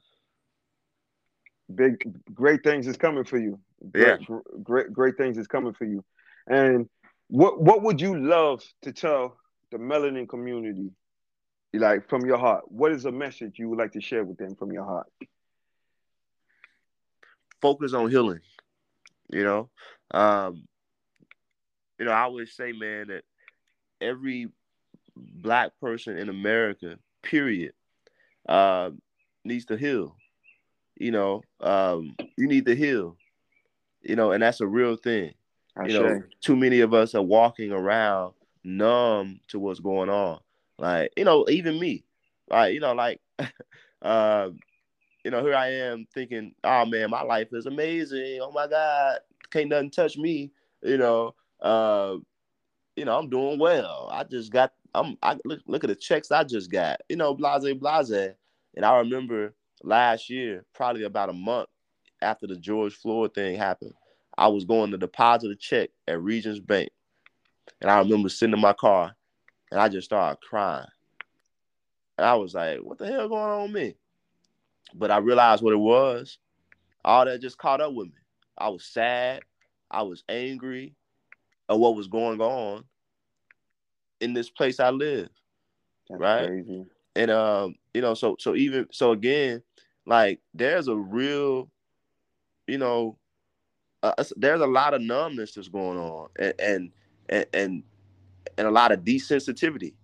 Big, 1.72 2.02
great 2.34 2.64
things 2.64 2.86
is 2.86 2.96
coming 2.96 3.24
for 3.24 3.38
you. 3.38 3.60
Great, 3.92 4.20
yeah, 4.28 4.38
great, 4.62 4.92
great 4.92 5.16
things 5.16 5.38
is 5.38 5.46
coming 5.46 5.74
for 5.74 5.84
you. 5.84 6.02
And 6.48 6.88
what 7.28 7.60
what 7.60 7.82
would 7.82 8.00
you 8.00 8.18
love 8.18 8.62
to 8.82 8.92
tell 8.92 9.36
the 9.70 9.78
melanin 9.78 10.28
community, 10.28 10.90
like 11.72 12.08
from 12.08 12.24
your 12.26 12.38
heart? 12.38 12.64
What 12.68 12.92
is 12.92 13.04
a 13.04 13.12
message 13.12 13.58
you 13.58 13.68
would 13.68 13.78
like 13.78 13.92
to 13.92 14.00
share 14.00 14.24
with 14.24 14.38
them 14.38 14.54
from 14.56 14.72
your 14.72 14.84
heart? 14.84 15.06
Focus 17.60 17.92
on 17.92 18.10
healing. 18.10 18.40
You 19.30 19.44
know, 19.44 19.70
um, 20.12 20.64
you 21.98 22.06
know, 22.06 22.12
I 22.12 22.22
always 22.22 22.54
say, 22.54 22.72
man, 22.72 23.08
that 23.08 23.24
every 24.00 24.48
black 25.14 25.72
person 25.80 26.16
in 26.16 26.28
America, 26.28 26.98
period, 27.22 27.72
uh, 28.48 28.90
needs 29.44 29.66
to 29.66 29.76
heal. 29.76 30.16
You 30.96 31.10
know, 31.10 31.42
um, 31.60 32.16
you 32.36 32.46
need 32.46 32.66
to 32.66 32.74
heal. 32.74 33.16
You 34.00 34.16
know, 34.16 34.32
and 34.32 34.42
that's 34.42 34.60
a 34.60 34.66
real 34.66 34.96
thing. 34.96 35.34
I 35.78 35.86
you 35.86 35.92
know, 35.92 36.22
too 36.40 36.56
many 36.56 36.80
of 36.80 36.92
us 36.92 37.14
are 37.14 37.22
walking 37.22 37.72
around 37.72 38.34
numb 38.64 39.40
to 39.48 39.58
what's 39.58 39.80
going 39.80 40.10
on. 40.10 40.40
Like, 40.78 41.12
you 41.16 41.24
know, 41.24 41.46
even 41.48 41.78
me. 41.78 42.04
Like, 42.50 42.74
you 42.74 42.80
know, 42.80 42.92
like 42.94 43.20
uh, 44.02 44.50
you 45.24 45.30
know, 45.30 45.42
here 45.44 45.54
I 45.54 45.68
am 45.68 46.06
thinking, 46.14 46.54
oh 46.64 46.86
man, 46.86 47.10
my 47.10 47.22
life 47.22 47.48
is 47.52 47.66
amazing. 47.66 48.40
Oh 48.40 48.50
my 48.52 48.66
God, 48.66 49.18
can't 49.50 49.68
nothing 49.68 49.90
touch 49.90 50.16
me. 50.16 50.50
You 50.82 50.98
know, 50.98 51.34
uh, 51.60 52.16
you 52.96 53.04
know, 53.04 53.18
I'm 53.18 53.28
doing 53.28 53.58
well. 53.58 54.08
I 54.12 54.24
just 54.24 54.52
got 54.52 54.72
I'm 54.94 55.16
I 55.22 55.36
look 55.44 55.60
look 55.66 55.84
at 55.84 55.88
the 55.88 55.96
checks 55.96 56.30
I 56.30 56.44
just 56.44 56.70
got, 56.70 57.00
you 57.08 57.16
know, 57.16 57.34
blase 57.34 57.74
blase. 57.74 58.34
And 58.74 58.84
I 58.84 58.98
remember 58.98 59.54
last 59.82 60.30
year, 60.30 60.64
probably 60.74 61.04
about 61.04 61.30
a 61.30 61.34
month 61.34 61.68
after 62.22 62.46
the 62.46 62.56
George 62.56 62.94
Floyd 62.94 63.34
thing 63.34 63.56
happened, 63.56 63.94
I 64.38 64.46
was 64.46 64.64
going 64.64 64.92
to 64.92 64.96
deposit 64.96 65.50
a 65.50 65.56
check 65.56 65.90
at 66.06 66.22
Regions 66.22 66.60
Bank. 66.60 66.90
And 67.80 67.90
I 67.90 67.98
remember 67.98 68.28
sitting 68.28 68.54
in 68.54 68.60
my 68.60 68.72
car 68.72 69.12
and 69.72 69.80
I 69.80 69.88
just 69.88 70.06
started 70.06 70.40
crying. 70.40 70.86
And 72.16 72.24
I 72.24 72.36
was 72.36 72.54
like, 72.54 72.78
what 72.78 72.98
the 72.98 73.06
hell 73.08 73.28
going 73.28 73.42
on 73.42 73.62
with 73.64 73.72
me? 73.72 73.94
But 74.94 75.10
I 75.10 75.18
realized 75.18 75.62
what 75.62 75.72
it 75.72 75.78
was. 75.78 76.38
All 77.04 77.24
that 77.24 77.40
just 77.40 77.58
caught 77.58 77.80
up 77.80 77.92
with 77.92 78.06
me. 78.06 78.14
I 78.56 78.68
was 78.68 78.84
sad. 78.84 79.42
I 79.90 80.02
was 80.02 80.22
angry 80.28 80.94
at 81.68 81.78
what 81.78 81.96
was 81.96 82.06
going 82.06 82.40
on 82.40 82.84
in 84.20 84.34
this 84.34 84.50
place 84.50 84.78
I 84.78 84.90
live. 84.90 85.30
That's 86.08 86.20
right. 86.20 86.46
Crazy. 86.46 86.86
And 87.16 87.30
um, 87.32 87.74
you 87.92 88.02
know, 88.02 88.14
so 88.14 88.36
so 88.38 88.54
even 88.54 88.86
so 88.92 89.10
again, 89.12 89.62
like 90.06 90.40
there's 90.54 90.86
a 90.86 90.96
real, 90.96 91.70
you 92.68 92.78
know, 92.78 93.18
uh, 94.02 94.12
there's 94.36 94.60
a 94.60 94.66
lot 94.66 94.94
of 94.94 95.02
numbness 95.02 95.52
that's 95.52 95.68
going 95.68 95.98
on 95.98 96.28
and, 96.38 96.54
and 96.58 96.92
and 97.52 97.82
and 98.56 98.66
a 98.66 98.70
lot 98.70 98.92
of 98.92 99.00
desensitivity. 99.00 99.94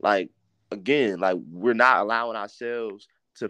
Like 0.00 0.30
again 0.70 1.18
like 1.20 1.38
we're 1.50 1.74
not 1.74 1.98
allowing 1.98 2.36
ourselves 2.36 3.08
to 3.36 3.48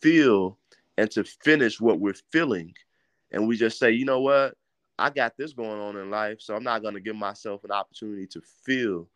feel 0.00 0.58
and 0.96 1.10
to 1.10 1.24
finish 1.24 1.80
what 1.80 2.00
we're 2.00 2.14
feeling. 2.30 2.74
And 3.32 3.48
we 3.48 3.56
just 3.56 3.78
say 3.78 3.92
you 3.92 4.04
know 4.04 4.20
what? 4.20 4.54
I 4.98 5.08
got 5.08 5.36
this 5.38 5.54
going 5.54 5.80
on 5.80 5.96
in 5.96 6.10
life 6.10 6.40
so 6.40 6.54
i'm 6.54 6.62
not 6.62 6.82
going 6.82 6.92
to 6.92 7.00
give 7.00 7.16
myself 7.16 7.64
an 7.64 7.70
opportunity 7.70 8.26
to 8.28 8.42
feel. 8.64 9.08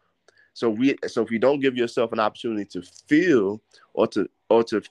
So 0.54 0.70
we 0.70 0.96
so 1.06 1.22
if 1.22 1.30
you 1.30 1.38
don't 1.38 1.60
give 1.60 1.76
yourself 1.76 2.12
an 2.12 2.20
opportunity 2.20 2.64
to 2.66 2.82
feel 3.08 3.60
or 3.92 4.06
to 4.08 4.28
or 4.48 4.64
to 4.64 4.82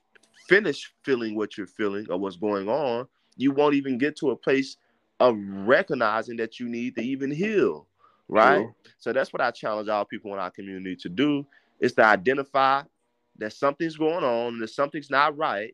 finish 0.48 0.94
feeling 1.04 1.36
what 1.36 1.58
you're 1.58 1.66
feeling 1.66 2.06
or 2.10 2.18
what's 2.18 2.36
going 2.36 2.68
on 2.68 3.08
you 3.38 3.52
won't 3.52 3.76
even 3.76 3.98
get 3.98 4.16
to 4.18 4.32
a 4.32 4.36
place 4.36 4.78
of 5.24 5.38
recognizing 5.40 6.36
that 6.36 6.60
you 6.60 6.68
need 6.68 6.96
to 6.96 7.02
even 7.02 7.32
heal, 7.32 7.88
right? 8.28 8.68
So 8.98 9.14
that's 9.14 9.32
what 9.32 9.42
I 9.42 9.52
challenge 9.52 9.88
all 9.88 10.04
people 10.04 10.34
in 10.34 10.40
our 10.40 10.52
community 10.52 10.98
to 10.98 11.08
do 11.08 11.46
is 11.80 11.94
to 11.94 12.04
identify 12.04 12.84
that 13.38 13.54
something's 13.54 13.96
going 13.96 14.26
on, 14.26 14.60
that 14.60 14.70
something's 14.70 15.10
not 15.10 15.38
right, 15.38 15.74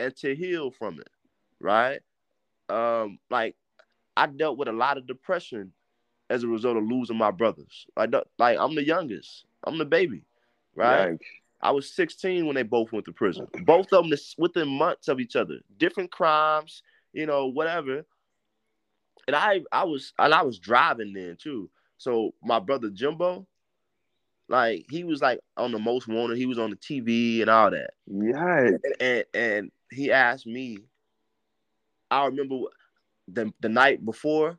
and 0.00 0.14
to 0.16 0.34
heal 0.34 0.72
from 0.72 0.98
it, 0.98 1.10
right? 1.60 2.00
Um, 2.68 3.20
like 3.30 3.54
I 4.16 4.26
dealt 4.26 4.58
with 4.58 4.66
a 4.66 4.72
lot 4.72 4.98
of 4.98 5.06
depression 5.06 5.72
as 6.28 6.42
a 6.42 6.48
result 6.48 6.76
of 6.76 6.82
losing 6.82 7.16
my 7.16 7.30
brothers. 7.30 7.86
Like, 7.96 8.10
like 8.36 8.58
I'm 8.58 8.74
the 8.74 8.84
youngest, 8.84 9.44
I'm 9.62 9.78
the 9.78 9.84
baby, 9.84 10.24
right? 10.74 11.12
Yikes. 11.12 11.26
I 11.60 11.70
was 11.70 11.92
16 11.92 12.46
when 12.46 12.56
they 12.56 12.64
both 12.64 12.90
went 12.90 13.04
to 13.04 13.12
prison. 13.12 13.46
Both 13.62 13.92
of 13.92 14.08
them 14.08 14.18
within 14.38 14.68
months 14.68 15.06
of 15.06 15.20
each 15.20 15.36
other, 15.36 15.60
different 15.76 16.10
crimes, 16.10 16.82
you 17.12 17.26
know, 17.26 17.46
whatever 17.46 18.04
and 19.28 19.36
I 19.36 19.60
I 19.70 19.84
was 19.84 20.12
and 20.18 20.34
I 20.34 20.42
was 20.42 20.58
driving 20.58 21.12
then 21.12 21.36
too. 21.36 21.70
So 21.98 22.34
my 22.42 22.58
brother 22.58 22.90
Jimbo, 22.90 23.46
like 24.48 24.86
he 24.90 25.04
was 25.04 25.20
like 25.20 25.40
on 25.56 25.70
the 25.70 25.78
most 25.78 26.08
wanted. 26.08 26.38
He 26.38 26.46
was 26.46 26.58
on 26.58 26.70
the 26.70 26.76
TV 26.76 27.42
and 27.42 27.50
all 27.50 27.70
that. 27.70 27.90
Yeah. 28.06 28.58
And, 28.58 28.80
and, 29.00 29.24
and 29.34 29.72
he 29.92 30.10
asked 30.10 30.46
me. 30.46 30.78
I 32.10 32.24
remember 32.24 32.56
the 33.28 33.52
the 33.60 33.68
night 33.68 34.02
before, 34.04 34.58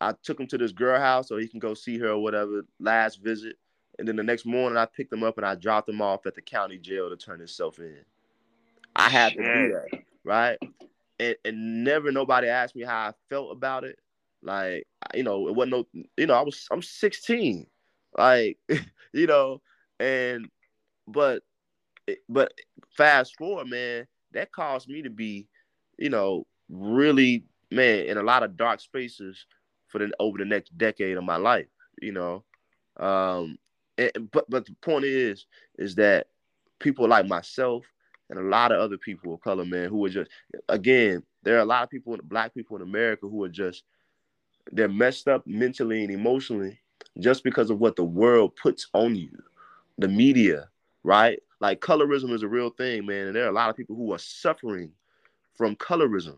I 0.00 0.14
took 0.22 0.38
him 0.38 0.46
to 0.48 0.58
this 0.58 0.72
girl 0.72 1.00
house 1.00 1.28
so 1.28 1.36
he 1.36 1.48
can 1.48 1.58
go 1.58 1.74
see 1.74 1.98
her 1.98 2.10
or 2.10 2.22
whatever 2.22 2.64
last 2.78 3.22
visit. 3.22 3.56
And 3.98 4.06
then 4.06 4.14
the 4.14 4.22
next 4.22 4.46
morning, 4.46 4.76
I 4.76 4.84
picked 4.84 5.12
him 5.12 5.24
up 5.24 5.36
and 5.36 5.46
I 5.46 5.56
dropped 5.56 5.88
him 5.88 6.00
off 6.00 6.26
at 6.26 6.36
the 6.36 6.42
county 6.42 6.78
jail 6.78 7.10
to 7.10 7.16
turn 7.16 7.38
himself 7.40 7.80
in. 7.80 8.04
I 8.94 9.08
had 9.08 9.32
Shit. 9.32 9.42
to 9.42 9.54
do 9.54 9.72
that, 9.72 10.02
right? 10.22 10.58
And, 11.18 11.36
and 11.44 11.84
never 11.84 12.12
nobody 12.12 12.48
asked 12.48 12.76
me 12.76 12.82
how 12.82 13.08
I 13.08 13.12
felt 13.28 13.52
about 13.52 13.84
it. 13.84 13.98
Like, 14.42 14.86
you 15.14 15.22
know, 15.22 15.48
it 15.48 15.54
wasn't 15.54 15.72
no, 15.94 16.02
you 16.16 16.26
know, 16.26 16.34
I 16.34 16.42
was, 16.42 16.66
I'm 16.70 16.82
16, 16.82 17.66
like, 18.16 18.58
you 19.12 19.26
know, 19.26 19.60
and, 19.98 20.48
but, 21.08 21.42
but 22.28 22.52
fast 22.96 23.36
forward, 23.36 23.68
man, 23.68 24.06
that 24.32 24.52
caused 24.52 24.88
me 24.88 25.02
to 25.02 25.10
be, 25.10 25.48
you 25.98 26.10
know, 26.10 26.46
really, 26.68 27.44
man, 27.70 28.06
in 28.06 28.18
a 28.18 28.22
lot 28.22 28.42
of 28.42 28.56
dark 28.56 28.80
spaces 28.80 29.46
for 29.88 29.98
the 29.98 30.10
over 30.20 30.38
the 30.38 30.44
next 30.44 30.76
decade 30.76 31.16
of 31.16 31.24
my 31.24 31.36
life, 31.36 31.66
you 32.00 32.12
know. 32.12 32.44
Um, 32.98 33.58
and, 33.98 34.30
but 34.30 34.48
but 34.48 34.66
the 34.66 34.74
point 34.82 35.04
is, 35.04 35.46
is 35.78 35.94
that 35.96 36.28
people 36.78 37.08
like 37.08 37.26
myself 37.26 37.84
and 38.30 38.38
a 38.38 38.42
lot 38.42 38.72
of 38.72 38.80
other 38.80 38.98
people 38.98 39.34
of 39.34 39.40
color, 39.40 39.64
man, 39.64 39.88
who 39.88 40.04
are 40.04 40.10
just 40.10 40.30
again, 40.68 41.22
there 41.42 41.56
are 41.56 41.60
a 41.60 41.66
lot 41.66 41.84
of 41.84 41.90
people, 41.90 42.16
black 42.24 42.54
people 42.54 42.76
in 42.76 42.82
America 42.82 43.28
who 43.28 43.44
are 43.44 43.48
just 43.48 43.84
they're 44.72 44.88
messed 44.88 45.28
up 45.28 45.46
mentally 45.46 46.02
and 46.02 46.12
emotionally 46.12 46.78
just 47.20 47.44
because 47.44 47.70
of 47.70 47.78
what 47.78 47.96
the 47.96 48.04
world 48.04 48.56
puts 48.56 48.88
on 48.92 49.14
you, 49.14 49.30
the 49.98 50.08
media, 50.08 50.68
right? 51.04 51.40
Like 51.60 51.80
colorism 51.80 52.32
is 52.32 52.42
a 52.42 52.48
real 52.48 52.70
thing, 52.70 53.06
man, 53.06 53.28
and 53.28 53.36
there 53.36 53.44
are 53.44 53.50
a 53.50 53.54
lot 53.54 53.70
of 53.70 53.76
people 53.76 53.96
who 53.96 54.12
are 54.12 54.18
suffering 54.18 54.90
from 55.54 55.76
colorism, 55.76 56.36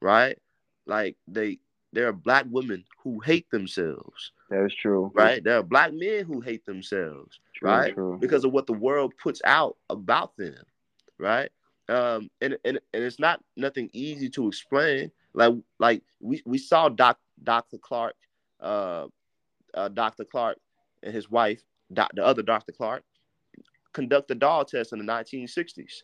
right? 0.00 0.38
Like 0.86 1.16
they 1.28 1.58
there 1.92 2.08
are 2.08 2.12
black 2.12 2.46
women 2.50 2.84
who 3.04 3.20
hate 3.20 3.50
themselves. 3.50 4.32
That's 4.48 4.74
true. 4.74 5.12
Right? 5.14 5.44
There 5.44 5.58
are 5.58 5.62
black 5.62 5.92
men 5.92 6.24
who 6.24 6.40
hate 6.40 6.64
themselves, 6.64 7.38
true, 7.54 7.68
right? 7.68 7.94
True. 7.94 8.16
Because 8.18 8.44
of 8.44 8.52
what 8.52 8.66
the 8.66 8.72
world 8.72 9.12
puts 9.22 9.42
out 9.44 9.76
about 9.90 10.36
them 10.38 10.56
right? 11.18 11.50
Um, 11.88 12.30
and, 12.40 12.56
and 12.64 12.80
and 12.94 13.02
it's 13.02 13.18
not 13.18 13.42
nothing 13.56 13.90
easy 13.92 14.28
to 14.30 14.48
explain. 14.48 15.10
Like 15.34 15.54
like 15.78 16.02
we, 16.20 16.42
we 16.46 16.58
saw 16.58 16.88
Doc 16.88 17.18
Dr. 17.42 17.78
Clark, 17.78 18.14
uh, 18.60 19.06
uh, 19.74 19.88
Dr. 19.88 20.24
Clark 20.24 20.58
and 21.02 21.14
his 21.14 21.30
wife, 21.30 21.62
doc, 21.92 22.10
the 22.14 22.24
other 22.24 22.42
Dr. 22.42 22.72
Clark, 22.72 23.02
conduct 23.92 24.28
the 24.28 24.34
doll 24.34 24.64
test 24.64 24.92
in 24.92 24.98
the 24.98 25.12
1960s 25.12 26.02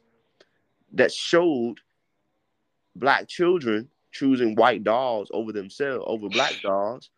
that 0.93 1.13
showed 1.13 1.79
black 2.97 3.29
children 3.29 3.89
choosing 4.13 4.55
white 4.55 4.83
dolls 4.83 5.31
over 5.33 5.53
themselves 5.53 6.05
over 6.07 6.29
black 6.29 6.55
dolls 6.63 7.11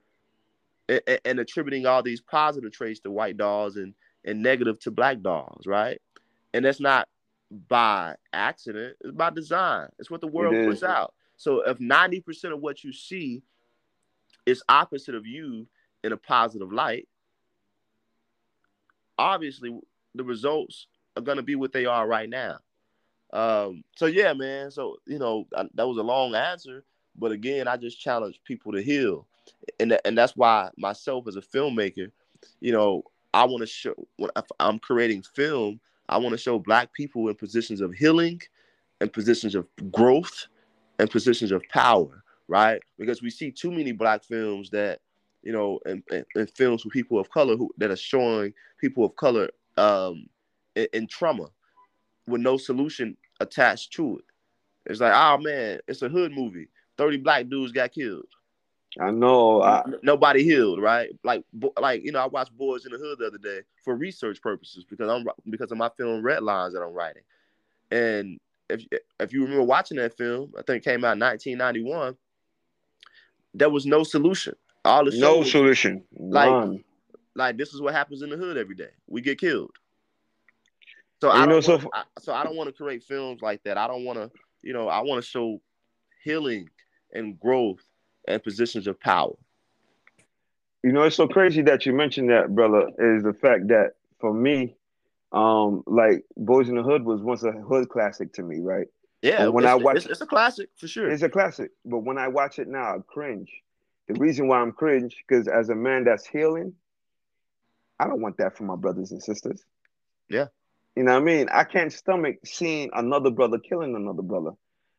and, 0.88 1.01
and, 1.24 1.38
attributing 1.38 1.86
all 1.86 2.03
these 2.03 2.20
positive 2.20 2.72
traits 2.72 3.01
to 3.01 3.11
white 3.11 3.36
dolls 3.36 3.76
and 3.76 3.95
and 4.24 4.43
negative 4.43 4.78
to 4.80 4.91
black 4.91 5.20
dolls 5.22 5.66
right 5.66 6.01
and 6.53 6.64
that's 6.64 6.80
not 6.80 7.09
by 7.51 8.16
accident. 8.32 8.96
It's 9.01 9.12
by 9.12 9.30
design. 9.30 9.88
It's 9.98 10.11
what 10.11 10.20
the 10.20 10.26
world 10.26 10.55
puts 10.66 10.82
out. 10.82 11.14
So 11.36 11.62
if 11.62 11.78
90% 11.78 12.53
of 12.53 12.61
what 12.61 12.84
you 12.84 12.92
see 12.92 13.42
is 14.46 14.62
opposite 14.68 15.14
of 15.14 15.26
you 15.26 15.66
in 16.05 16.12
a 16.12 16.16
positive 16.16 16.72
light, 16.72 17.09
obviously 19.18 19.78
the 20.14 20.24
results 20.24 20.86
are 21.16 21.22
going 21.22 21.36
to 21.36 21.42
be 21.42 21.55
what 21.55 21.72
they 21.72 21.86
are 21.86 22.07
right 22.07 22.28
now. 22.28 22.59
Um, 23.32 23.84
so 23.96 24.07
yeah, 24.07 24.32
man. 24.32 24.70
So 24.70 24.96
you 25.07 25.18
know 25.18 25.46
I, 25.57 25.64
that 25.74 25.86
was 25.86 25.98
a 25.98 26.03
long 26.03 26.34
answer, 26.34 26.84
but 27.16 27.30
again, 27.30 27.68
I 27.68 27.76
just 27.76 28.01
challenge 28.01 28.40
people 28.44 28.72
to 28.72 28.82
heal, 28.82 29.26
and 29.78 29.96
and 30.05 30.18
that's 30.18 30.36
why 30.36 30.70
myself 30.76 31.28
as 31.28 31.36
a 31.36 31.40
filmmaker, 31.40 32.11
you 32.61 32.72
know, 32.72 33.05
I 33.32 33.44
want 33.44 33.61
to 33.61 33.66
show 33.66 33.94
when 34.16 34.30
I'm 34.59 34.80
creating 34.80 35.22
film, 35.22 35.80
I 36.11 36.18
want 36.18 36.32
to 36.32 36.38
show 36.38 36.58
Black 36.58 36.92
people 36.92 37.28
in 37.28 37.34
positions 37.36 37.80
of 37.80 37.94
healing, 37.94 38.42
and 39.00 39.12
positions 39.12 39.54
of 39.54 39.66
growth, 39.90 40.46
and 40.98 41.11
positions 41.11 41.52
of 41.52 41.62
power, 41.70 42.22
right? 42.48 42.80
Because 42.98 43.22
we 43.22 43.30
see 43.30 43.50
too 43.50 43.70
many 43.70 43.92
Black 43.92 44.24
films 44.24 44.70
that 44.70 45.00
you 45.42 45.52
know, 45.52 45.80
and, 45.86 46.02
and, 46.11 46.24
and, 46.34 46.50
films 46.50 46.84
with 46.84 46.92
people 46.92 47.18
of 47.18 47.30
color 47.30 47.56
who 47.56 47.70
that 47.78 47.90
are 47.90 47.96
showing 47.96 48.52
people 48.78 49.04
of 49.04 49.16
color 49.16 49.48
um, 49.78 50.26
in, 50.76 50.86
in, 50.92 51.06
trauma 51.06 51.46
with 52.26 52.42
no 52.42 52.58
solution 52.58 53.16
attached 53.40 53.92
to 53.94 54.18
it. 54.18 54.24
It's 54.86 55.00
like, 55.00 55.14
oh 55.14 55.38
man, 55.38 55.80
it's 55.88 56.02
a 56.02 56.08
hood 56.08 56.32
movie. 56.32 56.68
Thirty 56.98 57.16
black 57.16 57.48
dudes 57.48 57.72
got 57.72 57.92
killed. 57.92 58.26
I 58.99 59.11
know. 59.11 59.62
I... 59.62 59.84
Nobody 60.03 60.43
healed, 60.43 60.80
right? 60.80 61.11
Like, 61.22 61.45
like 61.78 62.05
you 62.05 62.12
know, 62.12 62.20
I 62.20 62.26
watched 62.26 62.57
Boyz 62.57 62.86
n 62.86 62.93
the 62.93 62.99
Hood 62.99 63.18
the 63.18 63.26
other 63.26 63.38
day 63.38 63.61
for 63.84 63.95
research 63.95 64.41
purposes 64.43 64.84
because 64.88 65.09
I'm 65.09 65.26
because 65.49 65.70
of 65.70 65.78
my 65.78 65.91
film 65.97 66.22
Red 66.22 66.43
Lines 66.43 66.74
that 66.74 66.82
I'm 66.82 66.93
writing. 66.93 67.22
And 67.93 68.41
if 68.68 68.84
if 69.20 69.32
you 69.32 69.43
remember 69.43 69.62
watching 69.62 69.97
that 69.99 70.16
film, 70.16 70.53
I 70.59 70.62
think 70.62 70.78
it 70.78 70.91
came 70.91 71.05
out 71.05 71.12
in 71.12 71.20
1991. 71.20 72.16
There 73.55 73.70
was 73.70 73.86
no 73.86 74.03
solution. 74.03 74.55
All 74.84 75.05
the 75.05 75.16
no 75.18 75.43
solution. 75.43 76.03
Like, 76.18 76.51
None. 76.51 76.84
like 77.34 77.57
this 77.57 77.74
is 77.74 77.80
what 77.80 77.95
happens 77.95 78.22
in 78.22 78.30
the 78.30 78.36
hood 78.36 78.57
every 78.57 78.74
day. 78.74 78.91
We 79.07 79.20
get 79.20 79.38
killed. 79.38 79.70
So 81.20 81.30
I. 81.30 81.45
Know, 81.47 81.53
wanna, 81.53 81.62
so, 81.62 81.91
I, 81.95 82.03
so 82.18 82.32
I 82.32 82.43
don't 82.43 82.57
want 82.57 82.68
to 82.68 82.72
create 82.72 83.05
films 83.05 83.41
like 83.41 83.62
that. 83.64 83.78
I 83.78 83.86
don't 83.86 84.05
want 84.05 84.18
to. 84.18 84.30
You 84.62 84.72
know, 84.72 84.88
I 84.88 85.01
want 85.01 85.22
to 85.22 85.28
show 85.28 85.61
healing 86.22 86.68
and 87.12 87.38
growth 87.41 87.84
and 88.26 88.42
positions 88.42 88.86
of 88.86 88.98
power. 89.00 89.34
You 90.82 90.92
know, 90.92 91.02
it's 91.02 91.16
so 91.16 91.28
crazy 91.28 91.62
that 91.62 91.84
you 91.84 91.92
mentioned 91.92 92.30
that, 92.30 92.54
brother. 92.54 92.88
Is 92.98 93.22
the 93.22 93.34
fact 93.34 93.68
that 93.68 93.92
for 94.18 94.32
me, 94.32 94.76
um, 95.32 95.82
like 95.86 96.24
Boyz 96.38 96.68
n 96.68 96.76
the 96.76 96.82
Hood 96.82 97.04
was 97.04 97.20
once 97.20 97.42
a 97.42 97.52
hood 97.52 97.88
classic 97.88 98.32
to 98.34 98.42
me, 98.42 98.60
right? 98.60 98.86
Yeah, 99.22 99.48
when 99.48 99.66
I 99.66 99.74
watch, 99.74 99.98
it's, 99.98 100.06
it's, 100.06 100.20
a 100.22 100.26
classic 100.26 100.70
for 100.76 100.88
sure. 100.88 101.10
It's 101.10 101.22
a 101.22 101.28
classic, 101.28 101.72
but 101.84 101.98
when 101.98 102.16
I 102.16 102.28
watch 102.28 102.58
it 102.58 102.68
now, 102.68 102.94
I 102.94 102.98
cringe 103.06 103.50
the 104.12 104.18
reason 104.18 104.48
why 104.48 104.58
I'm 104.58 104.72
cringe, 104.72 105.16
because 105.26 105.46
as 105.46 105.68
a 105.68 105.74
man 105.74 106.04
that's 106.04 106.26
healing, 106.26 106.74
I 107.98 108.06
don't 108.06 108.20
want 108.20 108.38
that 108.38 108.56
for 108.56 108.64
my 108.64 108.76
brothers 108.76 109.12
and 109.12 109.22
sisters. 109.22 109.62
Yeah. 110.28 110.46
You 110.96 111.04
know 111.04 111.12
what 111.12 111.20
I 111.20 111.24
mean? 111.24 111.48
I 111.52 111.64
can't 111.64 111.92
stomach 111.92 112.38
seeing 112.44 112.90
another 112.92 113.30
brother 113.30 113.58
killing 113.58 113.94
another 113.94 114.22
brother. 114.22 114.52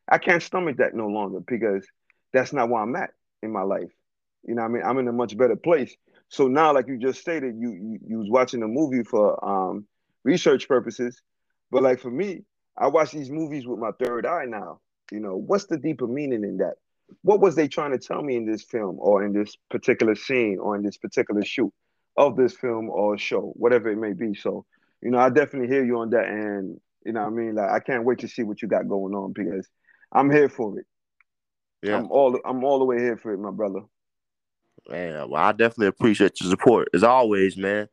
I 0.07 0.17
can't 0.17 0.41
stomach 0.41 0.77
that 0.77 0.93
no 0.93 1.07
longer 1.07 1.39
because 1.41 1.85
that's 2.33 2.53
not 2.53 2.69
where 2.69 2.81
I'm 2.81 2.95
at 2.95 3.11
in 3.41 3.51
my 3.51 3.63
life. 3.63 3.91
You 4.43 4.55
know 4.55 4.63
I 4.63 4.67
mean? 4.67 4.83
I'm 4.83 4.97
in 4.97 5.07
a 5.07 5.13
much 5.13 5.37
better 5.37 5.55
place. 5.55 5.95
So 6.29 6.47
now, 6.47 6.73
like 6.73 6.87
you 6.87 6.97
just 6.97 7.19
stated, 7.19 7.55
you 7.59 7.71
you, 7.71 7.99
you 8.07 8.17
was 8.19 8.29
watching 8.29 8.63
a 8.63 8.67
movie 8.67 9.03
for 9.03 9.43
um, 9.45 9.85
research 10.23 10.67
purposes, 10.67 11.21
but 11.69 11.83
like 11.83 11.99
for 11.99 12.11
me, 12.11 12.43
I 12.77 12.87
watch 12.87 13.11
these 13.11 13.29
movies 13.29 13.67
with 13.67 13.79
my 13.79 13.91
third 14.03 14.25
eye 14.25 14.45
now. 14.45 14.79
You 15.11 15.19
know, 15.19 15.35
what's 15.35 15.65
the 15.65 15.77
deeper 15.77 16.07
meaning 16.07 16.43
in 16.43 16.57
that? 16.57 16.75
what 17.21 17.39
was 17.39 17.55
they 17.55 17.67
trying 17.67 17.91
to 17.91 17.97
tell 17.97 18.21
me 18.21 18.35
in 18.35 18.45
this 18.45 18.63
film 18.63 18.97
or 18.99 19.23
in 19.23 19.33
this 19.33 19.55
particular 19.69 20.15
scene 20.15 20.57
or 20.59 20.75
in 20.75 20.83
this 20.83 20.97
particular 20.97 21.43
shoot 21.43 21.71
of 22.17 22.35
this 22.35 22.53
film 22.53 22.89
or 22.89 23.17
show, 23.17 23.53
whatever 23.55 23.89
it 23.89 23.97
may 23.97 24.13
be. 24.13 24.33
So, 24.33 24.65
you 25.01 25.11
know, 25.11 25.19
I 25.19 25.29
definitely 25.29 25.67
hear 25.67 25.83
you 25.83 25.99
on 25.99 26.09
that. 26.11 26.25
And, 26.25 26.79
you 27.05 27.13
know 27.13 27.21
I 27.21 27.29
mean? 27.29 27.55
Like, 27.55 27.69
I 27.69 27.79
can't 27.79 28.03
wait 28.03 28.19
to 28.19 28.27
see 28.27 28.43
what 28.43 28.61
you 28.61 28.67
got 28.67 28.87
going 28.87 29.13
on 29.13 29.33
because 29.33 29.67
I'm 30.11 30.29
here 30.29 30.49
for 30.49 30.79
it. 30.79 30.85
Yeah. 31.81 31.97
I'm 31.97 32.11
all 32.11 32.39
I'm 32.45 32.63
all 32.63 32.79
the 32.79 32.85
way 32.85 32.99
here 32.99 33.17
for 33.17 33.33
it, 33.33 33.39
my 33.39 33.51
brother. 33.51 33.81
Man, 34.89 35.29
well, 35.29 35.41
I 35.41 35.51
definitely 35.51 35.87
appreciate 35.87 36.39
your 36.41 36.49
support 36.49 36.89
as 36.93 37.03
always, 37.03 37.55
man. 37.57 37.87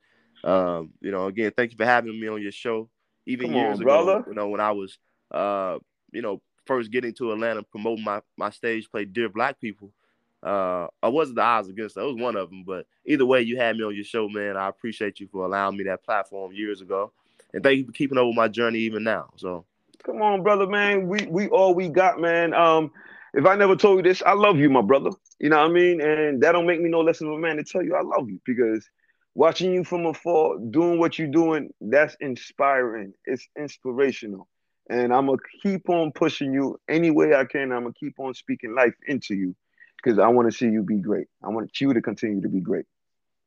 Um, 0.45 0.93
you 1.01 1.11
know, 1.11 1.27
again, 1.27 1.53
thank 1.57 1.73
you 1.73 1.77
for 1.77 1.85
having 1.85 2.19
me 2.19 2.29
on 2.29 2.41
your 2.41 2.53
show. 2.53 2.89
Even 3.27 3.49
Come 3.49 3.57
years 3.57 3.77
on, 3.77 3.83
ago, 3.83 4.05
brother. 4.05 4.25
you 4.27 4.35
know, 4.35 4.49
when 4.49 4.61
I 4.61 4.73
was 4.73 4.99
uh, 5.31 5.79
you 6.13 6.23
know, 6.23 6.41
first 6.67 6.91
getting 6.91 7.13
to 7.15 7.33
Atlanta, 7.33 7.63
promoting 7.63 8.05
my 8.05 8.21
my 8.37 8.51
stage 8.51 8.91
play, 8.91 9.05
Dear 9.05 9.29
Black 9.29 9.61
People. 9.61 9.93
Uh, 10.41 10.87
I 11.03 11.09
wasn't 11.09 11.37
the 11.37 11.43
odds 11.43 11.69
against 11.69 11.97
it. 11.97 12.01
I 12.01 12.05
was 12.05 12.15
one 12.15 12.37
of 12.37 12.49
them, 12.49 12.63
but 12.65 12.87
either 13.05 13.27
way, 13.27 13.43
you 13.43 13.57
had 13.57 13.77
me 13.77 13.83
on 13.83 13.95
your 13.95 14.05
show, 14.05 14.29
man. 14.29 14.57
I 14.57 14.69
appreciate 14.69 15.19
you 15.19 15.27
for 15.27 15.45
allowing 15.45 15.77
me 15.77 15.85
that 15.85 16.05
platform 16.05 16.53
years 16.53 16.81
ago, 16.81 17.13
and 17.53 17.63
thank 17.63 17.79
you 17.79 17.87
for 17.87 17.93
keeping 17.93 18.17
up 18.19 18.27
with 18.27 18.37
my 18.37 18.47
journey 18.47 18.79
even 18.81 19.03
now. 19.03 19.31
So, 19.37 19.65
come 20.05 20.23
on, 20.23 20.45
brother, 20.45 20.67
man. 20.69 21.09
We 21.09 21.27
we 21.27 21.49
all 21.49 21.75
we 21.75 21.89
got, 21.89 22.21
man. 22.21 22.55
Um, 22.55 22.93
if 23.35 23.47
I 23.47 23.55
never 23.57 23.77
told 23.77 23.99
you 23.99 24.03
this, 24.03 24.23
I 24.25 24.33
love 24.33 24.59
you, 24.59 24.71
my 24.71 24.83
brother. 24.83 25.11
You 25.39 25.51
know 25.51 25.59
what 25.59 25.71
I 25.71 25.73
mean? 25.73 26.01
And 26.01 26.43
that 26.43 26.53
don't 26.53 26.67
make 26.67 26.81
me 26.81 26.89
no 26.89 27.01
less 27.01 27.21
of 27.21 27.29
a 27.29 27.39
man 27.39 27.57
to 27.57 27.65
tell 27.65 27.83
you 27.83 27.95
I 27.95 28.03
love 28.03 28.29
you 28.29 28.41
because 28.45 28.89
watching 29.35 29.73
you 29.73 29.85
from 29.85 30.07
afar, 30.07 30.59
doing 30.71 30.99
what 30.99 31.19
you're 31.19 31.29
doing, 31.29 31.71
that's 31.81 32.17
inspiring. 32.21 33.13
It's 33.25 33.47
inspirational. 33.59 34.49
And 34.91 35.13
I'm 35.13 35.27
gonna 35.27 35.39
keep 35.63 35.89
on 35.91 36.13
pushing 36.13 36.53
you 36.53 36.81
any 36.89 37.11
way 37.11 37.35
I 37.35 37.45
can. 37.45 37.73
I'm 37.73 37.83
gonna 37.83 37.93
keep 37.93 38.19
on 38.19 38.35
speaking 38.35 38.75
life 38.75 38.95
into 39.07 39.35
you 39.35 39.55
because 40.03 40.19
I 40.19 40.29
want 40.29 40.51
to 40.51 40.57
see 40.57 40.67
you 40.67 40.83
be 40.83 40.97
great. 40.97 41.27
I 41.45 41.49
want 41.49 41.81
you 41.81 41.93
to 41.93 42.01
continue 42.01 42.41
to 42.41 42.49
be 42.49 42.61
great. 42.61 42.87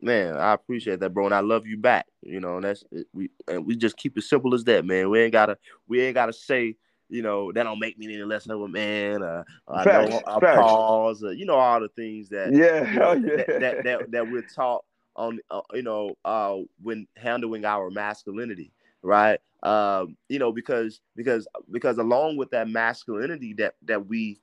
Man, 0.01 0.35
I 0.35 0.53
appreciate 0.53 0.99
that, 0.99 1.13
bro, 1.13 1.25
and 1.25 1.33
I 1.33 1.41
love 1.41 1.67
you 1.67 1.77
back. 1.77 2.05
You 2.23 2.39
know, 2.39 2.55
and 2.55 2.63
that's 2.63 2.83
we 3.13 3.29
and 3.47 3.65
we 3.65 3.75
just 3.75 3.97
keep 3.97 4.17
it 4.17 4.23
simple 4.23 4.53
as 4.53 4.63
that, 4.65 4.85
man. 4.85 5.09
We 5.09 5.21
ain't 5.21 5.33
gotta 5.33 5.57
we 5.87 6.01
ain't 6.01 6.15
gotta 6.15 6.33
say, 6.33 6.75
you 7.11 7.21
know, 7.21 7.51
that 7.51 7.63
don't 7.63 7.79
make 7.79 7.99
me 7.99 8.05
any 8.05 8.23
less 8.23 8.47
of 8.47 8.61
a 8.61 8.67
man. 8.67 9.21
Uh, 9.21 9.43
I 9.67 9.83
know 9.83 10.21
I 10.25 10.39
pause. 10.39 11.23
Uh, 11.23 11.29
you 11.29 11.45
know, 11.45 11.55
all 11.55 11.79
the 11.79 11.89
things 11.89 12.29
that 12.29 12.53
yeah, 12.53 12.91
you 12.91 12.99
know, 12.99 13.13
yeah. 13.13 13.35
That, 13.35 13.59
that, 13.59 13.83
that 13.83 14.11
that 14.11 14.31
we're 14.31 14.41
taught 14.41 14.83
on, 15.15 15.39
uh, 15.51 15.61
you 15.73 15.83
know, 15.83 16.17
uh, 16.25 16.57
when 16.81 17.07
handling 17.17 17.65
our 17.65 17.91
masculinity, 17.91 18.71
right? 19.03 19.39
um, 19.63 20.17
you 20.27 20.39
know, 20.39 20.51
because 20.51 21.01
because 21.15 21.47
because 21.71 21.97
along 21.97 22.37
with 22.37 22.49
that 22.51 22.69
masculinity 22.69 23.53
that 23.53 23.75
that 23.83 24.07
we 24.07 24.39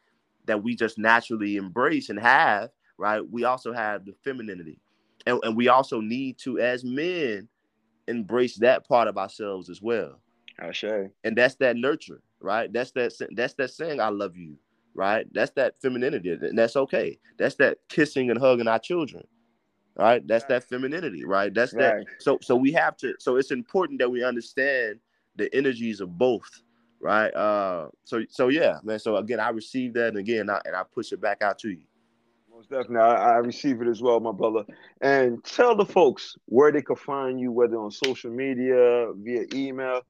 that 0.47 0.63
we 0.63 0.75
just 0.77 0.99
naturally 0.99 1.57
embrace 1.57 2.09
and 2.09 2.19
have, 2.19 2.71
right? 2.97 3.21
We 3.29 3.45
also 3.45 3.73
have 3.73 4.05
the 4.05 4.15
femininity, 4.25 4.79
and, 5.27 5.41
and 5.43 5.57
we 5.57 5.69
also 5.69 6.01
need 6.01 6.39
to, 6.39 6.61
as 6.61 6.85
men, 6.85 7.49
embrace 8.07 8.57
that 8.57 8.87
part 8.89 9.09
of 9.09 9.19
ourselves 9.19 9.69
as 9.69 9.83
well. 9.83 10.21
I 10.61 10.73
say, 10.73 11.11
and 11.25 11.37
that's 11.37 11.57
that 11.57 11.77
nurture, 11.77 12.21
right? 12.41 12.73
That's 12.73 12.91
that 12.93 13.13
that's 13.33 13.55
that 13.55 13.71
saying 13.71 14.01
"I 14.01 14.09
love 14.09 14.37
you," 14.37 14.57
right? 14.95 15.27
That's 15.33 15.53
that 15.53 15.81
femininity, 15.81 16.31
and 16.31 16.59
that's 16.59 16.77
okay. 16.77 17.19
That's 17.39 17.57
that 17.57 17.79
kissing 17.89 18.31
and 18.31 18.39
hugging 18.39 18.69
our 18.69 18.79
children, 18.79 19.25
right? 19.97 20.27
That's 20.27 20.45
that 20.47 20.65
femininity, 20.65 21.25
right? 21.25 21.53
That's 21.53 21.75
right. 21.75 22.07
that. 22.07 22.07
So 22.19 22.39
so 22.43 22.57
we 22.57 22.73
have 22.73 22.97
to. 22.99 23.15
So 23.19 23.37
it's 23.37 23.51
important 23.51 23.99
that 24.01 24.11
we 24.11 24.25
understand 24.25 25.01
the 25.37 25.55
energies 25.55 26.01
of 26.01 26.19
both 26.19 26.63
right 27.01 27.33
uh 27.35 27.89
so 28.05 28.23
so 28.29 28.49
yeah 28.49 28.79
man 28.83 28.99
so 28.99 29.17
again 29.17 29.41
i 29.41 29.49
received 29.51 29.95
that 29.95 30.09
and 30.09 30.19
again 30.19 30.51
I, 30.51 30.61
and 30.65 30.75
i 30.75 30.83
push 30.83 31.13
it 31.13 31.21
back 31.21 31.43
out 31.43 31.59
to 31.61 31.71
you 31.71 31.83
most 32.53 32.71
definitely 32.71 32.99
I, 32.99 33.35
I 33.35 33.37
receive 33.37 33.81
it 33.81 33.89
as 33.89 34.03
well 34.03 34.19
my 34.19 34.33
brother 34.33 34.65
and 35.01 35.43
tell 35.45 35.77
the 35.77 35.87
folks 35.87 36.37
where 36.47 36.73
they 36.73 36.83
can 36.83 36.97
find 36.97 37.39
you 37.39 37.53
whether 37.53 37.77
on 37.77 37.91
social 37.93 38.33
media 38.33 39.13
via 39.15 39.45
email 39.55 40.03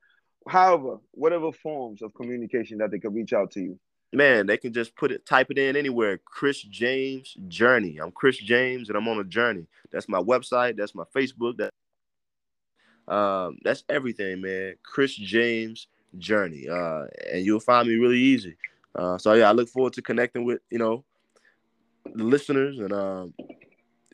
however 0.49 0.99
whatever 1.12 1.53
forms 1.53 2.03
of 2.03 2.14
communication 2.14 2.78
that 2.78 2.90
they 2.90 2.99
can 2.99 3.14
reach 3.14 3.32
out 3.32 3.51
to 3.53 3.61
you. 3.61 3.78
Man 4.12 4.46
they 4.46 4.57
can 4.57 4.72
just 4.72 4.96
put 4.96 5.12
it 5.12 5.26
type 5.26 5.51
it 5.51 5.59
in 5.59 5.76
anywhere. 5.76 6.18
Chris 6.24 6.62
james 6.62 7.36
journey. 7.49 7.99
I'm 7.99 8.11
chris 8.11 8.38
james 8.38 8.88
and 8.88 8.96
i'm 8.96 9.09
on 9.09 9.20
a 9.20 9.24
journey. 9.24 9.66
That's 9.90 10.09
my 10.09 10.20
website. 10.20 10.76
That's 10.76 10.94
my 10.94 11.05
facebook. 11.14 11.59
That 11.59 11.70
um, 13.09 13.59
that's 13.62 13.84
everything, 13.88 14.42
man. 14.42 14.74
Chris 14.82 15.14
James 15.14 15.88
Journey, 16.18 16.68
uh, 16.68 17.07
and 17.32 17.44
you'll 17.44 17.61
find 17.61 17.88
me 17.88 17.94
really 17.94 18.18
easy. 18.18 18.57
Uh, 18.94 19.16
so 19.18 19.32
yeah, 19.32 19.49
I 19.49 19.53
look 19.53 19.68
forward 19.68 19.94
to 19.94 20.03
connecting 20.03 20.44
with 20.44 20.61
you 20.70 20.78
know 20.78 21.05
the 22.05 22.24
listeners, 22.24 22.78
and 22.78 22.92
um, 22.92 23.34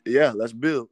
yeah, 0.05 0.31
let's 0.33 0.53
build. 0.53 0.89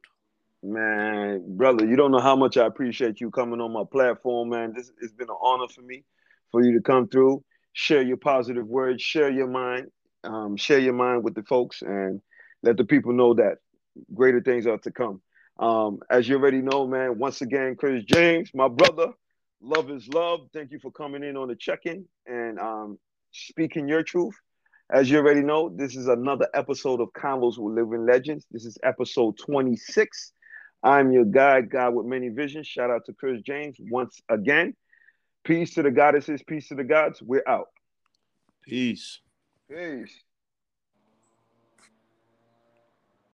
Man, 0.66 1.44
brother, 1.58 1.84
you 1.84 1.94
don't 1.94 2.10
know 2.10 2.20
how 2.20 2.36
much 2.36 2.56
I 2.56 2.64
appreciate 2.64 3.20
you 3.20 3.30
coming 3.30 3.60
on 3.60 3.70
my 3.70 3.82
platform, 3.84 4.48
man. 4.48 4.72
This 4.74 4.90
it's 5.02 5.12
been 5.12 5.28
an 5.28 5.36
honor 5.42 5.68
for 5.68 5.82
me 5.82 6.04
for 6.50 6.62
you 6.64 6.72
to 6.72 6.80
come 6.80 7.06
through, 7.06 7.44
share 7.74 8.00
your 8.00 8.16
positive 8.16 8.66
words, 8.66 9.02
share 9.02 9.30
your 9.30 9.46
mind, 9.46 9.88
um, 10.24 10.56
share 10.56 10.78
your 10.78 10.94
mind 10.94 11.22
with 11.22 11.34
the 11.34 11.42
folks, 11.42 11.82
and 11.82 12.22
let 12.62 12.78
the 12.78 12.84
people 12.84 13.12
know 13.12 13.34
that 13.34 13.58
greater 14.14 14.40
things 14.40 14.66
are 14.66 14.78
to 14.78 14.90
come. 14.90 15.20
Um, 15.58 15.98
as 16.08 16.26
you 16.26 16.36
already 16.36 16.62
know, 16.62 16.86
man, 16.86 17.18
once 17.18 17.42
again, 17.42 17.76
Chris 17.76 18.02
James, 18.04 18.50
my 18.54 18.68
brother, 18.68 19.08
love 19.60 19.90
is 19.90 20.08
love. 20.08 20.48
Thank 20.54 20.70
you 20.70 20.78
for 20.78 20.90
coming 20.90 21.22
in 21.22 21.36
on 21.36 21.48
the 21.48 21.56
check-in 21.56 22.06
and 22.26 22.58
um, 22.58 22.98
speaking 23.32 23.86
your 23.86 24.02
truth. 24.02 24.34
As 24.90 25.10
you 25.10 25.18
already 25.18 25.42
know, 25.42 25.68
this 25.68 25.94
is 25.94 26.08
another 26.08 26.48
episode 26.54 27.02
of 27.02 27.08
Convos 27.12 27.58
with 27.58 27.74
Living 27.74 28.06
Legends. 28.06 28.46
This 28.50 28.64
is 28.64 28.78
episode 28.82 29.36
26. 29.38 30.32
I'm 30.84 31.12
your 31.12 31.24
guy, 31.24 31.62
God 31.62 31.94
with 31.94 32.04
many 32.04 32.28
visions. 32.28 32.66
Shout 32.66 32.90
out 32.90 33.06
to 33.06 33.14
Chris 33.14 33.40
James 33.40 33.76
once 33.80 34.20
again. 34.28 34.74
Peace 35.42 35.74
to 35.74 35.82
the 35.82 35.90
goddesses, 35.90 36.42
peace 36.46 36.68
to 36.68 36.74
the 36.74 36.84
gods. 36.84 37.22
We're 37.22 37.42
out. 37.46 37.68
Peace. 38.62 39.20
Peace. 39.68 40.22